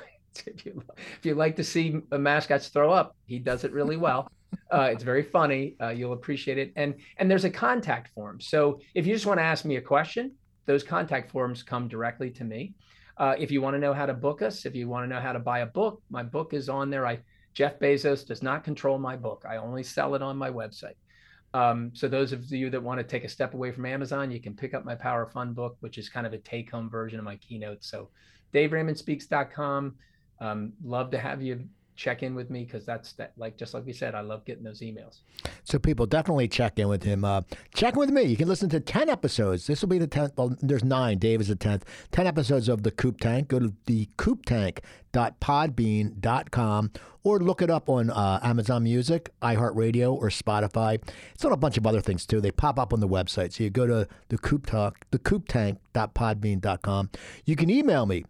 if 0.47 0.67
you 0.67 0.83
if 1.19 1.25
you 1.25 1.35
like 1.35 1.57
to 1.57 1.65
see 1.65 2.01
mascots 2.13 2.69
throw 2.69 2.93
up, 2.93 3.17
he 3.27 3.39
does 3.39 3.65
it 3.65 3.73
really 3.73 3.97
well. 3.97 4.31
Uh, 4.71 4.91
it's 4.93 5.03
very 5.03 5.23
funny. 5.23 5.75
Uh, 5.81 5.89
you'll 5.89 6.13
appreciate 6.13 6.59
it. 6.59 6.73
And 6.77 6.95
and 7.17 7.31
there's 7.31 7.45
a 7.45 7.51
contact 7.51 8.13
form. 8.15 8.41
So 8.41 8.81
if 8.95 9.07
you 9.07 9.15
just 9.15 9.27
want 9.27 9.39
to 9.39 9.45
ask 9.45 9.65
me 9.65 9.77
a 9.77 9.81
question, 9.81 10.33
those 10.67 10.83
contact 10.83 11.31
forms 11.31 11.63
come 11.63 11.89
directly 11.89 12.31
to 12.33 12.45
me. 12.45 12.75
Uh, 13.17 13.35
if 13.39 13.51
you 13.51 13.63
want 13.63 13.75
to 13.75 13.81
know 13.81 13.95
how 13.95 14.07
to 14.07 14.15
book 14.15 14.43
us, 14.43 14.67
if 14.67 14.75
you 14.75 14.89
want 14.89 15.05
to 15.05 15.09
know 15.09 15.21
how 15.21 15.33
to 15.33 15.41
buy 15.41 15.61
a 15.61 15.67
book, 15.67 16.03
my 16.11 16.23
book 16.23 16.53
is 16.53 16.69
on 16.69 16.91
there. 16.91 17.07
I 17.07 17.19
Jeff 17.59 17.81
Bezos 17.81 18.25
does 18.25 18.41
not 18.41 18.63
control 18.63 19.01
my 19.01 19.17
book. 19.17 19.45
I 19.45 19.57
only 19.57 19.83
sell 19.83 20.15
it 20.15 20.23
on 20.23 20.37
my 20.37 20.49
website. 20.49 20.95
Um, 21.55 21.91
so 21.93 22.07
those 22.07 22.31
of 22.31 22.53
you 22.53 22.71
that 22.71 22.81
want 22.81 22.99
to 22.99 23.05
take 23.05 23.25
a 23.25 23.29
step 23.29 23.53
away 23.53 23.73
from 23.73 23.85
Amazon, 23.85 24.31
you 24.31 24.41
can 24.41 24.55
pick 24.55 24.75
up 24.75 24.85
my 24.85 24.95
Power 24.95 25.27
Fun 25.27 25.55
book, 25.55 25.77
which 25.81 25.99
is 25.99 26.09
kind 26.09 26.25
of 26.25 26.33
a 26.33 26.39
take-home 26.39 26.89
version 26.89 27.19
of 27.19 27.25
my 27.25 27.35
keynote. 27.35 27.83
So 27.83 28.11
DaveRaymondSpeaks.com. 28.55 29.97
Um, 30.41 30.73
love 30.85 31.11
to 31.11 31.19
have 31.19 31.43
you 31.43 31.65
check 31.99 32.23
in 32.23 32.35
with 32.37 32.49
me 32.49 32.65
because 32.65 32.87
that's 32.87 33.13
that 33.15 33.33
like 33.37 33.57
just 33.57 33.75
like 33.75 33.85
we 33.85 33.93
said 33.93 34.15
i 34.15 34.21
love 34.21 34.45
getting 34.45 34.63
those 34.63 34.79
emails. 34.81 35.23
So 35.65 35.81
people 35.81 36.07
definitely 36.07 36.47
check 36.47 36.79
in 36.79 36.87
with 36.89 37.03
him 37.03 37.25
uh, 37.25 37.41
check 37.75 37.95
in 37.95 37.99
with 37.99 38.11
me. 38.11 38.23
You 38.23 38.37
can 38.37 38.47
listen 38.47 38.69
to 38.71 38.79
10 38.79 39.09
episodes. 39.09 39.67
This 39.67 39.83
will 39.83 39.89
be 39.89 39.99
the 39.99 40.07
10th 40.07 40.37
well 40.37 40.57
there's 40.63 40.85
nine. 40.85 41.19
Dave 41.19 41.41
is 41.41 41.49
the 41.49 41.57
10th 41.57 41.83
10 42.13 42.29
episodes 42.29 42.69
of 42.69 42.85
the 42.85 42.93
coop 42.93 43.19
tank. 43.19 43.49
Go 43.49 43.59
to 43.59 43.75
the 43.87 44.09
coop 44.17 44.47
tank.podbean.com 44.47 46.93
or 47.25 47.41
look 47.41 47.61
it 47.61 47.71
up 47.71 47.89
on 47.89 48.11
uh, 48.11 48.39
amazon 48.45 48.85
music 48.85 49.33
iheartradio 49.43 50.15
or 50.15 50.29
spotify. 50.29 51.03
It's 51.35 51.45
on 51.45 51.51
a 51.51 51.57
bunch 51.57 51.77
of 51.77 51.85
other 51.87 52.01
things 52.01 52.27
too. 52.27 52.41
They 52.41 52.53
pop 52.53 52.79
up 52.79 52.93
on 52.93 53.01
the 53.01 53.09
website. 53.09 53.53
So 53.53 53.65
you 53.65 53.71
go 53.71 53.89
to 53.89 54.07
the 54.29 54.39
coop 54.39 54.67
talk 54.67 55.05
the 55.11 55.19
coop 55.19 55.49
tank.podbean.com 55.49 57.11
you 57.45 57.57
can 57.57 57.71
email 57.71 58.07
me 58.07 58.25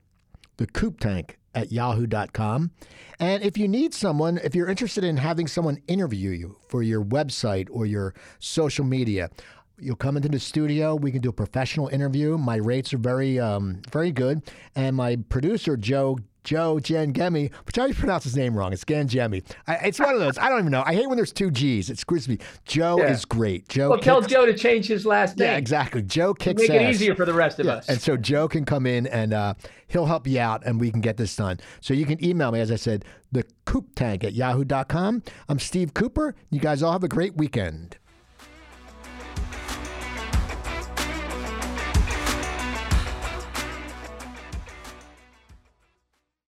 the 0.58 0.66
coop 0.66 1.00
tank 1.00 1.38
at 1.54 1.72
yahoo.com. 1.72 2.70
And 3.18 3.42
if 3.42 3.56
you 3.56 3.66
need 3.66 3.94
someone, 3.94 4.38
if 4.44 4.54
you're 4.54 4.68
interested 4.68 5.02
in 5.02 5.16
having 5.16 5.46
someone 5.46 5.78
interview 5.88 6.30
you 6.30 6.56
for 6.68 6.82
your 6.82 7.02
website 7.02 7.68
or 7.70 7.86
your 7.86 8.14
social 8.38 8.84
media, 8.84 9.30
you'll 9.78 9.96
come 9.96 10.16
into 10.16 10.28
the 10.28 10.38
studio. 10.38 10.94
We 10.94 11.10
can 11.10 11.20
do 11.20 11.30
a 11.30 11.32
professional 11.32 11.88
interview. 11.88 12.36
My 12.36 12.56
rates 12.56 12.92
are 12.92 12.98
very, 12.98 13.40
um, 13.40 13.80
very 13.90 14.12
good. 14.12 14.42
And 14.76 14.94
my 14.94 15.16
producer, 15.28 15.76
Joe 15.76 16.18
Joe 16.44 16.76
Gangemi, 16.76 17.52
which 17.66 17.78
I 17.78 17.82
always 17.82 17.96
pronounce 17.96 18.24
his 18.24 18.36
name 18.36 18.54
wrong. 18.54 18.72
It's 18.72 18.84
Gangemi. 18.84 19.44
I, 19.66 19.74
it's 19.76 19.98
one 19.98 20.14
of 20.14 20.20
those. 20.20 20.38
I 20.38 20.48
don't 20.48 20.60
even 20.60 20.72
know. 20.72 20.82
I 20.86 20.94
hate 20.94 21.08
when 21.08 21.16
there's 21.16 21.32
two 21.32 21.50
G's. 21.50 21.90
It 21.90 21.98
screws 21.98 22.28
me. 22.28 22.38
Joe 22.64 22.98
yeah. 22.98 23.10
is 23.10 23.24
great. 23.24 23.68
Joe. 23.68 23.90
Well, 23.90 23.98
kicks, 23.98 24.06
tell 24.06 24.22
Joe 24.22 24.46
to 24.46 24.54
change 24.54 24.86
his 24.86 25.04
last 25.04 25.36
name. 25.36 25.48
Yeah, 25.48 25.56
exactly. 25.56 26.02
Joe 26.02 26.34
kicks 26.34 26.60
Make 26.62 26.70
it 26.70 26.82
ass. 26.82 26.94
easier 26.94 27.14
for 27.14 27.24
the 27.24 27.34
rest 27.34 27.58
of 27.58 27.66
yeah. 27.66 27.74
us. 27.74 27.88
And 27.88 28.00
so 28.00 28.16
Joe 28.16 28.48
can 28.48 28.64
come 28.64 28.86
in 28.86 29.06
and 29.06 29.32
uh, 29.32 29.54
he'll 29.88 30.06
help 30.06 30.26
you 30.26 30.40
out 30.40 30.64
and 30.64 30.80
we 30.80 30.90
can 30.90 31.00
get 31.00 31.16
this 31.16 31.34
done. 31.36 31.58
So 31.80 31.94
you 31.94 32.06
can 32.06 32.22
email 32.24 32.52
me, 32.52 32.60
as 32.60 32.70
I 32.70 32.76
said, 32.76 33.04
the 33.32 33.44
coop 33.64 33.94
tank 33.94 34.24
at 34.24 34.32
yahoo.com. 34.32 35.22
I'm 35.48 35.58
Steve 35.58 35.94
Cooper. 35.94 36.34
You 36.50 36.60
guys 36.60 36.82
all 36.82 36.92
have 36.92 37.04
a 37.04 37.08
great 37.08 37.36
weekend. 37.36 37.98